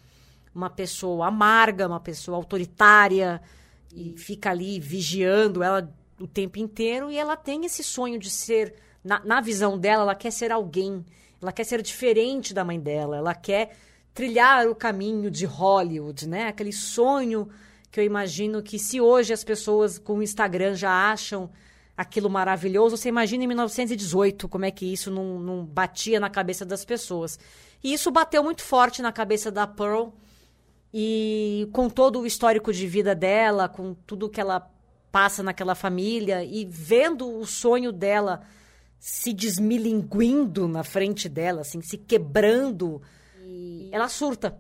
uma 0.55 0.71
pessoa 0.71 1.29
amarga, 1.29 1.87
uma 1.87 2.01
pessoa 2.01 2.37
autoritária 2.37 3.41
e 3.95 4.15
fica 4.17 4.51
ali 4.51 4.79
vigiando 4.81 5.63
ela 5.63 5.93
o 6.21 6.27
tempo 6.27 6.59
inteiro 6.59 7.11
e 7.11 7.19
ela 7.19 7.37
tem 7.37 7.65
esse 7.65 7.83
sonho 7.83 8.19
de 8.19 8.31
ser, 8.31 8.75
na, 9.03 9.21
na 9.25 9.41
visão 9.41 9.79
dela, 9.79 10.03
ela 10.03 10.15
quer 10.15 10.31
ser 10.31 10.53
alguém, 10.53 11.05
ela 11.41 11.53
quer 11.53 11.65
ser 11.65 11.83
diferente 11.83 12.55
da 12.55 12.65
mãe 12.65 12.79
dela, 12.79 13.17
ela 13.17 13.35
quer 13.35 13.77
trilhar 14.15 14.69
o 14.69 14.75
caminho 14.75 15.31
de 15.31 15.47
Hollywood, 15.47 16.29
né? 16.29 16.49
Aquele 16.49 16.73
sonho 16.73 17.49
que 17.91 17.99
eu 17.99 18.05
imagino 18.05 18.63
que 18.63 18.79
se 18.79 19.01
hoje 19.01 19.33
as 19.33 19.45
pessoas 19.45 19.99
com 19.99 20.19
o 20.19 20.23
Instagram 20.23 20.75
já 20.75 21.13
acham 21.13 21.51
aquilo 21.97 22.31
maravilhoso, 22.31 22.97
você 22.97 23.09
imagina 23.09 23.45
em 23.45 23.47
1918 23.47 24.49
como 24.49 24.65
é 24.65 24.71
que 24.71 24.91
isso 24.91 25.11
não, 25.11 25.39
não 25.39 25.65
batia 25.65 26.19
na 26.19 26.31
cabeça 26.31 26.65
das 26.65 26.85
pessoas. 26.85 27.39
E 27.83 27.93
isso 27.93 28.11
bateu 28.11 28.43
muito 28.43 28.63
forte 28.63 29.03
na 29.03 29.13
cabeça 29.13 29.51
da 29.51 29.67
Pearl, 29.67 30.09
e 30.93 31.69
com 31.73 31.89
todo 31.89 32.21
o 32.21 32.27
histórico 32.27 32.73
de 32.73 32.87
vida 32.87 33.15
dela, 33.15 33.69
com 33.69 33.95
tudo 33.95 34.29
que 34.29 34.41
ela 34.41 34.71
passa 35.11 35.43
naquela 35.43 35.75
família 35.75 36.45
e 36.45 36.65
vendo 36.65 37.39
o 37.39 37.47
sonho 37.47 37.93
dela 37.93 38.43
se 38.99 39.33
desmilinguindo 39.33 40.69
na 40.69 40.85
frente 40.85 41.29
dela, 41.29 41.63
assim, 41.63 41.83
se 41.83 41.99
quebrando, 41.99 43.03
ela 43.91 44.09
surta. 44.09 44.59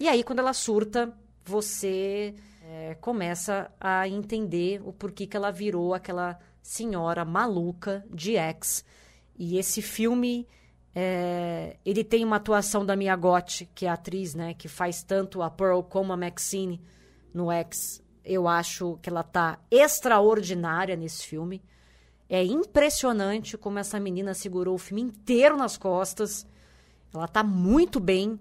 E 0.00 0.08
aí, 0.08 0.24
quando 0.24 0.38
ela 0.38 0.54
surta, 0.54 1.12
você 1.44 2.34
é, 2.62 2.94
começa 3.00 3.70
a 3.80 4.08
entender 4.08 4.80
o 4.84 4.92
porquê 4.92 5.26
que 5.26 5.36
ela 5.36 5.50
virou 5.50 5.94
aquela 5.94 6.38
senhora 6.62 7.24
maluca 7.24 8.04
de 8.10 8.32
ex. 8.32 8.84
E 9.38 9.58
esse 9.58 9.82
filme 9.82 10.48
é, 10.94 11.76
ele 11.84 12.04
tem 12.04 12.24
uma 12.24 12.36
atuação 12.36 12.84
da 12.84 12.94
Mia 12.94 13.16
Gotti, 13.16 13.68
que 13.74 13.86
é 13.86 13.88
a 13.88 13.94
atriz, 13.94 14.34
né, 14.34 14.54
que 14.54 14.68
faz 14.68 15.02
tanto 15.02 15.40
a 15.42 15.50
Pearl 15.50 15.80
como 15.80 16.12
a 16.12 16.16
Maxine 16.16 16.80
no 17.32 17.50
X. 17.50 18.02
Eu 18.24 18.46
acho 18.46 18.98
que 19.00 19.08
ela 19.08 19.22
tá 19.22 19.58
extraordinária 19.70 20.94
nesse 20.94 21.26
filme. 21.26 21.62
É 22.28 22.44
impressionante 22.44 23.58
como 23.58 23.78
essa 23.78 23.98
menina 23.98 24.34
segurou 24.34 24.74
o 24.74 24.78
filme 24.78 25.02
inteiro 25.02 25.56
nas 25.56 25.76
costas. 25.76 26.46
Ela 27.12 27.26
tá 27.26 27.42
muito 27.42 27.98
bem. 27.98 28.38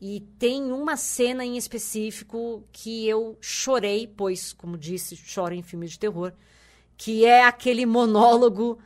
E 0.00 0.20
tem 0.38 0.72
uma 0.72 0.96
cena 0.96 1.44
em 1.44 1.58
específico 1.58 2.64
que 2.72 3.06
eu 3.06 3.36
chorei, 3.40 4.06
pois, 4.06 4.54
como 4.54 4.78
disse, 4.78 5.14
choro 5.14 5.52
em 5.52 5.62
filmes 5.62 5.90
de 5.90 5.98
terror, 5.98 6.32
que 6.96 7.26
é 7.26 7.44
aquele 7.44 7.84
monólogo 7.84 8.78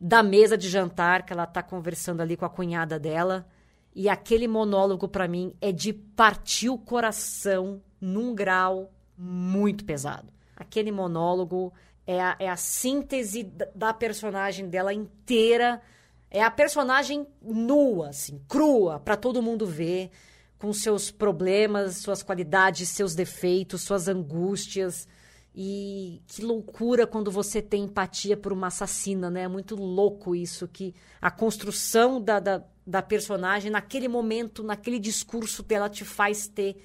da 0.00 0.22
mesa 0.22 0.56
de 0.56 0.68
jantar 0.68 1.26
que 1.26 1.32
ela 1.32 1.44
está 1.44 1.62
conversando 1.62 2.22
ali 2.22 2.36
com 2.36 2.46
a 2.46 2.50
cunhada 2.50 2.98
dela. 2.98 3.46
E 3.94 4.08
aquele 4.08 4.48
monólogo, 4.48 5.06
para 5.06 5.28
mim, 5.28 5.54
é 5.60 5.70
de 5.70 5.92
partir 5.92 6.70
o 6.70 6.78
coração 6.78 7.82
num 8.00 8.34
grau 8.34 8.90
muito 9.16 9.84
pesado. 9.84 10.32
Aquele 10.56 10.90
monólogo 10.90 11.72
é 12.06 12.20
a, 12.20 12.36
é 12.38 12.48
a 12.48 12.56
síntese 12.56 13.42
da 13.74 13.92
personagem 13.92 14.68
dela 14.68 14.94
inteira. 14.94 15.82
É 16.30 16.42
a 16.42 16.50
personagem 16.50 17.26
nua, 17.42 18.10
assim, 18.10 18.40
crua, 18.48 19.00
para 19.00 19.16
todo 19.16 19.42
mundo 19.42 19.66
ver, 19.66 20.10
com 20.58 20.72
seus 20.72 21.10
problemas, 21.10 21.96
suas 21.96 22.22
qualidades, 22.22 22.88
seus 22.88 23.14
defeitos, 23.14 23.82
suas 23.82 24.08
angústias. 24.08 25.08
E 25.54 26.22
que 26.28 26.42
loucura 26.42 27.06
quando 27.06 27.30
você 27.30 27.60
tem 27.60 27.84
empatia 27.84 28.36
por 28.36 28.52
uma 28.52 28.68
assassina, 28.68 29.28
né? 29.28 29.42
É 29.42 29.48
muito 29.48 29.74
louco 29.74 30.34
isso, 30.34 30.68
que 30.68 30.94
a 31.20 31.30
construção 31.30 32.20
da, 32.20 32.38
da, 32.38 32.62
da 32.86 33.02
personagem, 33.02 33.70
naquele 33.70 34.06
momento, 34.06 34.62
naquele 34.62 34.98
discurso 34.98 35.62
dela 35.62 35.88
te 35.88 36.04
faz 36.04 36.46
ter. 36.46 36.76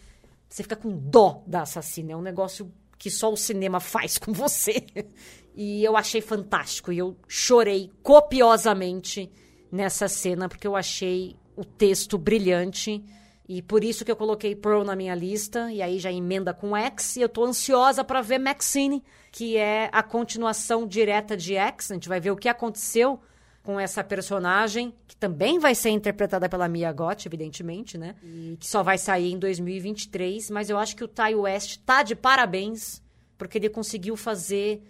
Você 0.49 0.63
fica 0.63 0.75
com 0.75 0.95
dó 0.97 1.43
da 1.45 1.61
assassina. 1.61 2.13
É 2.13 2.15
um 2.15 2.21
negócio 2.21 2.71
que 2.97 3.11
só 3.11 3.31
o 3.31 3.37
cinema 3.37 3.79
faz 3.79 4.17
com 4.17 4.33
você. 4.33 4.85
E 5.57 5.85
eu 5.85 5.95
achei 5.95 6.19
fantástico. 6.19 6.91
E 6.91 6.97
eu 6.97 7.15
chorei 7.29 7.89
copiosamente 8.03 9.31
nessa 9.71 10.09
cena, 10.09 10.49
porque 10.49 10.67
eu 10.67 10.75
achei 10.75 11.37
o 11.55 11.63
texto 11.63 12.17
brilhante. 12.17 13.01
E 13.47 13.61
por 13.61 13.83
isso 13.83 14.03
que 14.03 14.11
eu 14.11 14.15
coloquei 14.15 14.55
Pearl 14.55 14.83
na 14.83 14.95
minha 14.95 15.13
lista, 15.13 15.71
e 15.71 15.81
aí 15.81 15.99
já 15.99 16.11
emenda 16.11 16.53
com 16.53 16.75
X, 16.75 17.15
e 17.15 17.21
eu 17.21 17.29
tô 17.29 17.45
ansiosa 17.45 18.03
para 18.03 18.21
ver 18.21 18.39
Maxine, 18.39 19.03
que 19.31 19.55
é 19.55 19.87
a 19.91 20.01
continuação 20.01 20.87
direta 20.87 21.37
de 21.37 21.55
X. 21.55 21.91
A 21.91 21.93
gente 21.93 22.09
vai 22.09 22.19
ver 22.19 22.31
o 22.31 22.35
que 22.35 22.49
aconteceu 22.49 23.19
com 23.61 23.79
essa 23.79 24.03
personagem, 24.03 24.93
que 25.07 25.15
também 25.15 25.59
vai 25.59 25.75
ser 25.75 25.89
interpretada 25.89 26.47
pela 26.47 26.67
Mia 26.67 26.91
Goth, 26.91 27.25
evidentemente, 27.25 27.97
né? 27.97 28.15
E 28.23 28.57
que 28.59 28.67
só 28.67 28.83
vai 28.83 28.97
sair 28.97 29.31
em 29.31 29.39
2023, 29.39 30.49
mas 30.51 30.69
eu 30.69 30.77
acho 30.77 30.95
que 30.95 31.03
o 31.03 31.07
Ty 31.07 31.35
West 31.35 31.79
tá 31.85 32.03
de 32.03 32.15
parabéns, 32.15 33.01
porque 33.37 33.57
ele 33.57 33.69
conseguiu 33.69 34.15
fazer 34.15 34.83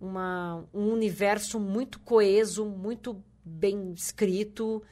uma, 0.00 0.64
um 0.72 0.92
universo 0.92 1.60
muito 1.60 2.00
coeso, 2.00 2.64
muito 2.64 3.22
bem 3.44 3.92
escrito 3.92 4.82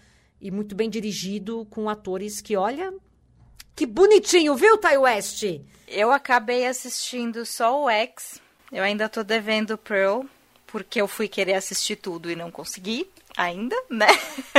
e 0.41 0.51
muito 0.51 0.75
bem 0.75 0.89
dirigido, 0.89 1.67
com 1.71 1.89
atores 1.89 2.41
que, 2.41 2.57
olha, 2.57 2.95
que 3.75 3.87
bonitinho, 3.87 4.55
viu, 4.55 4.77
Ty 4.79 4.97
West? 4.99 5.45
Eu 5.89 6.13
acabei 6.13 6.67
assistindo 6.67 7.45
só 7.45 7.83
o 7.83 7.91
X, 7.91 8.41
Eu 8.71 8.85
ainda 8.85 9.09
tô 9.09 9.25
devendo 9.25 9.77
Pearl, 9.77 10.23
porque 10.67 11.01
eu 11.01 11.09
fui 11.09 11.27
querer 11.27 11.55
assistir 11.55 11.97
tudo 11.97 12.31
e 12.31 12.37
não 12.37 12.51
consegui 12.51 13.11
ainda, 13.37 13.77
né? 13.89 14.07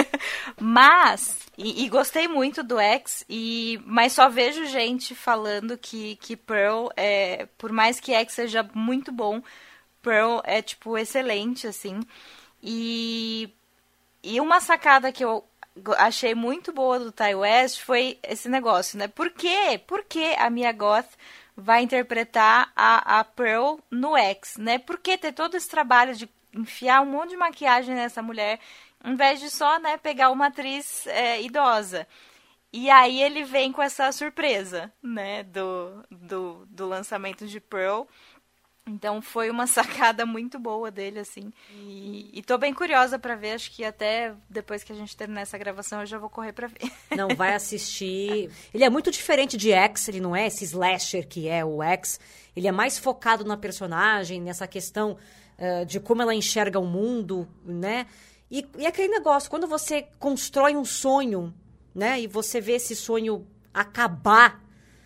mas 0.59 1.37
e, 1.57 1.83
e, 1.83 1.89
gostei 1.89 2.27
muito 2.27 2.63
do 2.63 2.79
X 2.79 3.23
e 3.29 3.79
mas 3.85 4.13
só 4.13 4.29
vejo 4.29 4.65
gente 4.65 5.15
falando 5.15 5.77
que 5.77 6.15
que 6.17 6.35
Pearl 6.35 6.87
é, 6.95 7.47
por 7.57 7.71
mais 7.71 7.99
que 7.99 8.13
X 8.13 8.33
seja 8.33 8.67
muito 8.73 9.11
bom, 9.11 9.41
Pearl 10.01 10.39
é 10.43 10.61
tipo 10.61 10.97
excelente 10.97 11.67
assim. 11.67 12.01
E 12.61 13.49
e 14.23 14.39
uma 14.39 14.59
sacada 14.61 15.11
que 15.11 15.23
eu 15.23 15.43
achei 15.97 16.35
muito 16.35 16.71
boa 16.73 16.99
do 16.99 17.11
Ty 17.11 17.35
West 17.35 17.81
foi 17.81 18.19
esse 18.23 18.49
negócio, 18.49 18.97
né? 18.97 19.07
Por 19.07 19.29
quê? 19.31 19.81
Por 19.87 20.03
que 20.03 20.35
a 20.37 20.49
Mia 20.49 20.71
Goth 20.71 21.09
vai 21.55 21.81
interpretar 21.83 22.71
a, 22.75 23.19
a 23.19 23.23
Pearl 23.23 23.77
no 23.89 24.17
X, 24.17 24.57
né? 24.57 24.79
Por 24.79 24.97
que 24.97 25.17
ter 25.17 25.31
todo 25.31 25.55
esse 25.55 25.69
trabalho 25.69 26.15
de 26.15 26.29
enfiar 26.53 27.01
um 27.01 27.05
monte 27.05 27.31
de 27.31 27.37
maquiagem 27.37 27.95
nessa 27.95 28.21
mulher, 28.21 28.59
em 29.03 29.15
vez 29.15 29.39
de 29.39 29.49
só, 29.49 29.79
né, 29.79 29.97
pegar 29.97 30.29
uma 30.29 30.47
atriz 30.47 31.07
é, 31.07 31.41
idosa? 31.41 32.07
E 32.73 32.89
aí 32.89 33.21
ele 33.21 33.43
vem 33.43 33.71
com 33.71 33.81
essa 33.81 34.11
surpresa, 34.11 34.91
né, 35.03 35.43
do, 35.43 36.05
do, 36.09 36.65
do 36.69 36.87
lançamento 36.87 37.45
de 37.45 37.59
Pearl. 37.59 38.03
Então 38.87 39.21
foi 39.21 39.49
uma 39.49 39.67
sacada 39.67 40.25
muito 40.25 40.57
boa 40.57 40.89
dele, 40.89 41.19
assim. 41.19 41.53
E, 41.71 42.29
e 42.33 42.41
tô 42.41 42.57
bem 42.57 42.73
curiosa 42.73 43.19
para 43.19 43.35
ver, 43.35 43.51
acho 43.51 43.71
que 43.71 43.83
até 43.83 44.33
depois 44.49 44.83
que 44.83 44.91
a 44.91 44.95
gente 44.95 45.15
terminar 45.15 45.41
essa 45.41 45.57
gravação 45.57 46.01
eu 46.01 46.05
já 46.05 46.17
vou 46.17 46.29
correr 46.29 46.53
para 46.53 46.67
ver. 46.67 46.91
Não, 47.15 47.29
vai 47.35 47.53
assistir. 47.53 48.49
Ele 48.73 48.83
é 48.83 48.89
muito 48.89 49.11
diferente 49.11 49.55
de 49.55 49.71
X, 49.71 50.07
ele 50.07 50.19
não 50.19 50.35
é 50.35 50.47
esse 50.47 50.63
slasher 50.63 51.27
que 51.27 51.47
é 51.47 51.63
o 51.63 51.83
X. 51.83 52.19
Ele 52.55 52.67
é 52.67 52.71
mais 52.71 52.97
focado 52.97 53.43
na 53.43 53.57
personagem, 53.57 54.41
nessa 54.41 54.67
questão 54.67 55.17
uh, 55.57 55.85
de 55.85 55.99
como 55.99 56.21
ela 56.21 56.33
enxerga 56.33 56.79
o 56.79 56.85
mundo, 56.85 57.47
né? 57.65 58.07
E, 58.49 58.65
e 58.77 58.85
aquele 58.85 59.07
negócio, 59.09 59.49
quando 59.49 59.67
você 59.67 60.07
constrói 60.19 60.75
um 60.75 60.85
sonho, 60.85 61.53
né? 61.93 62.19
E 62.19 62.27
você 62.27 62.59
vê 62.59 62.73
esse 62.73 62.95
sonho 62.95 63.47
acabar 63.73 64.61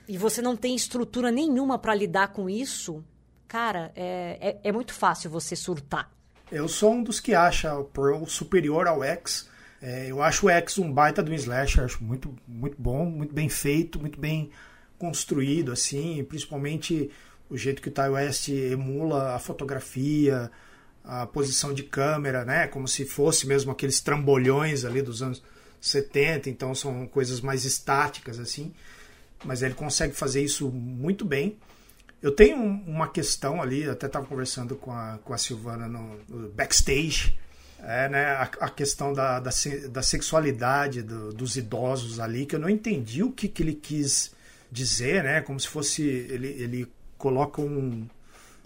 e 0.07 0.17
você 0.17 0.41
não 0.41 0.55
tem 0.55 0.75
estrutura 0.75 1.31
nenhuma 1.31 1.77
para 1.77 1.93
lidar 1.93 2.29
com 2.29 2.49
isso 2.49 3.03
cara, 3.47 3.91
é, 3.95 4.57
é, 4.63 4.69
é 4.69 4.71
muito 4.71 4.93
fácil 4.93 5.29
você 5.29 5.55
surtar. 5.55 6.11
Eu 6.51 6.67
sou 6.67 6.93
um 6.93 7.03
dos 7.03 7.19
que 7.19 7.33
acha 7.33 7.75
o 7.75 7.85
Pearl 7.85 8.25
superior 8.25 8.87
ao 8.87 9.03
X. 9.03 9.49
É, 9.81 10.09
eu 10.09 10.21
acho 10.21 10.47
o 10.47 10.49
X 10.49 10.77
um 10.77 10.91
baita 10.91 11.21
do 11.21 11.33
slasher, 11.33 11.83
acho 11.83 12.03
muito, 12.03 12.35
muito 12.47 12.75
bom, 12.79 13.05
muito 13.05 13.33
bem 13.33 13.49
feito, 13.49 13.99
muito 13.99 14.19
bem 14.19 14.51
construído, 14.97 15.71
assim, 15.71 16.23
principalmente 16.23 17.11
o 17.49 17.57
jeito 17.57 17.81
que 17.81 17.89
o 17.89 17.91
Ty 17.91 18.09
West 18.09 18.49
emula 18.49 19.35
a 19.35 19.39
fotografia, 19.39 20.49
a 21.03 21.27
posição 21.27 21.73
de 21.73 21.83
câmera, 21.83 22.43
né, 22.43 22.67
como 22.67 22.87
se 22.87 23.05
fosse 23.05 23.45
mesmo 23.45 23.71
aqueles 23.71 23.99
trambolhões 23.99 24.85
ali 24.85 25.01
dos 25.01 25.21
anos 25.21 25.43
70, 25.79 26.49
então 26.49 26.73
são 26.73 27.05
coisas 27.05 27.41
mais 27.41 27.63
estáticas, 27.65 28.39
assim, 28.39 28.73
mas 29.43 29.61
ele 29.61 29.75
consegue 29.75 30.15
fazer 30.15 30.41
isso 30.41 30.69
muito 30.71 31.23
bem. 31.23 31.57
Eu 32.21 32.31
tenho 32.31 32.57
uma 32.57 33.07
questão 33.07 33.61
ali, 33.61 33.87
até 33.87 34.07
estava 34.07 34.25
conversando 34.25 34.75
com 34.75 34.91
a, 34.91 35.19
com 35.23 35.33
a 35.33 35.37
Silvana 35.37 35.87
no, 35.87 36.19
no 36.27 36.49
backstage, 36.49 37.37
é, 37.79 38.09
né, 38.09 38.25
a, 38.31 38.43
a 38.61 38.69
questão 38.69 39.13
da, 39.13 39.39
da, 39.39 39.51
da 39.91 40.01
sexualidade 40.01 41.03
do, 41.03 41.31
dos 41.31 41.55
idosos 41.55 42.19
ali, 42.19 42.45
que 42.45 42.55
eu 42.55 42.59
não 42.59 42.69
entendi 42.69 43.21
o 43.21 43.31
que, 43.31 43.47
que 43.47 43.61
ele 43.61 43.75
quis 43.75 44.33
dizer, 44.71 45.23
né, 45.23 45.41
como 45.41 45.59
se 45.59 45.67
fosse. 45.67 46.01
Ele, 46.03 46.47
ele 46.47 46.91
coloca 47.17 47.61
um, 47.61 48.07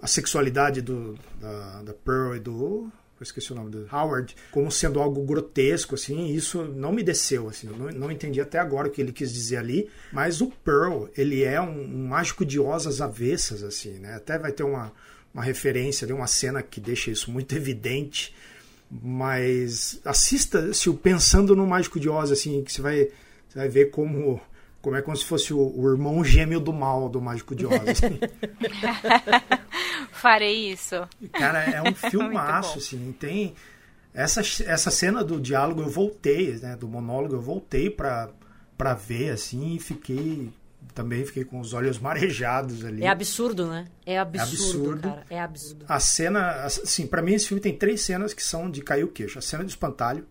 a 0.01 0.07
sexualidade 0.07 0.81
do, 0.81 1.17
da, 1.39 1.81
da 1.83 1.93
Pearl 1.93 2.35
e 2.35 2.39
do 2.39 2.91
eu 3.21 3.25
esqueci 3.25 3.51
o 3.51 3.55
nome 3.55 3.69
do 3.69 3.87
Howard, 3.91 4.35
como 4.51 4.71
sendo 4.71 4.99
algo 4.99 5.23
grotesco, 5.23 5.95
assim, 5.95 6.27
isso 6.27 6.63
não 6.63 6.91
me 6.91 7.03
desceu, 7.03 7.49
assim, 7.49 7.67
não, 7.67 7.89
não 7.89 8.11
entendi 8.11 8.39
até 8.39 8.59
agora 8.59 8.87
o 8.87 8.91
que 8.91 9.01
ele 9.01 9.11
quis 9.11 9.33
dizer 9.33 9.57
ali, 9.57 9.89
mas 10.11 10.41
o 10.41 10.47
Pearl, 10.47 11.05
ele 11.17 11.43
é 11.43 11.59
um, 11.59 11.81
um 11.81 12.07
mágico 12.07 12.45
de 12.45 12.59
osas 12.59 13.01
avessas, 13.01 13.63
assim, 13.63 13.99
né, 13.99 14.15
até 14.15 14.37
vai 14.37 14.51
ter 14.51 14.63
uma, 14.63 14.93
uma 15.33 15.43
referência 15.43 16.07
de 16.07 16.13
uma 16.13 16.27
cena 16.27 16.61
que 16.63 16.79
deixa 16.79 17.11
isso 17.11 17.31
muito 17.31 17.53
evidente, 17.57 18.33
mas 18.89 19.99
assista 20.03 20.73
se 20.73 20.89
o 20.89 20.95
pensando 20.95 21.55
no 21.55 21.67
mágico 21.67 21.99
de 21.99 22.09
Oz, 22.09 22.31
assim, 22.31 22.63
que 22.63 22.71
você 22.71 22.81
vai, 22.81 23.09
você 23.47 23.59
vai 23.59 23.69
ver 23.69 23.91
como 23.91 24.41
como 24.81 24.95
é 24.95 25.01
como 25.01 25.15
se 25.15 25.25
fosse 25.25 25.53
o, 25.53 25.59
o 25.59 25.89
irmão 25.89 26.23
gêmeo 26.23 26.59
do 26.59 26.71
mal 26.71 27.09
do 27.09 27.21
Mágico 27.21 27.55
de 27.55 27.65
Oz. 27.65 27.81
Assim. 27.87 28.19
Farei 30.11 30.71
isso. 30.71 31.07
Cara, 31.33 31.63
é 31.63 31.81
um 31.81 31.93
filmaço, 31.95 32.77
assim. 32.77 33.13
Tem 33.19 33.55
essa, 34.13 34.41
essa 34.65 34.89
cena 34.89 35.23
do 35.23 35.39
diálogo 35.39 35.81
eu 35.81 35.89
voltei, 35.89 36.57
né? 36.57 36.75
Do 36.75 36.87
monólogo 36.87 37.35
eu 37.35 37.41
voltei 37.41 37.89
pra, 37.89 38.29
pra 38.77 38.93
ver, 38.93 39.31
assim, 39.31 39.75
e 39.75 39.79
fiquei. 39.79 40.51
Também 40.93 41.25
fiquei 41.25 41.43
com 41.43 41.59
os 41.59 41.73
olhos 41.73 41.99
marejados 41.99 42.83
ali. 42.83 43.03
É 43.03 43.07
absurdo, 43.07 43.67
né? 43.67 43.85
É 44.05 44.17
absurdo, 44.17 44.47
é 44.49 44.53
absurdo. 44.53 45.01
cara. 45.01 45.25
É 45.29 45.39
absurdo. 45.39 45.85
A 45.87 45.99
cena, 45.99 46.51
assim, 46.63 47.05
para 47.05 47.21
mim 47.21 47.33
esse 47.33 47.47
filme 47.47 47.61
tem 47.61 47.77
três 47.77 48.01
cenas 48.01 48.33
que 48.33 48.43
são 48.43 48.69
de 48.69 48.81
cair 48.81 49.03
o 49.03 49.09
queixo. 49.09 49.37
A 49.37 49.41
cena 49.41 49.63
do 49.63 49.69
espantalho, 49.69 50.25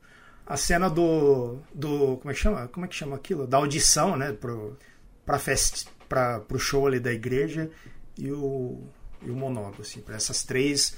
a 0.49 0.57
cena 0.57 0.89
do. 0.89 1.59
do 1.75 2.17
como 2.17 2.31
é 2.31 2.35
que 2.35 2.41
chama? 2.41 2.69
Como 2.69 2.87
é 2.87 2.89
que 2.89 2.95
chama 2.95 3.15
aquilo? 3.15 3.47
Da 3.47 3.59
audição, 3.59 4.17
né? 4.17 4.33
Pro, 4.33 4.79
pra 5.25 5.39
fest, 5.39 5.87
pra, 6.09 6.41
pro 6.41 6.59
show 6.59 6.87
ali 6.87 6.99
da 6.99 7.13
igreja 7.13 7.71
e 8.19 8.33
o, 8.33 8.81
e 9.23 9.31
o 9.31 9.37
monólogo, 9.37 9.83
assim. 9.83 10.01
Pra 10.01 10.17
essas 10.17 10.43
três, 10.43 10.97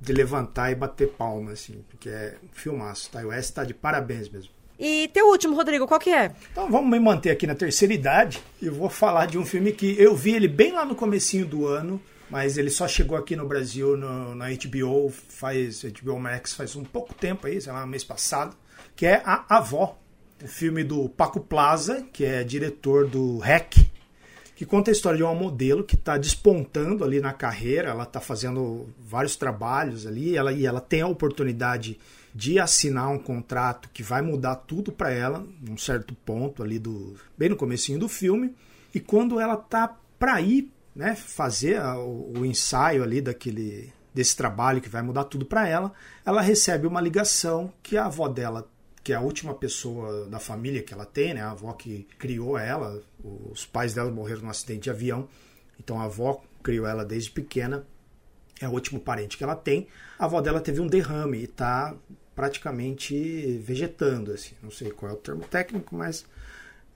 de 0.00 0.12
levantar 0.12 0.70
e 0.70 0.76
bater 0.76 1.08
palma, 1.08 1.50
assim. 1.50 1.84
Porque 1.88 2.08
é 2.08 2.36
um 2.44 2.48
filmaço, 2.52 3.10
tá? 3.10 3.20
O 3.22 3.32
S 3.32 3.52
tá 3.52 3.64
de 3.64 3.74
parabéns 3.74 4.28
mesmo. 4.28 4.50
E 4.78 5.08
teu 5.08 5.26
último, 5.30 5.56
Rodrigo, 5.56 5.86
qual 5.86 5.98
que 5.98 6.10
é? 6.10 6.30
Então 6.52 6.70
vamos 6.70 6.88
me 6.88 7.00
manter 7.00 7.30
aqui 7.30 7.46
na 7.46 7.54
terceira 7.54 7.92
idade 7.92 8.40
e 8.62 8.68
vou 8.68 8.90
falar 8.90 9.26
de 9.26 9.36
um 9.36 9.44
filme 9.44 9.72
que 9.72 10.00
eu 10.00 10.14
vi 10.14 10.32
ele 10.34 10.46
bem 10.46 10.72
lá 10.72 10.84
no 10.84 10.94
comecinho 10.94 11.46
do 11.46 11.66
ano, 11.66 12.00
mas 12.28 12.58
ele 12.58 12.68
só 12.68 12.86
chegou 12.86 13.16
aqui 13.16 13.34
no 13.34 13.48
Brasil 13.48 13.96
no, 13.96 14.34
na 14.34 14.48
HBO 14.50 15.10
faz 15.10 15.82
HBO 15.82 16.20
Max 16.20 16.52
faz 16.52 16.76
um 16.76 16.84
pouco 16.84 17.14
tempo 17.14 17.46
aí, 17.46 17.58
sei 17.58 17.72
lá, 17.72 17.86
mês 17.86 18.04
passado 18.04 18.54
que 18.96 19.04
é 19.04 19.22
A 19.24 19.58
Avó, 19.58 19.98
o 20.42 20.48
filme 20.48 20.82
do 20.82 21.06
Paco 21.10 21.38
Plaza, 21.38 22.06
que 22.12 22.24
é 22.24 22.42
diretor 22.42 23.06
do 23.06 23.38
REC, 23.38 23.90
que 24.56 24.64
conta 24.64 24.90
a 24.90 24.92
história 24.92 25.18
de 25.18 25.22
uma 25.22 25.34
modelo 25.34 25.84
que 25.84 25.96
está 25.96 26.16
despontando 26.16 27.04
ali 27.04 27.20
na 27.20 27.34
carreira, 27.34 27.90
ela 27.90 28.04
está 28.04 28.20
fazendo 28.20 28.88
vários 28.98 29.36
trabalhos 29.36 30.06
ali, 30.06 30.34
ela, 30.34 30.50
e 30.50 30.64
ela 30.64 30.80
tem 30.80 31.02
a 31.02 31.06
oportunidade 31.06 32.00
de 32.34 32.58
assinar 32.58 33.10
um 33.10 33.18
contrato 33.18 33.90
que 33.92 34.02
vai 34.02 34.22
mudar 34.22 34.56
tudo 34.56 34.90
para 34.90 35.10
ela, 35.10 35.46
num 35.60 35.76
certo 35.76 36.14
ponto 36.14 36.62
ali 36.62 36.78
do 36.78 37.14
bem 37.36 37.50
no 37.50 37.56
comecinho 37.56 37.98
do 37.98 38.08
filme, 38.08 38.54
e 38.94 39.00
quando 39.00 39.38
ela 39.38 39.56
tá 39.56 39.94
para 40.18 40.40
ir, 40.40 40.72
né, 40.94 41.14
fazer 41.14 41.78
a, 41.78 41.98
o, 41.98 42.38
o 42.38 42.46
ensaio 42.46 43.02
ali 43.02 43.20
daquele 43.20 43.92
desse 44.14 44.34
trabalho 44.34 44.80
que 44.80 44.88
vai 44.88 45.02
mudar 45.02 45.24
tudo 45.24 45.44
para 45.44 45.68
ela, 45.68 45.92
ela 46.24 46.40
recebe 46.40 46.86
uma 46.86 47.02
ligação 47.02 47.70
que 47.82 47.98
a 47.98 48.06
avó 48.06 48.26
dela 48.26 48.66
que 49.06 49.12
é 49.12 49.16
a 49.16 49.20
última 49.20 49.54
pessoa 49.54 50.26
da 50.26 50.40
família 50.40 50.82
que 50.82 50.92
ela 50.92 51.06
tem, 51.06 51.32
né? 51.32 51.40
A 51.40 51.52
avó 51.52 51.72
que 51.74 52.08
criou 52.18 52.58
ela, 52.58 53.00
os 53.22 53.64
pais 53.64 53.94
dela 53.94 54.10
morreram 54.10 54.42
num 54.42 54.50
acidente 54.50 54.80
de 54.80 54.90
avião, 54.90 55.28
então 55.78 56.00
a 56.00 56.06
avó 56.06 56.42
criou 56.60 56.88
ela 56.88 57.04
desde 57.04 57.30
pequena, 57.30 57.86
é 58.60 58.66
o 58.68 58.72
último 58.72 58.98
parente 58.98 59.38
que 59.38 59.44
ela 59.44 59.54
tem. 59.54 59.86
A 60.18 60.24
avó 60.24 60.40
dela 60.40 60.60
teve 60.60 60.80
um 60.80 60.88
derrame 60.88 61.38
e 61.38 61.44
está 61.44 61.94
praticamente 62.34 63.58
vegetando, 63.58 64.32
assim. 64.32 64.56
Não 64.60 64.72
sei 64.72 64.90
qual 64.90 65.12
é 65.12 65.14
o 65.14 65.18
termo 65.18 65.44
técnico, 65.44 65.94
mas 65.94 66.26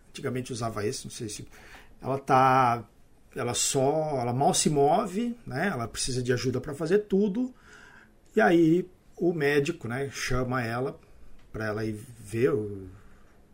antigamente 0.09 0.53
usava 0.53 0.85
esse, 0.85 1.05
não 1.05 1.13
sei 1.13 1.29
se 1.29 1.47
ela 2.03 2.19
tá 2.19 2.85
ela 3.37 3.55
só, 3.55 4.19
ela 4.21 4.33
mal 4.33 4.53
se 4.53 4.69
move, 4.69 5.39
né? 5.47 5.69
Ela 5.69 5.87
precisa 5.87 6.21
de 6.21 6.33
ajuda 6.33 6.61
para 6.61 6.75
fazer 6.75 7.07
tudo. 7.07 7.55
E 8.35 8.41
aí 8.41 8.85
o 9.17 9.33
médico, 9.33 9.87
né, 9.87 10.11
chama 10.11 10.61
ela 10.61 10.99
para 11.53 11.67
ela 11.67 11.85
ir 11.85 11.99
ver, 12.19 12.53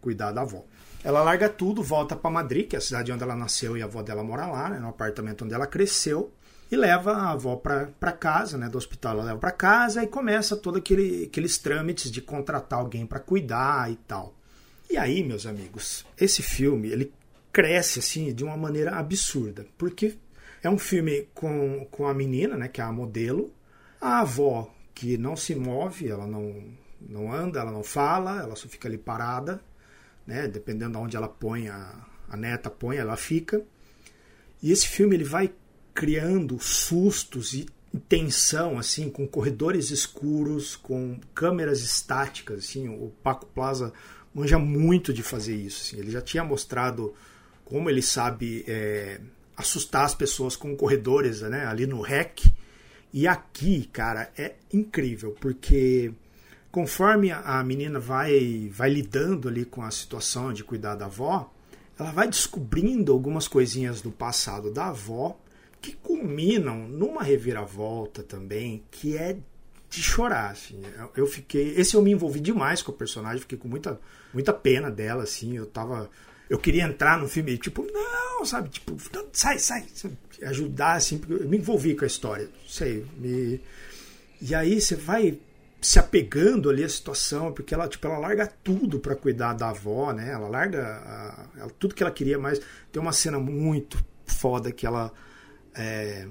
cuidar 0.00 0.32
da 0.32 0.42
avó. 0.42 0.64
Ela 1.02 1.22
larga 1.22 1.48
tudo, 1.48 1.82
volta 1.82 2.16
para 2.16 2.30
Madrid, 2.30 2.68
que 2.68 2.74
é 2.74 2.78
a 2.78 2.82
cidade 2.82 3.12
onde 3.12 3.22
ela 3.22 3.36
nasceu 3.36 3.76
e 3.76 3.82
a 3.82 3.84
avó 3.84 4.02
dela 4.02 4.24
mora 4.24 4.46
lá, 4.46 4.70
né, 4.70 4.78
no 4.78 4.88
apartamento 4.88 5.44
onde 5.44 5.54
ela 5.54 5.66
cresceu, 5.66 6.32
e 6.70 6.76
leva 6.76 7.12
a 7.12 7.30
avó 7.30 7.54
para 7.56 8.12
casa, 8.12 8.58
né, 8.58 8.68
do 8.68 8.76
hospital. 8.76 9.12
Ela 9.12 9.24
leva 9.24 9.38
para 9.38 9.52
casa 9.52 10.02
e 10.02 10.06
começa 10.06 10.56
todos 10.56 10.80
aquele, 10.80 11.26
aqueles 11.26 11.58
trâmites 11.58 12.10
de 12.10 12.20
contratar 12.20 12.80
alguém 12.80 13.06
para 13.06 13.20
cuidar 13.20 13.90
e 13.90 13.96
tal. 13.96 14.34
E 14.90 14.96
aí, 14.96 15.22
meus 15.22 15.46
amigos, 15.46 16.04
esse 16.18 16.42
filme 16.42 16.88
ele 16.88 17.12
cresce 17.52 18.00
assim 18.00 18.34
de 18.34 18.44
uma 18.44 18.56
maneira 18.56 18.96
absurda, 18.96 19.66
porque 19.78 20.16
é 20.62 20.68
um 20.68 20.78
filme 20.78 21.28
com, 21.34 21.86
com 21.90 22.06
a 22.06 22.14
menina, 22.14 22.56
né, 22.56 22.68
que 22.68 22.80
é 22.80 22.84
a 22.84 22.92
modelo, 22.92 23.52
a 24.00 24.20
avó 24.20 24.70
que 24.94 25.16
não 25.16 25.36
se 25.36 25.54
move, 25.54 26.08
ela 26.08 26.26
não 26.26 26.52
não 27.08 27.32
anda, 27.32 27.60
ela 27.60 27.70
não 27.70 27.82
fala, 27.82 28.42
ela 28.42 28.56
só 28.56 28.68
fica 28.68 28.88
ali 28.88 28.98
parada, 28.98 29.60
né? 30.26 30.48
Dependendo 30.48 30.92
de 30.92 31.04
onde 31.04 31.16
ela 31.16 31.28
põe 31.28 31.68
a, 31.68 32.06
a 32.28 32.36
neta 32.36 32.70
põe, 32.70 32.96
ela 32.96 33.16
fica. 33.16 33.62
E 34.62 34.72
esse 34.72 34.88
filme 34.88 35.14
ele 35.14 35.24
vai 35.24 35.52
criando 35.94 36.58
sustos 36.60 37.54
e 37.54 37.66
tensão, 38.08 38.78
assim, 38.78 39.08
com 39.08 39.26
corredores 39.26 39.90
escuros, 39.90 40.76
com 40.76 41.18
câmeras 41.34 41.80
estáticas, 41.80 42.64
assim, 42.64 42.88
o 42.88 43.12
Paco 43.22 43.46
Plaza 43.46 43.92
manja 44.34 44.58
muito 44.58 45.12
de 45.12 45.22
fazer 45.22 45.54
isso. 45.54 45.82
Assim. 45.82 45.98
Ele 46.02 46.10
já 46.10 46.20
tinha 46.20 46.44
mostrado 46.44 47.14
como 47.64 47.88
ele 47.88 48.02
sabe 48.02 48.64
é, 48.68 49.20
assustar 49.56 50.04
as 50.04 50.14
pessoas 50.14 50.54
com 50.54 50.76
corredores, 50.76 51.40
né, 51.40 51.66
ali 51.66 51.86
no 51.86 52.00
REC. 52.02 52.52
E 53.12 53.26
aqui, 53.26 53.88
cara, 53.92 54.30
é 54.36 54.56
incrível, 54.72 55.34
porque 55.40 56.12
conforme 56.76 57.32
a 57.32 57.64
menina 57.64 57.98
vai, 57.98 58.68
vai 58.70 58.90
lidando 58.90 59.48
ali 59.48 59.64
com 59.64 59.80
a 59.80 59.90
situação 59.90 60.52
de 60.52 60.62
cuidar 60.62 60.94
da 60.94 61.06
avó, 61.06 61.50
ela 61.98 62.12
vai 62.12 62.28
descobrindo 62.28 63.12
algumas 63.12 63.48
coisinhas 63.48 64.02
do 64.02 64.10
passado 64.10 64.70
da 64.70 64.88
avó 64.88 65.40
que 65.80 65.92
culminam 65.92 66.86
numa 66.86 67.22
reviravolta 67.22 68.22
também 68.22 68.84
que 68.90 69.16
é 69.16 69.38
de 69.88 70.02
chorar, 70.02 70.50
assim. 70.50 70.82
Eu 71.16 71.26
fiquei, 71.26 71.72
esse 71.78 71.96
eu 71.96 72.02
me 72.02 72.10
envolvi 72.10 72.40
demais 72.40 72.82
com 72.82 72.92
o 72.92 72.94
personagem, 72.94 73.40
fiquei 73.40 73.56
com 73.56 73.68
muita, 73.68 73.98
muita 74.34 74.52
pena 74.52 74.90
dela, 74.90 75.22
assim. 75.22 75.56
Eu 75.56 75.64
tava, 75.64 76.10
eu 76.50 76.58
queria 76.58 76.84
entrar 76.84 77.18
no 77.18 77.26
filme, 77.26 77.56
tipo, 77.56 77.86
não, 77.90 78.44
sabe, 78.44 78.68
tipo, 78.68 78.94
sai, 79.32 79.58
sai, 79.58 79.86
ajudar, 80.42 80.96
assim, 80.96 81.16
porque 81.16 81.42
eu 81.42 81.48
me 81.48 81.56
envolvi 81.56 81.94
com 81.94 82.04
a 82.04 82.06
história, 82.06 82.44
não 82.44 82.68
sei, 82.68 83.06
me... 83.16 83.62
E 84.42 84.54
aí 84.54 84.78
você 84.78 84.94
vai 84.94 85.38
se 85.80 85.98
apegando 85.98 86.70
ali 86.70 86.82
à 86.82 86.88
situação, 86.88 87.52
porque 87.52 87.74
ela, 87.74 87.86
tipo, 87.88 88.06
ela 88.06 88.18
larga 88.18 88.46
tudo 88.64 88.98
para 88.98 89.14
cuidar 89.14 89.52
da 89.52 89.70
avó, 89.70 90.12
né? 90.12 90.32
Ela 90.32 90.48
larga 90.48 90.82
a, 90.84 91.68
tudo 91.78 91.94
que 91.94 92.02
ela 92.02 92.12
queria, 92.12 92.38
mas 92.38 92.60
tem 92.90 93.00
uma 93.00 93.12
cena 93.12 93.38
muito 93.38 94.02
foda 94.26 94.72
que 94.72 94.86
ela 94.86 95.12
é, 95.74 96.26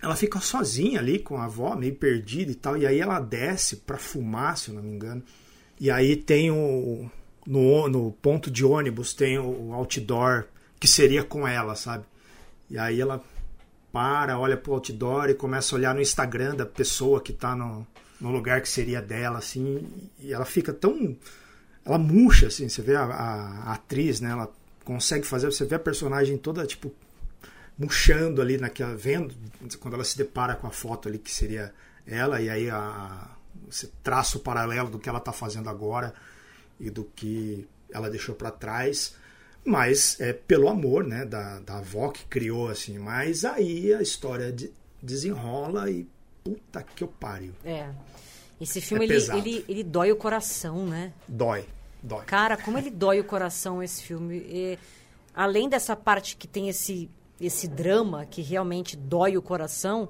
ela 0.00 0.14
fica 0.14 0.40
sozinha 0.40 1.00
ali 1.00 1.18
com 1.18 1.38
a 1.38 1.44
avó, 1.44 1.74
meio 1.74 1.94
perdida 1.94 2.52
e 2.52 2.54
tal, 2.54 2.76
e 2.76 2.86
aí 2.86 3.00
ela 3.00 3.20
desce 3.20 3.76
para 3.76 3.98
fumar, 3.98 4.56
se 4.56 4.68
eu 4.68 4.74
não 4.74 4.82
me 4.82 4.90
engano. 4.90 5.22
E 5.80 5.90
aí 5.90 6.16
tem 6.16 6.50
o 6.50 7.10
no, 7.46 7.88
no 7.88 8.12
ponto 8.12 8.50
de 8.50 8.64
ônibus 8.64 9.14
tem 9.14 9.38
o 9.38 9.72
outdoor 9.72 10.44
que 10.78 10.86
seria 10.86 11.24
com 11.24 11.48
ela, 11.48 11.74
sabe? 11.74 12.04
E 12.70 12.78
aí 12.78 13.00
ela 13.00 13.22
para, 13.90 14.38
olha 14.38 14.56
pro 14.56 14.74
outdoor 14.74 15.30
e 15.30 15.34
começa 15.34 15.74
a 15.74 15.78
olhar 15.78 15.94
no 15.94 16.00
Instagram 16.00 16.54
da 16.54 16.66
pessoa 16.66 17.20
que 17.20 17.32
tá 17.32 17.56
no, 17.56 17.86
no 18.20 18.30
lugar 18.30 18.60
que 18.60 18.68
seria 18.68 19.00
dela, 19.00 19.38
assim, 19.38 19.86
e 20.18 20.32
ela 20.32 20.44
fica 20.44 20.72
tão. 20.72 21.16
Ela 21.84 21.98
murcha, 21.98 22.48
assim, 22.48 22.68
você 22.68 22.82
vê 22.82 22.96
a, 22.96 23.04
a, 23.04 23.70
a 23.70 23.72
atriz, 23.74 24.20
né? 24.20 24.30
Ela 24.30 24.50
consegue 24.84 25.26
fazer, 25.26 25.46
você 25.46 25.64
vê 25.64 25.76
a 25.76 25.78
personagem 25.78 26.36
toda, 26.36 26.66
tipo, 26.66 26.92
murchando 27.78 28.42
ali 28.42 28.58
naquela. 28.58 28.94
vendo, 28.94 29.34
quando 29.80 29.94
ela 29.94 30.04
se 30.04 30.16
depara 30.16 30.54
com 30.54 30.66
a 30.66 30.70
foto 30.70 31.08
ali 31.08 31.18
que 31.18 31.30
seria 31.30 31.72
ela, 32.06 32.40
e 32.40 32.50
aí 32.50 32.68
a, 32.70 33.30
você 33.70 33.88
traça 34.02 34.36
o 34.36 34.40
paralelo 34.40 34.90
do 34.90 34.98
que 34.98 35.08
ela 35.08 35.18
está 35.18 35.32
fazendo 35.32 35.68
agora 35.68 36.12
e 36.80 36.90
do 36.90 37.04
que 37.04 37.66
ela 37.90 38.10
deixou 38.10 38.34
para 38.34 38.50
trás. 38.50 39.14
Mas 39.64 40.18
é 40.20 40.32
pelo 40.32 40.68
amor 40.68 41.04
né, 41.04 41.24
da, 41.24 41.58
da 41.60 41.78
avó 41.78 42.08
que 42.10 42.24
criou, 42.24 42.68
assim. 42.68 42.98
Mas 42.98 43.44
aí 43.44 43.92
a 43.92 44.00
história 44.00 44.50
de, 44.50 44.72
desenrola 45.02 45.90
e 45.90 46.06
puta 46.48 46.82
que 46.82 47.04
eu 47.04 47.08
pariu. 47.08 47.52
É. 47.64 47.90
Esse 48.60 48.80
filme, 48.80 49.06
é 49.06 49.08
ele, 49.08 49.38
ele, 49.38 49.64
ele 49.68 49.84
dói 49.84 50.10
o 50.10 50.16
coração, 50.16 50.86
né? 50.86 51.12
Dói, 51.26 51.64
dói. 52.02 52.24
Cara, 52.24 52.56
como 52.56 52.76
ele 52.76 52.90
dói 52.90 53.20
o 53.20 53.24
coração, 53.24 53.82
esse 53.82 54.02
filme. 54.02 54.36
E, 54.36 54.78
além 55.34 55.68
dessa 55.68 55.94
parte 55.94 56.36
que 56.36 56.48
tem 56.48 56.68
esse 56.68 57.08
esse 57.40 57.68
drama 57.68 58.26
que 58.26 58.42
realmente 58.42 58.96
dói 58.96 59.36
o 59.36 59.42
coração, 59.42 60.08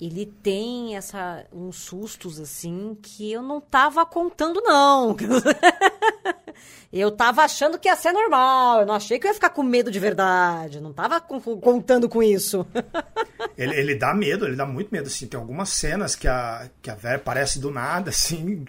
ele 0.00 0.26
tem 0.26 0.96
essa 0.96 1.44
uns 1.52 1.76
sustos 1.76 2.38
assim 2.38 2.96
que 3.02 3.32
eu 3.32 3.42
não 3.42 3.60
tava 3.60 4.06
contando 4.06 4.60
não. 4.60 5.16
eu 6.92 7.10
tava 7.10 7.42
achando 7.42 7.78
que 7.78 7.88
ia 7.88 7.96
ser 7.96 8.12
normal, 8.12 8.80
eu 8.80 8.86
não 8.86 8.94
achei 8.94 9.18
que 9.18 9.26
eu 9.26 9.30
ia 9.30 9.34
ficar 9.34 9.50
com 9.50 9.62
medo 9.62 9.90
de 9.90 9.98
verdade, 9.98 10.80
não 10.80 10.92
tava 10.92 11.20
contando 11.20 12.08
com 12.08 12.22
isso. 12.22 12.64
ele, 13.58 13.74
ele 13.74 13.94
dá 13.96 14.14
medo, 14.14 14.46
ele 14.46 14.56
dá 14.56 14.64
muito 14.64 14.90
medo 14.90 15.08
assim, 15.08 15.26
tem 15.26 15.38
algumas 15.38 15.70
cenas 15.70 16.14
que 16.14 16.28
a 16.28 16.70
que 16.80 16.90
a 16.90 16.94
Vera 16.94 17.16
aparece 17.16 17.58
do 17.58 17.70
nada 17.70 18.10
assim, 18.10 18.64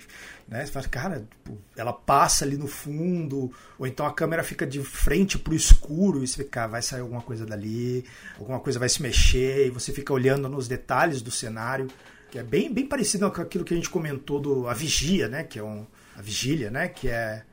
né? 0.49 0.65
Você 0.65 0.71
fala, 0.71 0.87
cara, 0.87 1.19
tipo, 1.19 1.57
ela 1.77 1.93
passa 1.93 2.43
ali 2.43 2.57
no 2.57 2.67
fundo, 2.67 3.51
ou 3.77 3.85
então 3.85 4.05
a 4.05 4.11
câmera 4.11 4.43
fica 4.43 4.65
de 4.65 4.83
frente 4.83 5.37
pro 5.37 5.53
escuro 5.53 6.23
e 6.23 6.27
você 6.27 6.43
fica, 6.43 6.65
vai 6.65 6.81
sair 6.81 7.01
alguma 7.01 7.21
coisa 7.21 7.45
dali, 7.45 8.03
alguma 8.37 8.59
coisa 8.59 8.79
vai 8.79 8.89
se 8.89 9.01
mexer, 9.01 9.67
e 9.67 9.69
você 9.69 9.93
fica 9.93 10.11
olhando 10.11 10.49
nos 10.49 10.67
detalhes 10.67 11.21
do 11.21 11.29
cenário, 11.29 11.87
que 12.31 12.39
é 12.39 12.43
bem, 12.43 12.73
bem 12.73 12.87
parecido 12.87 13.29
com 13.31 13.41
aquilo 13.41 13.63
que 13.63 13.73
a 13.73 13.77
gente 13.77 13.89
comentou 13.89 14.39
do 14.39 14.67
A 14.67 14.73
Vigia, 14.73 15.27
né? 15.27 15.43
Que 15.43 15.59
é 15.59 15.63
um, 15.63 15.85
a 16.15 16.21
Vigília, 16.21 16.71
né? 16.71 16.87
Que 16.87 17.09
é 17.09 17.43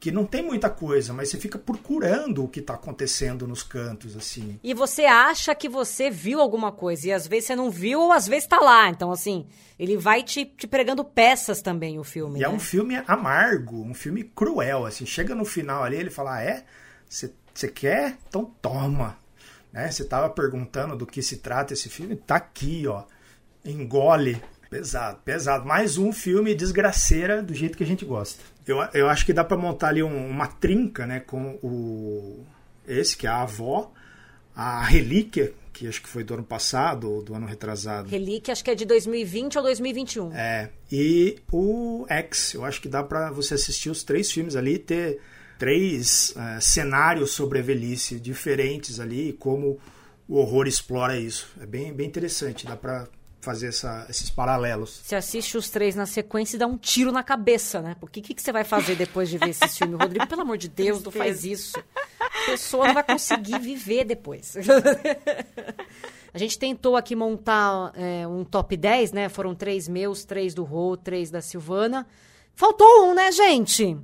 que 0.00 0.12
não 0.12 0.24
tem 0.24 0.42
muita 0.42 0.70
coisa, 0.70 1.12
mas 1.12 1.28
você 1.28 1.38
fica 1.38 1.58
procurando 1.58 2.44
o 2.44 2.48
que 2.48 2.60
está 2.60 2.74
acontecendo 2.74 3.48
nos 3.48 3.62
cantos, 3.62 4.16
assim. 4.16 4.58
E 4.62 4.72
você 4.72 5.04
acha 5.04 5.54
que 5.54 5.68
você 5.68 6.08
viu 6.08 6.40
alguma 6.40 6.70
coisa, 6.70 7.08
e 7.08 7.12
às 7.12 7.26
vezes 7.26 7.46
você 7.46 7.56
não 7.56 7.70
viu, 7.70 8.00
ou 8.00 8.12
às 8.12 8.28
vezes 8.28 8.44
está 8.44 8.60
lá. 8.60 8.88
Então, 8.88 9.10
assim, 9.10 9.46
ele 9.78 9.96
vai 9.96 10.22
te, 10.22 10.44
te 10.44 10.66
pregando 10.66 11.04
peças 11.04 11.60
também, 11.60 11.98
o 11.98 12.04
filme. 12.04 12.38
E 12.38 12.44
é 12.44 12.46
né? 12.46 12.52
é 12.52 12.56
um 12.56 12.60
filme 12.60 13.02
amargo, 13.06 13.82
um 13.82 13.94
filme 13.94 14.22
cruel, 14.22 14.86
assim. 14.86 15.04
Chega 15.04 15.34
no 15.34 15.44
final 15.44 15.82
ali, 15.82 15.96
ele 15.96 16.10
fala, 16.10 16.36
ah, 16.36 16.42
é? 16.42 16.64
Você 17.08 17.68
quer? 17.68 18.18
Então 18.28 18.44
toma. 18.62 19.18
Né? 19.72 19.90
Você 19.90 20.02
estava 20.02 20.30
perguntando 20.30 20.96
do 20.96 21.06
que 21.06 21.22
se 21.22 21.38
trata 21.38 21.72
esse 21.72 21.88
filme? 21.88 22.14
Tá 22.14 22.36
aqui, 22.36 22.86
ó. 22.86 23.02
Engole. 23.64 24.40
Pesado, 24.70 25.18
pesado. 25.24 25.66
Mais 25.66 25.96
um 25.96 26.12
filme 26.12 26.54
desgraceira 26.54 27.42
do 27.42 27.54
jeito 27.54 27.76
que 27.76 27.84
a 27.84 27.86
gente 27.86 28.04
gosta. 28.04 28.42
Eu, 28.66 28.78
eu 28.92 29.08
acho 29.08 29.24
que 29.24 29.32
dá 29.32 29.42
para 29.42 29.56
montar 29.56 29.88
ali 29.88 30.02
um, 30.02 30.28
uma 30.28 30.46
trinca, 30.46 31.06
né, 31.06 31.20
com 31.20 31.58
o 31.62 32.44
esse 32.86 33.16
que 33.16 33.26
é 33.26 33.30
a 33.30 33.42
avó, 33.42 33.92
a 34.54 34.82
relíquia 34.82 35.52
que 35.72 35.86
acho 35.86 36.02
que 36.02 36.08
foi 36.08 36.24
do 36.24 36.34
ano 36.34 36.42
passado 36.42 37.10
ou 37.10 37.22
do 37.22 37.34
ano 37.34 37.46
retrasado. 37.46 38.08
Relíquia 38.08 38.50
acho 38.50 38.64
que 38.64 38.70
é 38.70 38.74
de 38.74 38.84
2020 38.84 39.58
ou 39.58 39.64
2021. 39.64 40.32
É. 40.34 40.70
E 40.90 41.38
o 41.52 42.04
X, 42.08 42.54
eu 42.54 42.64
acho 42.64 42.80
que 42.80 42.88
dá 42.88 43.02
para 43.02 43.30
você 43.30 43.54
assistir 43.54 43.88
os 43.88 44.02
três 44.02 44.30
filmes 44.30 44.56
ali 44.56 44.74
e 44.74 44.78
ter 44.78 45.20
três 45.56 46.34
é, 46.36 46.60
cenários 46.60 47.30
sobre 47.30 47.60
a 47.60 47.62
velhice 47.62 48.18
diferentes 48.18 48.98
ali 48.98 49.28
e 49.28 49.32
como 49.32 49.78
o 50.26 50.36
horror 50.36 50.66
explora 50.66 51.16
isso. 51.16 51.48
É 51.60 51.66
bem, 51.66 51.92
bem 51.92 52.06
interessante, 52.06 52.66
dá 52.66 52.76
para 52.76 53.06
fazer 53.40 53.68
essa, 53.68 54.06
esses 54.08 54.30
paralelos. 54.30 55.00
Você 55.02 55.14
assiste 55.14 55.56
os 55.56 55.70
três 55.70 55.94
na 55.94 56.06
sequência 56.06 56.56
e 56.56 56.58
dá 56.58 56.66
um 56.66 56.76
tiro 56.76 57.12
na 57.12 57.22
cabeça, 57.22 57.80
né? 57.80 57.96
Porque 58.00 58.20
o 58.20 58.22
que, 58.22 58.34
que 58.34 58.42
você 58.42 58.52
vai 58.52 58.64
fazer 58.64 58.96
depois 58.96 59.28
de 59.28 59.38
ver 59.38 59.50
esse 59.50 59.68
filme? 59.68 59.94
Rodrigo, 60.00 60.26
pelo 60.26 60.42
amor 60.42 60.58
de 60.58 60.68
Deus, 60.68 61.02
não 61.02 61.12
faz 61.12 61.44
isso. 61.44 61.78
A 62.20 62.50
pessoa 62.50 62.88
não 62.88 62.94
vai 62.94 63.04
conseguir 63.04 63.58
viver 63.58 64.04
depois. 64.04 64.56
A 66.32 66.38
gente 66.38 66.58
tentou 66.58 66.96
aqui 66.96 67.16
montar 67.16 67.92
é, 67.94 68.26
um 68.26 68.44
top 68.44 68.76
10, 68.76 69.12
né? 69.12 69.28
Foram 69.28 69.54
três 69.54 69.88
meus, 69.88 70.24
três 70.24 70.52
do 70.52 70.62
Rô, 70.62 70.96
três 70.96 71.30
da 71.30 71.40
Silvana. 71.40 72.06
Faltou 72.54 73.06
um, 73.06 73.14
né, 73.14 73.32
gente? 73.32 73.96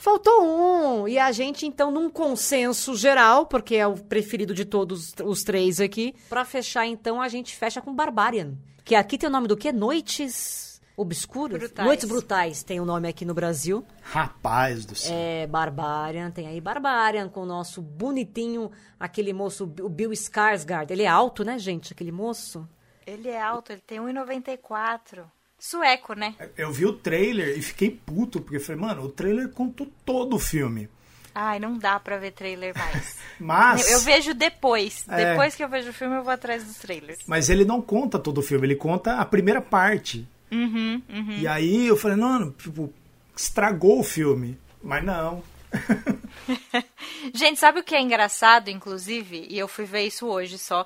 Faltou 0.00 0.42
um. 0.42 1.06
E 1.06 1.18
a 1.18 1.30
gente, 1.30 1.66
então, 1.66 1.90
num 1.90 2.08
consenso 2.08 2.96
geral, 2.96 3.44
porque 3.44 3.76
é 3.76 3.86
o 3.86 3.94
preferido 3.94 4.54
de 4.54 4.64
todos 4.64 5.12
os 5.22 5.42
três 5.42 5.78
aqui, 5.78 6.14
para 6.26 6.42
fechar, 6.42 6.86
então, 6.86 7.20
a 7.20 7.28
gente 7.28 7.54
fecha 7.54 7.82
com 7.82 7.94
Barbarian. 7.94 8.54
Que 8.82 8.94
aqui 8.94 9.18
tem 9.18 9.28
o 9.28 9.32
nome 9.32 9.46
do 9.46 9.58
quê? 9.58 9.70
Noites 9.70 10.80
Obscuras? 10.96 11.58
Brutais. 11.58 11.86
Noites 11.86 12.08
Brutais 12.08 12.62
tem 12.62 12.80
o 12.80 12.86
nome 12.86 13.08
aqui 13.08 13.26
no 13.26 13.34
Brasil. 13.34 13.84
Rapaz 14.00 14.86
do 14.86 14.94
céu. 14.94 15.14
É, 15.14 15.46
Barbarian. 15.46 16.30
Tem 16.30 16.46
aí 16.46 16.62
Barbarian 16.62 17.28
com 17.28 17.42
o 17.42 17.46
nosso 17.46 17.82
bonitinho, 17.82 18.70
aquele 18.98 19.34
moço, 19.34 19.64
o 19.64 19.88
Bill 19.90 20.12
Skarsgård. 20.12 20.90
Ele 20.90 21.02
é 21.02 21.08
alto, 21.08 21.44
né, 21.44 21.58
gente? 21.58 21.92
Aquele 21.92 22.10
moço. 22.10 22.66
Ele 23.06 23.28
é 23.28 23.38
alto, 23.38 23.70
ele 23.70 23.82
tem 23.86 24.00
1,94 24.00 25.24
sueco, 25.60 26.14
né? 26.14 26.34
Eu 26.56 26.72
vi 26.72 26.86
o 26.86 26.92
trailer 26.92 27.56
e 27.56 27.62
fiquei 27.62 27.90
puto, 27.90 28.40
porque 28.40 28.58
falei, 28.58 28.80
mano, 28.80 29.02
o 29.02 29.08
trailer 29.08 29.50
contou 29.50 29.86
todo 30.04 30.34
o 30.34 30.38
filme. 30.38 30.88
Ai, 31.34 31.60
não 31.60 31.78
dá 31.78 32.00
pra 32.00 32.18
ver 32.18 32.32
trailer 32.32 32.76
mais. 32.76 33.16
Mas. 33.38 33.88
Eu, 33.88 33.98
eu 33.98 34.00
vejo 34.00 34.34
depois. 34.34 35.04
É... 35.08 35.30
Depois 35.30 35.54
que 35.54 35.62
eu 35.62 35.68
vejo 35.68 35.90
o 35.90 35.92
filme, 35.92 36.16
eu 36.16 36.24
vou 36.24 36.32
atrás 36.32 36.64
dos 36.64 36.76
trailers. 36.76 37.20
Mas 37.26 37.48
ele 37.48 37.64
não 37.64 37.80
conta 37.80 38.18
todo 38.18 38.38
o 38.38 38.42
filme, 38.42 38.66
ele 38.66 38.74
conta 38.74 39.16
a 39.16 39.24
primeira 39.24 39.60
parte. 39.60 40.26
Uhum, 40.50 41.00
uhum. 41.08 41.38
E 41.38 41.46
aí 41.46 41.86
eu 41.86 41.96
falei, 41.96 42.16
não, 42.16 42.50
tipo, 42.50 42.92
estragou 43.36 44.00
o 44.00 44.04
filme. 44.04 44.58
Mas 44.82 45.04
não. 45.04 45.42
Gente, 47.32 47.60
sabe 47.60 47.80
o 47.80 47.84
que 47.84 47.94
é 47.94 48.00
engraçado, 48.00 48.68
inclusive? 48.68 49.46
E 49.48 49.58
eu 49.58 49.68
fui 49.68 49.84
ver 49.84 50.02
isso 50.02 50.26
hoje 50.26 50.58
só. 50.58 50.84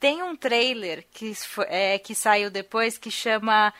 Tem 0.00 0.22
um 0.22 0.34
trailer 0.34 1.04
que, 1.12 1.32
é, 1.68 1.98
que 1.98 2.14
saiu 2.14 2.50
depois 2.50 2.98
que 2.98 3.10
chama 3.10 3.72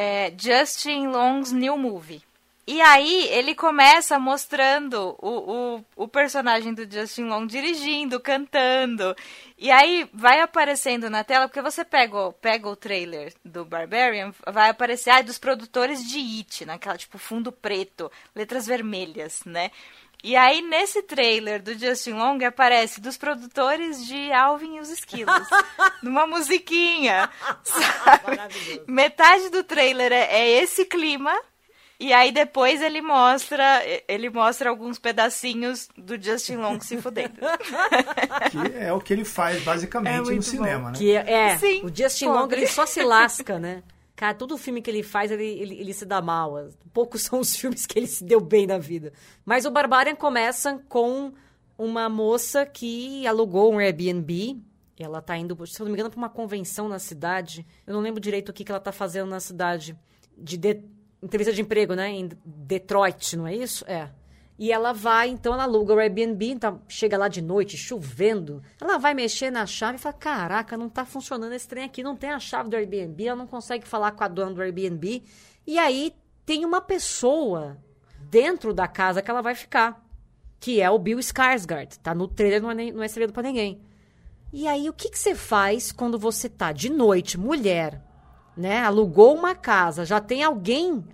é, 0.00 0.32
Justin 0.38 1.08
Long's 1.08 1.50
New 1.50 1.76
Movie. 1.76 2.22
E 2.64 2.80
aí 2.80 3.26
ele 3.30 3.52
começa 3.52 4.16
mostrando 4.16 5.16
o, 5.18 5.76
o, 5.76 5.84
o, 5.96 6.06
personagem 6.06 6.72
do 6.72 6.88
Justin 6.88 7.24
Long 7.24 7.46
dirigindo, 7.46 8.20
cantando. 8.20 9.16
E 9.56 9.72
aí 9.72 10.08
vai 10.12 10.40
aparecendo 10.40 11.10
na 11.10 11.24
tela, 11.24 11.48
porque 11.48 11.62
você 11.62 11.84
pega, 11.84 12.30
pega 12.34 12.68
o 12.68 12.76
trailer 12.76 13.34
do 13.44 13.64
Barbarian, 13.64 14.32
vai 14.46 14.70
aparecer 14.70 15.10
ah, 15.10 15.22
dos 15.22 15.38
produtores 15.38 16.06
de 16.06 16.18
It, 16.18 16.64
naquela 16.64 16.96
tipo 16.96 17.18
fundo 17.18 17.50
preto, 17.50 18.12
letras 18.36 18.66
vermelhas, 18.66 19.40
né? 19.44 19.72
E 20.22 20.34
aí, 20.34 20.62
nesse 20.62 21.02
trailer 21.02 21.62
do 21.62 21.78
Justin 21.78 22.14
Long, 22.14 22.44
aparece 22.44 23.00
dos 23.00 23.16
produtores 23.16 24.04
de 24.04 24.32
Alvin 24.32 24.76
e 24.76 24.80
os 24.80 24.90
Esquilos. 24.90 25.48
numa 26.02 26.26
musiquinha. 26.26 27.30
Sabe? 27.62 28.82
Metade 28.86 29.48
do 29.50 29.62
trailer 29.62 30.12
é, 30.12 30.24
é 30.24 30.62
esse 30.62 30.84
clima. 30.84 31.34
E 32.00 32.12
aí 32.12 32.30
depois 32.30 32.80
ele 32.80 33.02
mostra, 33.02 33.82
ele 34.06 34.30
mostra 34.30 34.70
alguns 34.70 35.00
pedacinhos 35.00 35.88
do 35.96 36.20
Justin 36.20 36.56
Long 36.56 36.80
se 36.80 36.96
fudendo. 37.02 37.34
que 38.52 38.76
é 38.78 38.92
o 38.92 39.00
que 39.00 39.12
ele 39.12 39.24
faz 39.24 39.60
basicamente 39.64 40.30
é 40.30 40.34
no 40.34 40.42
cinema, 40.42 40.78
bom. 40.78 40.90
né? 40.90 40.92
Que 40.96 41.16
é, 41.16 41.32
é 41.32 41.58
Sim, 41.58 41.84
o 41.84 41.92
Justin 41.92 42.26
Long 42.26 42.48
ele 42.52 42.68
só 42.68 42.86
se 42.86 43.02
lasca, 43.02 43.58
né? 43.58 43.82
Cara, 44.18 44.34
todo 44.34 44.58
filme 44.58 44.82
que 44.82 44.90
ele 44.90 45.04
faz, 45.04 45.30
ele, 45.30 45.44
ele, 45.44 45.80
ele, 45.80 45.94
se 45.94 46.04
dá 46.04 46.20
mal. 46.20 46.68
Poucos 46.92 47.22
são 47.30 47.38
os 47.38 47.54
filmes 47.54 47.86
que 47.86 47.96
ele 47.96 48.08
se 48.08 48.24
deu 48.24 48.40
bem 48.40 48.66
na 48.66 48.76
vida. 48.76 49.12
Mas 49.44 49.64
o 49.64 49.70
Barbarian 49.70 50.16
começa 50.16 50.82
com 50.88 51.32
uma 51.78 52.08
moça 52.08 52.66
que 52.66 53.24
alugou 53.28 53.72
um 53.72 53.78
Airbnb. 53.78 54.60
Ela 54.98 55.22
tá 55.22 55.36
indo, 55.36 55.54
se 55.68 55.80
eu 55.80 55.84
não 55.84 55.92
me 55.92 55.96
engano, 55.96 56.10
para 56.10 56.18
uma 56.18 56.28
convenção 56.28 56.88
na 56.88 56.98
cidade. 56.98 57.64
Eu 57.86 57.94
não 57.94 58.00
lembro 58.00 58.20
direito 58.20 58.48
o 58.48 58.52
que, 58.52 58.64
que 58.64 58.72
ela 58.72 58.80
tá 58.80 58.90
fazendo 58.90 59.28
na 59.28 59.38
cidade. 59.38 59.96
De, 60.36 60.56
de 60.56 60.82
entrevista 61.22 61.52
de 61.52 61.62
emprego, 61.62 61.94
né? 61.94 62.10
Em 62.10 62.28
Detroit, 62.44 63.36
não 63.36 63.46
é 63.46 63.54
isso? 63.54 63.84
É. 63.86 64.10
E 64.58 64.72
ela 64.72 64.92
vai, 64.92 65.28
então 65.28 65.54
ela 65.54 65.62
aluga 65.62 65.94
o 65.94 65.98
Airbnb, 65.98 66.50
então 66.50 66.82
chega 66.88 67.16
lá 67.16 67.28
de 67.28 67.40
noite, 67.40 67.76
chovendo. 67.76 68.60
Ela 68.80 68.98
vai 68.98 69.14
mexer 69.14 69.50
na 69.50 69.64
chave 69.66 69.98
e 69.98 70.00
fala: 70.00 70.14
Caraca, 70.14 70.76
não 70.76 70.88
tá 70.88 71.04
funcionando 71.04 71.52
esse 71.52 71.68
trem 71.68 71.84
aqui, 71.84 72.02
não 72.02 72.16
tem 72.16 72.30
a 72.30 72.40
chave 72.40 72.68
do 72.68 72.74
Airbnb, 72.76 73.24
ela 73.24 73.36
não 73.36 73.46
consegue 73.46 73.86
falar 73.86 74.10
com 74.12 74.24
a 74.24 74.28
dona 74.28 74.52
do 74.52 74.62
Airbnb. 74.62 75.22
E 75.64 75.78
aí 75.78 76.12
tem 76.44 76.64
uma 76.64 76.80
pessoa 76.80 77.78
dentro 78.18 78.74
da 78.74 78.88
casa 78.88 79.22
que 79.22 79.30
ela 79.30 79.42
vai 79.42 79.54
ficar, 79.54 80.04
que 80.58 80.80
é 80.80 80.90
o 80.90 80.98
Bill 80.98 81.18
Skarsgård. 81.18 81.98
Tá 82.02 82.12
no 82.12 82.26
trailer, 82.26 82.60
não 82.60 82.70
é, 82.72 82.90
não 82.90 83.02
é 83.02 83.08
segredo 83.08 83.32
para 83.32 83.44
ninguém. 83.44 83.80
E 84.52 84.66
aí, 84.66 84.88
o 84.88 84.94
que, 84.94 85.10
que 85.10 85.18
você 85.18 85.34
faz 85.34 85.92
quando 85.92 86.18
você 86.18 86.48
tá 86.48 86.72
de 86.72 86.88
noite, 86.88 87.38
mulher, 87.38 88.02
né? 88.56 88.80
Alugou 88.80 89.36
uma 89.36 89.54
casa, 89.54 90.04
já 90.04 90.20
tem 90.20 90.42
alguém 90.42 91.04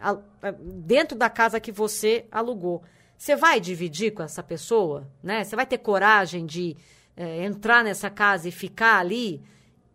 dentro 0.63 1.19
da 1.19 1.29
casa 1.29 1.61
que 1.61 1.73
você 1.73 2.27
alugou. 2.31 2.83
Você 3.25 3.37
vai 3.37 3.59
dividir 3.59 4.13
com 4.13 4.23
essa 4.23 4.43
pessoa, 4.43 5.09
né? 5.23 5.45
Você 5.45 5.57
vai 5.57 5.65
ter 5.65 5.79
coragem 5.79 6.45
de 6.45 6.77
é, 7.17 7.43
entrar 7.43 7.83
nessa 7.83 8.11
casa 8.11 8.47
e 8.47 8.53
ficar 8.53 8.99
ali? 8.99 9.43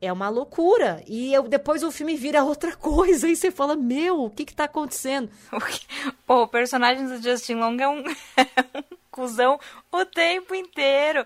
É 0.02 0.12
uma 0.12 0.30
loucura. 0.30 1.04
E 1.06 1.32
eu, 1.32 1.44
depois 1.44 1.84
o 1.84 1.92
filme 1.92 2.16
vira 2.16 2.44
outra 2.44 2.74
coisa. 2.76 3.28
E 3.28 3.36
você 3.36 3.52
fala, 3.52 3.76
meu, 3.76 4.24
o 4.24 4.32
que 4.32 4.46
que 4.46 4.56
tá 4.56 4.64
acontecendo? 4.64 5.30
Pô, 6.26 6.42
o 6.42 6.48
personagem 6.48 7.06
do 7.06 7.22
Justin 7.22 7.54
Long 7.54 7.78
é 7.80 7.88
um, 7.88 8.00
é 8.36 8.80
um 8.80 8.98
cuzão 9.12 9.60
o 9.92 10.04
tempo 10.06 10.56
inteiro. 10.56 11.24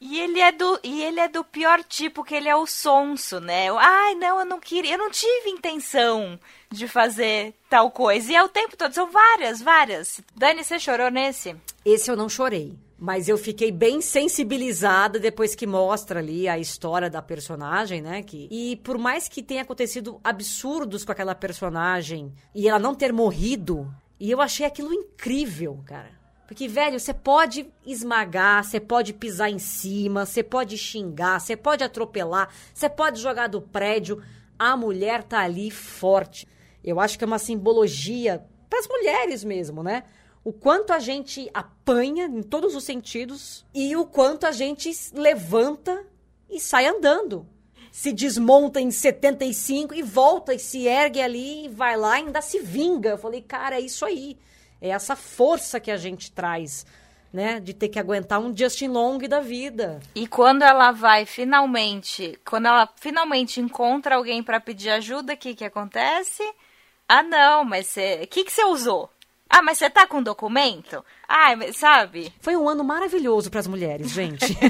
E 0.00 0.20
ele 0.20 0.40
é 0.40 0.52
do 0.52 0.78
e 0.84 1.02
ele 1.02 1.20
é 1.20 1.28
do 1.28 1.42
pior 1.42 1.82
tipo, 1.82 2.22
que 2.22 2.34
ele 2.34 2.48
é 2.48 2.54
o 2.56 2.66
sonso, 2.66 3.40
né? 3.40 3.68
Ai, 3.78 4.14
não, 4.14 4.40
eu 4.40 4.44
não 4.44 4.60
queria, 4.60 4.94
eu 4.94 4.98
não 4.98 5.10
tive 5.10 5.48
intenção 5.48 6.38
de 6.70 6.86
fazer 6.86 7.54
tal 7.70 7.90
coisa. 7.90 8.30
E 8.30 8.36
é 8.36 8.42
o 8.42 8.48
tempo 8.48 8.76
todo, 8.76 8.92
são 8.92 9.10
várias, 9.10 9.62
várias. 9.62 10.20
Dani, 10.34 10.62
você 10.62 10.78
chorou 10.78 11.10
nesse? 11.10 11.56
Esse 11.84 12.10
eu 12.10 12.16
não 12.16 12.28
chorei. 12.28 12.76
Mas 12.98 13.28
eu 13.28 13.36
fiquei 13.36 13.70
bem 13.70 14.00
sensibilizada 14.00 15.18
depois 15.18 15.54
que 15.54 15.66
mostra 15.66 16.20
ali 16.20 16.48
a 16.48 16.58
história 16.58 17.10
da 17.10 17.20
personagem, 17.20 18.00
né? 18.00 18.22
Que, 18.22 18.48
e 18.50 18.76
por 18.76 18.96
mais 18.96 19.28
que 19.28 19.42
tenha 19.42 19.62
acontecido 19.62 20.18
absurdos 20.24 21.04
com 21.04 21.12
aquela 21.12 21.34
personagem 21.34 22.32
e 22.54 22.68
ela 22.68 22.78
não 22.78 22.94
ter 22.94 23.12
morrido, 23.12 23.92
e 24.18 24.30
eu 24.30 24.40
achei 24.40 24.64
aquilo 24.64 24.94
incrível, 24.94 25.78
cara. 25.84 26.15
Porque, 26.46 26.68
velho, 26.68 27.00
você 27.00 27.12
pode 27.12 27.66
esmagar, 27.84 28.62
você 28.62 28.78
pode 28.78 29.12
pisar 29.12 29.50
em 29.50 29.58
cima, 29.58 30.24
você 30.24 30.42
pode 30.42 30.78
xingar, 30.78 31.40
você 31.40 31.56
pode 31.56 31.82
atropelar, 31.82 32.48
você 32.72 32.88
pode 32.88 33.20
jogar 33.20 33.48
do 33.48 33.60
prédio. 33.60 34.22
A 34.58 34.76
mulher 34.76 35.24
tá 35.24 35.40
ali 35.40 35.70
forte. 35.70 36.46
Eu 36.84 37.00
acho 37.00 37.18
que 37.18 37.24
é 37.24 37.26
uma 37.26 37.38
simbologia 37.38 38.46
para 38.70 38.78
as 38.78 38.86
mulheres 38.86 39.42
mesmo, 39.42 39.82
né? 39.82 40.04
O 40.44 40.52
quanto 40.52 40.92
a 40.92 41.00
gente 41.00 41.50
apanha 41.52 42.26
em 42.26 42.42
todos 42.42 42.76
os 42.76 42.84
sentidos 42.84 43.66
e 43.74 43.96
o 43.96 44.06
quanto 44.06 44.46
a 44.46 44.52
gente 44.52 44.88
levanta 45.12 46.06
e 46.48 46.60
sai 46.60 46.86
andando. 46.86 47.44
Se 47.90 48.12
desmonta 48.12 48.80
em 48.80 48.92
75 48.92 49.94
e 49.94 50.02
volta 50.02 50.54
e 50.54 50.58
se 50.60 50.86
ergue 50.86 51.20
ali 51.20 51.64
e 51.64 51.68
vai 51.68 51.96
lá 51.96 52.20
e 52.20 52.24
ainda 52.24 52.40
se 52.40 52.60
vinga. 52.60 53.08
Eu 53.08 53.18
falei, 53.18 53.42
cara, 53.42 53.76
é 53.76 53.80
isso 53.80 54.04
aí. 54.04 54.38
É 54.80 54.88
essa 54.88 55.16
força 55.16 55.80
que 55.80 55.90
a 55.90 55.96
gente 55.96 56.30
traz, 56.32 56.86
né? 57.32 57.60
De 57.60 57.74
ter 57.74 57.88
que 57.88 57.98
aguentar 57.98 58.40
um 58.40 58.56
Justin 58.56 58.88
Long 58.88 59.18
da 59.18 59.40
vida. 59.40 60.00
E 60.14 60.26
quando 60.26 60.62
ela 60.62 60.92
vai 60.92 61.26
finalmente, 61.26 62.38
quando 62.44 62.66
ela 62.66 62.88
finalmente 62.96 63.60
encontra 63.60 64.16
alguém 64.16 64.42
para 64.42 64.60
pedir 64.60 64.90
ajuda, 64.90 65.34
o 65.34 65.36
que 65.36 65.54
que 65.54 65.64
acontece? 65.64 66.42
Ah, 67.08 67.22
não, 67.22 67.64
mas 67.64 67.86
você. 67.86 68.20
O 68.24 68.26
que, 68.26 68.44
que 68.44 68.52
você 68.52 68.64
usou? 68.64 69.10
Ah, 69.48 69.62
mas 69.62 69.78
você 69.78 69.88
tá 69.88 70.06
com 70.06 70.22
documento? 70.22 71.04
Ah, 71.28 71.54
sabe? 71.72 72.32
Foi 72.40 72.56
um 72.56 72.68
ano 72.68 72.82
maravilhoso 72.82 73.50
para 73.50 73.60
as 73.60 73.66
mulheres, 73.66 74.10
gente. 74.10 74.56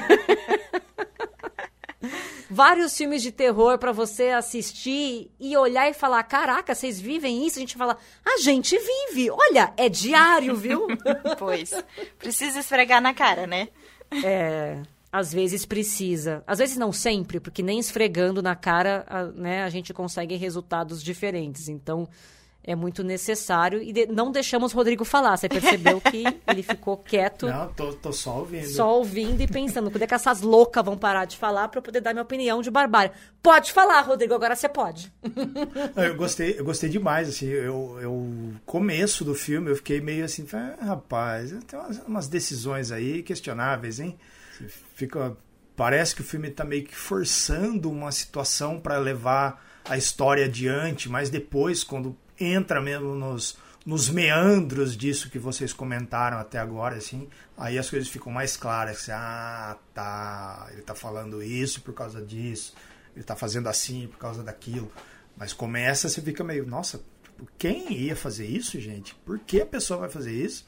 Vários 2.48 2.96
filmes 2.96 3.22
de 3.22 3.32
terror 3.32 3.78
para 3.78 3.92
você 3.92 4.28
assistir 4.28 5.30
e 5.38 5.56
olhar 5.56 5.88
e 5.88 5.94
falar: 5.94 6.22
caraca, 6.22 6.74
vocês 6.74 7.00
vivem 7.00 7.46
isso? 7.46 7.58
A 7.58 7.60
gente 7.60 7.76
fala: 7.76 7.96
a 8.24 8.38
gente 8.38 8.76
vive. 8.78 9.30
Olha, 9.30 9.72
é 9.76 9.88
diário, 9.88 10.56
viu? 10.56 10.86
pois. 11.38 11.72
Precisa 12.18 12.60
esfregar 12.60 13.00
na 13.00 13.12
cara, 13.12 13.46
né? 13.46 13.68
É. 14.24 14.80
Às 15.10 15.32
vezes 15.32 15.64
precisa. 15.64 16.44
Às 16.46 16.58
vezes 16.58 16.76
não 16.76 16.92
sempre, 16.92 17.40
porque 17.40 17.62
nem 17.62 17.78
esfregando 17.78 18.42
na 18.42 18.54
cara 18.54 19.04
a, 19.08 19.24
né, 19.24 19.62
a 19.62 19.70
gente 19.70 19.94
consegue 19.94 20.36
resultados 20.36 21.02
diferentes. 21.02 21.68
Então, 21.68 22.08
é 22.66 22.74
muito 22.74 23.04
necessário. 23.04 23.80
E 23.80 23.92
de, 23.92 24.06
não 24.06 24.32
deixamos 24.32 24.74
o 24.74 24.76
Rodrigo 24.76 25.04
falar. 25.04 25.36
Você 25.36 25.48
percebeu 25.48 26.00
que 26.00 26.24
ele 26.48 26.62
ficou 26.62 26.96
quieto. 26.96 27.46
Não, 27.46 27.72
tô, 27.72 27.92
tô 27.92 28.12
só 28.12 28.40
ouvindo. 28.40 28.66
Só 28.66 28.98
ouvindo 28.98 29.40
e 29.40 29.46
pensando. 29.46 29.90
Quando 29.90 30.02
é 30.02 30.06
que 30.06 30.14
essas 30.14 30.40
loucas 30.40 30.84
vão 30.84 30.98
parar 30.98 31.24
de 31.26 31.36
falar 31.36 31.68
para 31.68 31.78
eu 31.78 31.82
poder 31.82 32.00
dar 32.00 32.12
minha 32.12 32.24
opinião 32.24 32.60
de 32.60 32.70
barbárie? 32.70 33.12
Pode 33.40 33.72
falar, 33.72 34.00
Rodrigo, 34.00 34.34
agora 34.34 34.56
você 34.56 34.68
pode. 34.68 35.12
eu 35.94 36.16
gostei, 36.16 36.58
eu 36.58 36.64
gostei 36.64 36.90
demais, 36.90 37.28
assim. 37.28 37.46
Eu, 37.46 37.98
eu 38.02 38.52
começo 38.66 39.24
do 39.24 39.34
filme, 39.34 39.70
eu 39.70 39.76
fiquei 39.76 40.00
meio 40.00 40.24
assim, 40.24 40.44
ah, 40.52 40.84
rapaz, 40.84 41.54
tem 41.68 41.78
umas, 41.78 41.98
umas 42.00 42.28
decisões 42.28 42.90
aí 42.90 43.22
questionáveis, 43.22 44.00
hein? 44.00 44.18
Fica. 44.94 45.36
Parece 45.76 46.14
que 46.14 46.22
o 46.22 46.24
filme 46.24 46.48
está 46.48 46.64
meio 46.64 46.84
que 46.84 46.96
forçando 46.96 47.90
uma 47.90 48.10
situação 48.10 48.80
para 48.80 48.96
levar 48.96 49.62
a 49.84 49.96
história 49.96 50.46
adiante, 50.46 51.08
mas 51.08 51.28
depois, 51.28 51.84
quando 51.84 52.16
entra 52.38 52.80
mesmo 52.80 53.14
nos, 53.14 53.56
nos 53.84 54.08
meandros 54.08 54.96
disso 54.96 55.30
que 55.30 55.38
vocês 55.38 55.72
comentaram 55.72 56.38
até 56.38 56.58
agora, 56.58 56.96
assim, 56.96 57.28
aí 57.56 57.78
as 57.78 57.88
coisas 57.88 58.08
ficam 58.08 58.32
mais 58.32 58.56
claras. 58.56 58.98
Assim, 58.98 59.12
ah, 59.12 59.76
tá, 59.94 60.68
ele 60.72 60.82
tá 60.82 60.94
falando 60.94 61.42
isso 61.42 61.80
por 61.80 61.94
causa 61.94 62.20
disso, 62.20 62.74
ele 63.14 63.24
tá 63.24 63.36
fazendo 63.36 63.68
assim 63.68 64.08
por 64.08 64.18
causa 64.18 64.42
daquilo. 64.42 64.90
Mas 65.36 65.52
começa, 65.52 66.08
você 66.08 66.20
fica 66.20 66.42
meio, 66.42 66.66
nossa, 66.66 67.00
quem 67.58 67.92
ia 67.92 68.16
fazer 68.16 68.46
isso, 68.46 68.80
gente? 68.80 69.14
Por 69.24 69.38
que 69.38 69.60
a 69.60 69.66
pessoa 69.66 70.00
vai 70.00 70.08
fazer 70.08 70.32
isso? 70.32 70.66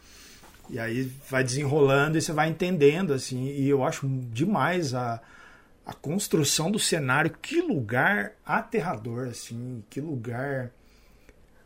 E 0.70 0.78
aí 0.78 1.10
vai 1.28 1.42
desenrolando 1.42 2.18
e 2.18 2.22
você 2.22 2.32
vai 2.32 2.48
entendendo, 2.48 3.14
assim, 3.14 3.46
e 3.46 3.68
eu 3.68 3.82
acho 3.82 4.06
demais 4.06 4.94
a, 4.94 5.20
a 5.84 5.94
construção 5.94 6.70
do 6.70 6.78
cenário. 6.78 7.30
Que 7.40 7.62
lugar 7.62 8.32
aterrador, 8.44 9.28
assim, 9.28 9.82
que 9.88 10.00
lugar 10.00 10.70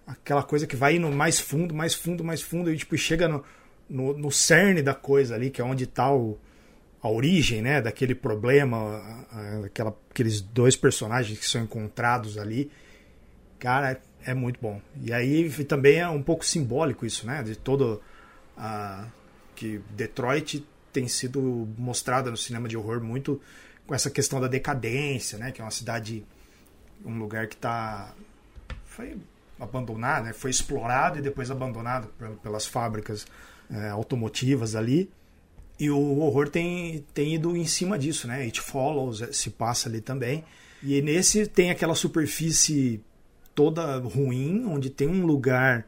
aquela 0.07 0.43
coisa 0.43 0.67
que 0.67 0.77
vai 0.77 0.97
indo 0.97 1.11
mais 1.11 1.41
fundo, 1.41 1.75
mais 1.75 1.95
fundo, 1.95 2.25
mais 2.25 2.43
fundo, 2.43 2.73
e 2.73 2.77
tipo, 2.77 2.97
chega 2.97 3.29
no, 3.29 3.45
no, 3.89 4.17
no 4.17 4.31
cerne 4.31 4.83
da 4.83 4.95
coisa 4.95 5.35
ali, 5.35 5.51
que 5.51 5.61
é 5.61 5.65
onde 5.65 5.85
está 5.85 6.05
a 6.05 7.09
origem 7.09 7.63
né, 7.63 7.81
daquele 7.81 8.15
problema, 8.15 9.27
aquela, 9.65 9.97
aqueles 10.11 10.41
dois 10.41 10.77
personagens 10.77 11.39
que 11.39 11.47
são 11.47 11.63
encontrados 11.63 12.39
ali. 12.39 12.71
Cara, 13.59 14.01
é 14.25 14.35
muito 14.35 14.61
bom. 14.61 14.81
E 15.01 15.13
aí 15.13 15.51
também 15.65 15.99
é 15.99 16.09
um 16.09 16.23
pouco 16.23 16.45
simbólico 16.45 17.07
isso, 17.07 17.27
né? 17.27 17.43
De 17.43 17.57
todo. 17.57 18.01
Uh, 18.57 19.07
que 19.55 19.81
Detroit 19.91 20.67
tem 20.93 21.09
sido 21.09 21.69
mostrada 21.79 22.31
no 22.31 22.37
cinema 22.37 22.69
de 22.69 22.77
horror 22.77 23.03
muito 23.03 23.41
com 23.87 23.95
essa 23.95 24.11
questão 24.11 24.41
da 24.41 24.49
decadência, 24.49 25.39
né? 25.39 25.53
Que 25.53 25.61
é 25.61 25.65
uma 25.65 25.71
cidade, 25.71 26.25
um 27.05 27.19
lugar 27.19 27.47
que 27.47 27.55
está 27.55 28.15
foi 28.85 29.17
abandonado, 29.63 30.25
né? 30.25 30.33
foi 30.33 30.51
explorado 30.51 31.19
e 31.19 31.23
depois 31.23 31.51
abandonado 31.51 32.09
pelas 32.43 32.67
fábricas 32.67 33.27
é, 33.71 33.89
automotivas 33.89 34.75
ali. 34.75 35.11
E 35.79 35.91
o 35.91 36.19
horror 36.19 36.49
tem, 36.49 37.05
tem 37.15 37.35
ido 37.35 37.57
em 37.57 37.65
cima 37.65 37.99
disso, 37.99 38.29
né? 38.29 38.43
It 38.43 38.61
Follows 38.61 39.23
se 39.33 39.51
passa 39.51 39.89
ali 39.89 40.01
também. 40.01 40.45
E 40.83 41.01
nesse 41.01 41.47
tem 41.47 41.71
aquela 41.71 41.95
superfície 41.95 43.03
toda 43.55 43.99
ruim, 43.99 44.65
onde 44.67 44.91
tem 44.91 45.09
um 45.09 45.25
lugar 45.25 45.87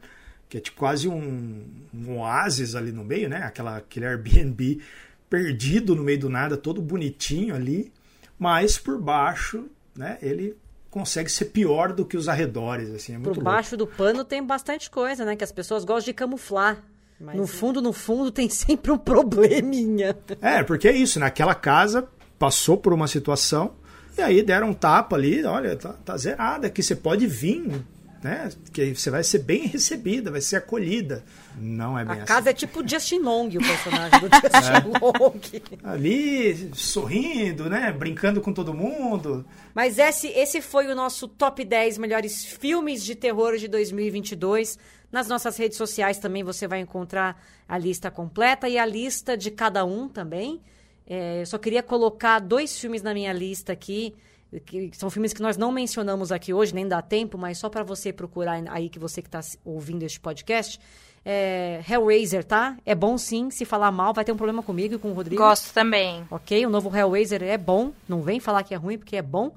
que 0.49 0.57
é 0.57 0.59
tipo 0.59 0.77
quase 0.77 1.07
um, 1.07 1.65
um 1.93 2.17
oásis 2.17 2.75
ali 2.75 2.91
no 2.91 3.03
meio, 3.03 3.29
né? 3.29 3.43
Aquela, 3.43 3.77
aquele 3.77 4.05
Airbnb 4.05 4.81
perdido 5.29 5.95
no 5.95 6.03
meio 6.03 6.19
do 6.19 6.29
nada, 6.29 6.55
todo 6.55 6.81
bonitinho 6.81 7.55
ali, 7.55 7.91
mas 8.37 8.77
por 8.77 9.01
baixo, 9.01 9.65
né? 9.95 10.17
Ele 10.21 10.55
consegue 10.95 11.29
ser 11.29 11.45
pior 11.45 11.91
do 11.91 12.05
que 12.05 12.15
os 12.15 12.29
arredores, 12.29 12.89
assim, 12.89 13.15
é 13.15 13.19
Por 13.19 13.37
baixo 13.43 13.75
do 13.75 13.85
pano 13.85 14.23
tem 14.23 14.41
bastante 14.41 14.89
coisa, 14.89 15.25
né? 15.25 15.35
Que 15.35 15.43
as 15.43 15.51
pessoas 15.51 15.83
gostam 15.83 16.05
de 16.05 16.13
camuflar. 16.13 16.81
Mas 17.19 17.35
no 17.35 17.45
fundo, 17.45 17.81
no 17.81 17.91
fundo, 17.91 18.31
tem 18.31 18.47
sempre 18.49 18.93
um 18.93 18.97
probleminha. 18.97 20.15
É, 20.41 20.63
porque 20.63 20.87
é 20.87 20.93
isso, 20.93 21.19
naquela 21.19 21.53
né? 21.53 21.59
casa 21.61 22.07
passou 22.39 22.77
por 22.77 22.93
uma 22.93 23.09
situação 23.09 23.73
e 24.17 24.21
aí 24.21 24.41
deram 24.41 24.69
um 24.69 24.73
tapa 24.73 25.17
ali, 25.17 25.43
olha, 25.43 25.75
tá, 25.75 25.91
tá 26.05 26.15
zerada 26.15 26.67
aqui, 26.67 26.81
você 26.81 26.95
pode 26.95 27.27
vir, 27.27 27.83
né? 28.23 28.49
Que 28.73 28.93
você 28.95 29.09
vai 29.09 29.23
ser 29.23 29.39
bem 29.39 29.67
recebida, 29.67 30.31
vai 30.31 30.41
ser 30.41 30.57
acolhida. 30.57 31.23
Não 31.57 31.97
é 31.97 32.03
bem 32.03 32.13
a 32.13 32.17
assim. 32.17 32.25
casa 32.25 32.49
é 32.49 32.53
tipo 32.53 32.87
Justin 32.87 33.19
Long, 33.19 33.47
o 33.47 33.59
personagem 33.59 34.19
do 34.19 34.27
Justin 34.27 34.71
é. 34.73 34.99
Long. 34.99 35.39
Ali, 35.83 36.71
sorrindo, 36.73 37.69
né? 37.69 37.91
Brincando 37.91 38.41
com 38.41 38.51
todo 38.51 38.73
mundo. 38.73 39.45
Mas 39.73 39.97
esse, 39.97 40.27
esse 40.29 40.61
foi 40.61 40.87
o 40.87 40.95
nosso 40.95 41.27
top 41.27 41.63
10 41.63 41.97
melhores 41.97 42.43
filmes 42.43 43.03
de 43.03 43.15
terror 43.15 43.57
de 43.57 43.67
2022. 43.67 44.77
Nas 45.11 45.27
nossas 45.27 45.55
redes 45.57 45.77
sociais 45.77 46.17
também 46.17 46.43
você 46.43 46.67
vai 46.67 46.79
encontrar 46.79 47.41
a 47.67 47.77
lista 47.77 48.11
completa 48.11 48.67
e 48.67 48.77
a 48.77 48.85
lista 48.85 49.37
de 49.37 49.49
cada 49.51 49.85
um 49.85 50.09
também. 50.09 50.61
É, 51.07 51.41
eu 51.41 51.45
só 51.45 51.57
queria 51.57 51.83
colocar 51.83 52.39
dois 52.39 52.77
filmes 52.77 53.01
na 53.01 53.13
minha 53.13 53.31
lista 53.31 53.71
aqui, 53.73 54.15
que 54.59 54.91
são 54.93 55.09
filmes 55.09 55.33
que 55.33 55.41
nós 55.41 55.57
não 55.57 55.71
mencionamos 55.71 56.31
aqui 56.31 56.53
hoje, 56.53 56.73
nem 56.73 56.87
dá 56.87 57.01
tempo, 57.01 57.37
mas 57.37 57.57
só 57.57 57.69
para 57.69 57.83
você 57.83 58.13
procurar 58.13 58.63
aí, 58.69 58.89
que 58.89 58.99
você 58.99 59.21
que 59.21 59.27
está 59.27 59.41
ouvindo 59.63 60.03
este 60.03 60.19
podcast. 60.19 60.79
É, 61.27 61.83
Hellraiser, 61.89 62.43
tá? 62.43 62.77
É 62.85 62.93
bom 62.93 63.17
sim. 63.17 63.49
Se 63.49 63.65
falar 63.65 63.91
mal, 63.91 64.13
vai 64.13 64.23
ter 64.23 64.31
um 64.31 64.37
problema 64.37 64.61
comigo 64.61 64.95
e 64.95 64.97
com 64.99 65.09
o 65.09 65.13
Rodrigo. 65.13 65.41
Gosto 65.41 65.73
também. 65.73 66.23
Ok? 66.29 66.65
O 66.65 66.69
novo 66.69 66.95
Hellraiser 66.95 67.41
é 67.41 67.57
bom. 67.57 67.91
Não 68.07 68.21
vem 68.21 68.39
falar 68.39 68.63
que 68.63 68.75
é 68.75 68.77
ruim, 68.77 68.97
porque 68.97 69.15
é 69.15 69.23
bom. 69.23 69.51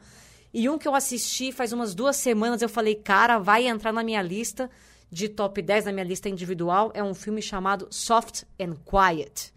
E 0.53 0.69
um 0.69 0.79
que 0.79 0.89
eu 0.89 0.95
assisti 0.95 1.53
faz 1.53 1.73
umas 1.75 1.95
duas 1.95 2.17
semanas, 2.17 2.63
eu 2.63 2.69
falei, 2.71 2.95
cara, 2.95 3.39
vai 3.39 3.67
entrar 3.67 3.93
na 3.93 4.03
minha 4.03 4.23
lista 4.23 4.71
de 5.11 5.29
top 5.29 5.61
10, 5.61 5.85
na 5.85 5.93
minha 5.93 6.05
lista 6.05 6.29
individual. 6.29 6.91
É 6.95 7.03
um 7.03 7.13
filme 7.15 7.43
chamado 7.43 7.87
Soft 7.91 8.45
and 8.59 8.77
Quiet. 8.87 9.53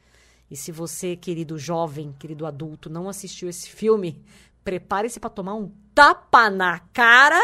E 0.50 0.58
se 0.58 0.70
você, 0.70 1.16
querido 1.16 1.58
jovem, 1.58 2.14
querido 2.20 2.46
adulto, 2.46 2.90
não 2.90 3.08
assistiu 3.08 3.48
esse 3.48 3.70
filme, 3.70 4.22
prepare-se 4.64 5.20
para 5.20 5.30
tomar 5.30 5.56
um 5.56 5.72
tapa 5.94 6.50
na 6.50 6.80
cara 6.94 7.40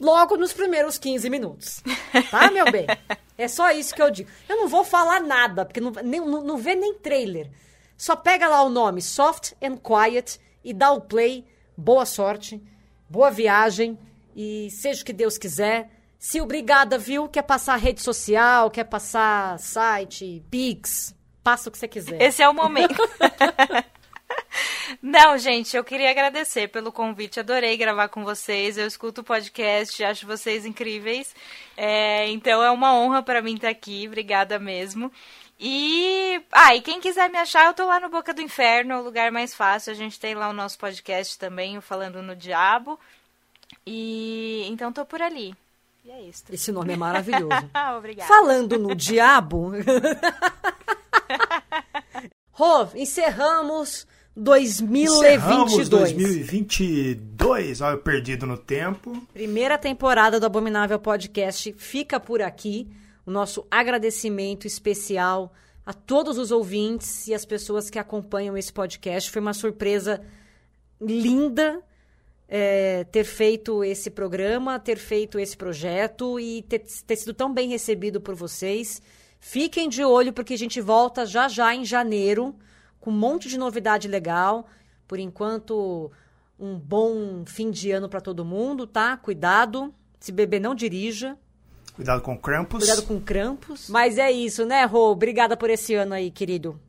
logo 0.00 0.36
nos 0.36 0.52
primeiros 0.52 0.98
15 0.98 1.28
minutos. 1.30 1.82
Tá, 2.30 2.50
meu 2.50 2.70
bem? 2.70 2.86
É 3.38 3.48
só 3.48 3.70
isso 3.70 3.94
que 3.94 4.00
eu 4.00 4.10
digo. 4.10 4.30
Eu 4.48 4.56
não 4.56 4.66
vou 4.66 4.82
falar 4.82 5.20
nada, 5.20 5.66
porque 5.66 5.78
não, 5.78 5.90
nem, 6.02 6.20
não, 6.20 6.42
não 6.42 6.56
vê 6.56 6.74
nem 6.74 6.94
trailer. 6.94 7.50
Só 7.94 8.16
pega 8.16 8.48
lá 8.48 8.62
o 8.62 8.70
nome 8.70 9.02
Soft 9.02 9.52
and 9.62 9.76
Quiet 9.76 10.40
e 10.64 10.72
dá 10.72 10.90
o 10.90 11.02
play. 11.02 11.44
Boa 11.76 12.06
sorte, 12.06 12.62
boa 13.10 13.30
viagem 13.30 13.98
e 14.34 14.70
seja 14.70 15.02
o 15.02 15.04
que 15.04 15.12
Deus 15.12 15.36
quiser. 15.36 15.90
Se 16.18 16.40
obrigada, 16.40 16.96
viu? 16.96 17.28
Quer 17.28 17.42
passar 17.42 17.76
rede 17.76 18.00
social, 18.02 18.70
quer 18.70 18.84
passar 18.84 19.58
site, 19.58 20.42
Pix, 20.50 21.14
passa 21.44 21.68
o 21.68 21.72
que 21.72 21.78
você 21.78 21.86
quiser. 21.86 22.20
Esse 22.20 22.42
é 22.42 22.48
o 22.48 22.54
momento. 22.54 22.96
Não, 25.02 25.36
gente, 25.38 25.76
eu 25.76 25.84
queria 25.84 26.10
agradecer 26.10 26.68
pelo 26.68 26.92
convite. 26.92 27.40
Adorei 27.40 27.76
gravar 27.76 28.08
com 28.08 28.24
vocês. 28.24 28.78
Eu 28.78 28.86
escuto 28.86 29.20
o 29.20 29.24
podcast, 29.24 30.02
acho 30.04 30.26
vocês 30.26 30.64
incríveis. 30.64 31.34
É, 31.76 32.28
então 32.28 32.62
é 32.62 32.70
uma 32.70 32.94
honra 32.94 33.22
para 33.22 33.42
mim 33.42 33.54
estar 33.54 33.68
aqui. 33.68 34.06
Obrigada 34.06 34.58
mesmo. 34.58 35.10
E, 35.58 36.40
ah, 36.52 36.74
e 36.76 36.82
quem 36.82 37.00
quiser 37.00 37.30
me 37.30 37.38
achar, 37.38 37.66
eu 37.66 37.74
tô 37.74 37.86
lá 37.86 37.98
no 37.98 38.10
Boca 38.10 38.34
do 38.34 38.42
Inferno, 38.42 38.92
é 38.92 38.98
o 38.98 39.02
lugar 39.02 39.32
mais 39.32 39.54
fácil. 39.54 39.90
A 39.92 39.96
gente 39.96 40.20
tem 40.20 40.34
lá 40.34 40.48
o 40.48 40.52
nosso 40.52 40.78
podcast 40.78 41.38
também, 41.38 41.78
o 41.78 41.82
Falando 41.82 42.22
no 42.22 42.36
Diabo. 42.36 42.98
E 43.86 44.66
então 44.68 44.92
tô 44.92 45.04
por 45.04 45.22
ali. 45.22 45.54
E 46.04 46.10
é 46.10 46.22
isso. 46.22 46.44
Esse 46.50 46.70
nome 46.70 46.92
é 46.92 46.96
maravilhoso. 46.96 47.48
Obrigada. 47.96 48.28
Falando 48.28 48.78
no 48.78 48.94
Diabo. 48.94 49.72
Rô, 52.52 52.88
encerramos 52.94 54.06
2022. 54.36 55.16
Encerramos 55.16 55.88
2022, 55.88 57.80
olha, 57.80 57.96
perdido 57.96 58.46
no 58.46 58.58
tempo. 58.58 59.26
Primeira 59.32 59.78
temporada 59.78 60.38
do 60.38 60.44
Abominável 60.44 60.98
Podcast 60.98 61.72
fica 61.78 62.20
por 62.20 62.42
aqui. 62.42 62.86
O 63.24 63.30
nosso 63.30 63.66
agradecimento 63.70 64.66
especial 64.66 65.54
a 65.86 65.94
todos 65.94 66.36
os 66.36 66.50
ouvintes 66.50 67.26
e 67.26 67.34
as 67.34 67.46
pessoas 67.46 67.88
que 67.88 67.98
acompanham 67.98 68.58
esse 68.58 68.70
podcast. 68.72 69.30
Foi 69.30 69.40
uma 69.40 69.54
surpresa 69.54 70.20
linda 71.00 71.82
é, 72.46 73.04
ter 73.04 73.24
feito 73.24 73.82
esse 73.82 74.10
programa, 74.10 74.78
ter 74.78 74.98
feito 74.98 75.38
esse 75.38 75.56
projeto 75.56 76.38
e 76.38 76.60
ter, 76.62 76.80
ter 77.06 77.16
sido 77.16 77.32
tão 77.32 77.54
bem 77.54 77.70
recebido 77.70 78.20
por 78.20 78.34
vocês. 78.34 79.00
Fiquem 79.40 79.88
de 79.88 80.04
olho, 80.04 80.32
porque 80.32 80.52
a 80.54 80.58
gente 80.58 80.78
volta 80.80 81.24
já 81.24 81.48
já 81.48 81.74
em 81.74 81.86
janeiro 81.86 82.54
com 83.06 83.12
um 83.12 83.16
monte 83.16 83.48
de 83.48 83.56
novidade 83.56 84.08
legal. 84.08 84.66
Por 85.06 85.20
enquanto, 85.20 86.10
um 86.58 86.76
bom 86.76 87.44
fim 87.46 87.70
de 87.70 87.92
ano 87.92 88.08
para 88.08 88.20
todo 88.20 88.44
mundo, 88.44 88.84
tá? 88.84 89.16
Cuidado. 89.16 89.94
Se 90.18 90.32
beber, 90.32 90.60
não 90.60 90.74
dirija. 90.74 91.38
Cuidado 91.94 92.20
com 92.20 92.36
Krampus. 92.36 92.80
Cuidado 92.80 93.06
com 93.06 93.20
Krampus. 93.20 93.88
Mas 93.88 94.18
é 94.18 94.32
isso, 94.32 94.66
né, 94.66 94.84
Rô? 94.86 95.12
Obrigada 95.12 95.56
por 95.56 95.70
esse 95.70 95.94
ano 95.94 96.14
aí, 96.14 96.32
querido. 96.32 96.80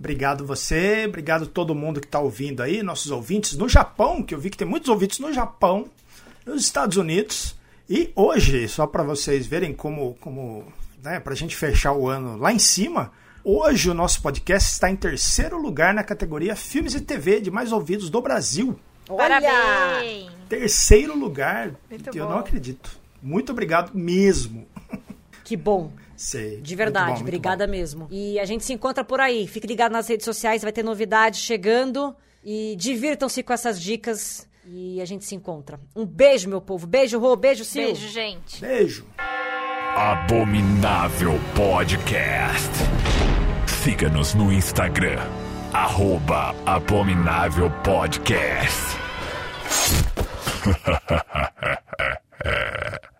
Obrigado 0.00 0.46
você, 0.46 1.04
obrigado 1.06 1.46
todo 1.46 1.74
mundo 1.74 2.00
que 2.00 2.06
está 2.06 2.20
ouvindo 2.20 2.62
aí, 2.62 2.82
nossos 2.82 3.10
ouvintes 3.10 3.54
no 3.54 3.68
Japão, 3.68 4.22
que 4.22 4.34
eu 4.34 4.38
vi 4.38 4.48
que 4.48 4.56
tem 4.56 4.66
muitos 4.66 4.88
ouvintes 4.88 5.18
no 5.18 5.32
Japão, 5.32 5.90
nos 6.46 6.62
Estados 6.62 6.96
Unidos. 6.96 7.54
E 7.88 8.12
hoje, 8.16 8.66
só 8.66 8.86
para 8.86 9.02
vocês 9.02 9.46
verem 9.46 9.74
como, 9.74 10.14
como 10.20 10.64
né, 11.02 11.20
para 11.20 11.34
a 11.34 11.36
gente 11.36 11.54
fechar 11.54 11.92
o 11.92 12.08
ano 12.08 12.38
lá 12.38 12.50
em 12.50 12.58
cima, 12.58 13.12
hoje 13.48 13.88
o 13.88 13.94
nosso 13.94 14.20
podcast 14.20 14.72
está 14.72 14.90
em 14.90 14.96
terceiro 14.96 15.56
lugar 15.56 15.94
na 15.94 16.02
categoria 16.02 16.56
Filmes 16.56 16.94
e 16.94 17.00
TV 17.00 17.40
de 17.40 17.48
mais 17.50 17.70
ouvidos 17.70 18.10
do 18.10 18.20
Brasil. 18.20 18.76
Parabéns! 19.06 20.28
Terceiro 20.48 21.16
lugar, 21.16 21.72
Muito 21.88 22.16
eu 22.16 22.24
bom. 22.24 22.32
não 22.32 22.38
acredito. 22.40 22.98
Muito 23.22 23.52
obrigado 23.52 23.92
mesmo. 23.94 24.66
Que 25.44 25.56
bom. 25.56 25.92
Sei. 26.16 26.60
De 26.60 26.74
verdade, 26.74 27.16
bom, 27.16 27.20
obrigada 27.20 27.66
bom. 27.66 27.70
mesmo. 27.70 28.08
E 28.10 28.38
a 28.40 28.44
gente 28.44 28.64
se 28.64 28.72
encontra 28.72 29.04
por 29.04 29.20
aí. 29.20 29.46
Fique 29.46 29.66
ligado 29.66 29.92
nas 29.92 30.08
redes 30.08 30.24
sociais, 30.24 30.62
vai 30.62 30.72
ter 30.72 30.82
novidades 30.82 31.40
chegando. 31.40 32.16
E 32.44 32.74
divirtam-se 32.76 33.42
com 33.42 33.52
essas 33.52 33.80
dicas. 33.80 34.48
E 34.64 35.00
a 35.00 35.04
gente 35.04 35.24
se 35.24 35.34
encontra. 35.36 35.78
Um 35.94 36.04
beijo, 36.04 36.48
meu 36.48 36.60
povo. 36.60 36.86
Beijo, 36.86 37.18
Rô. 37.18 37.36
Beijo, 37.36 37.64
Sil. 37.66 37.86
Beijo, 37.94 38.08
gente. 38.08 38.60
Beijo. 38.60 39.06
Abominável 39.96 41.32
Podcast. 41.54 42.70
Siga-nos 43.86 44.34
no 44.34 44.50
Instagram, 44.50 45.22
arroba 45.72 46.52
Abominável 46.66 47.70
Podcast. 47.84 48.98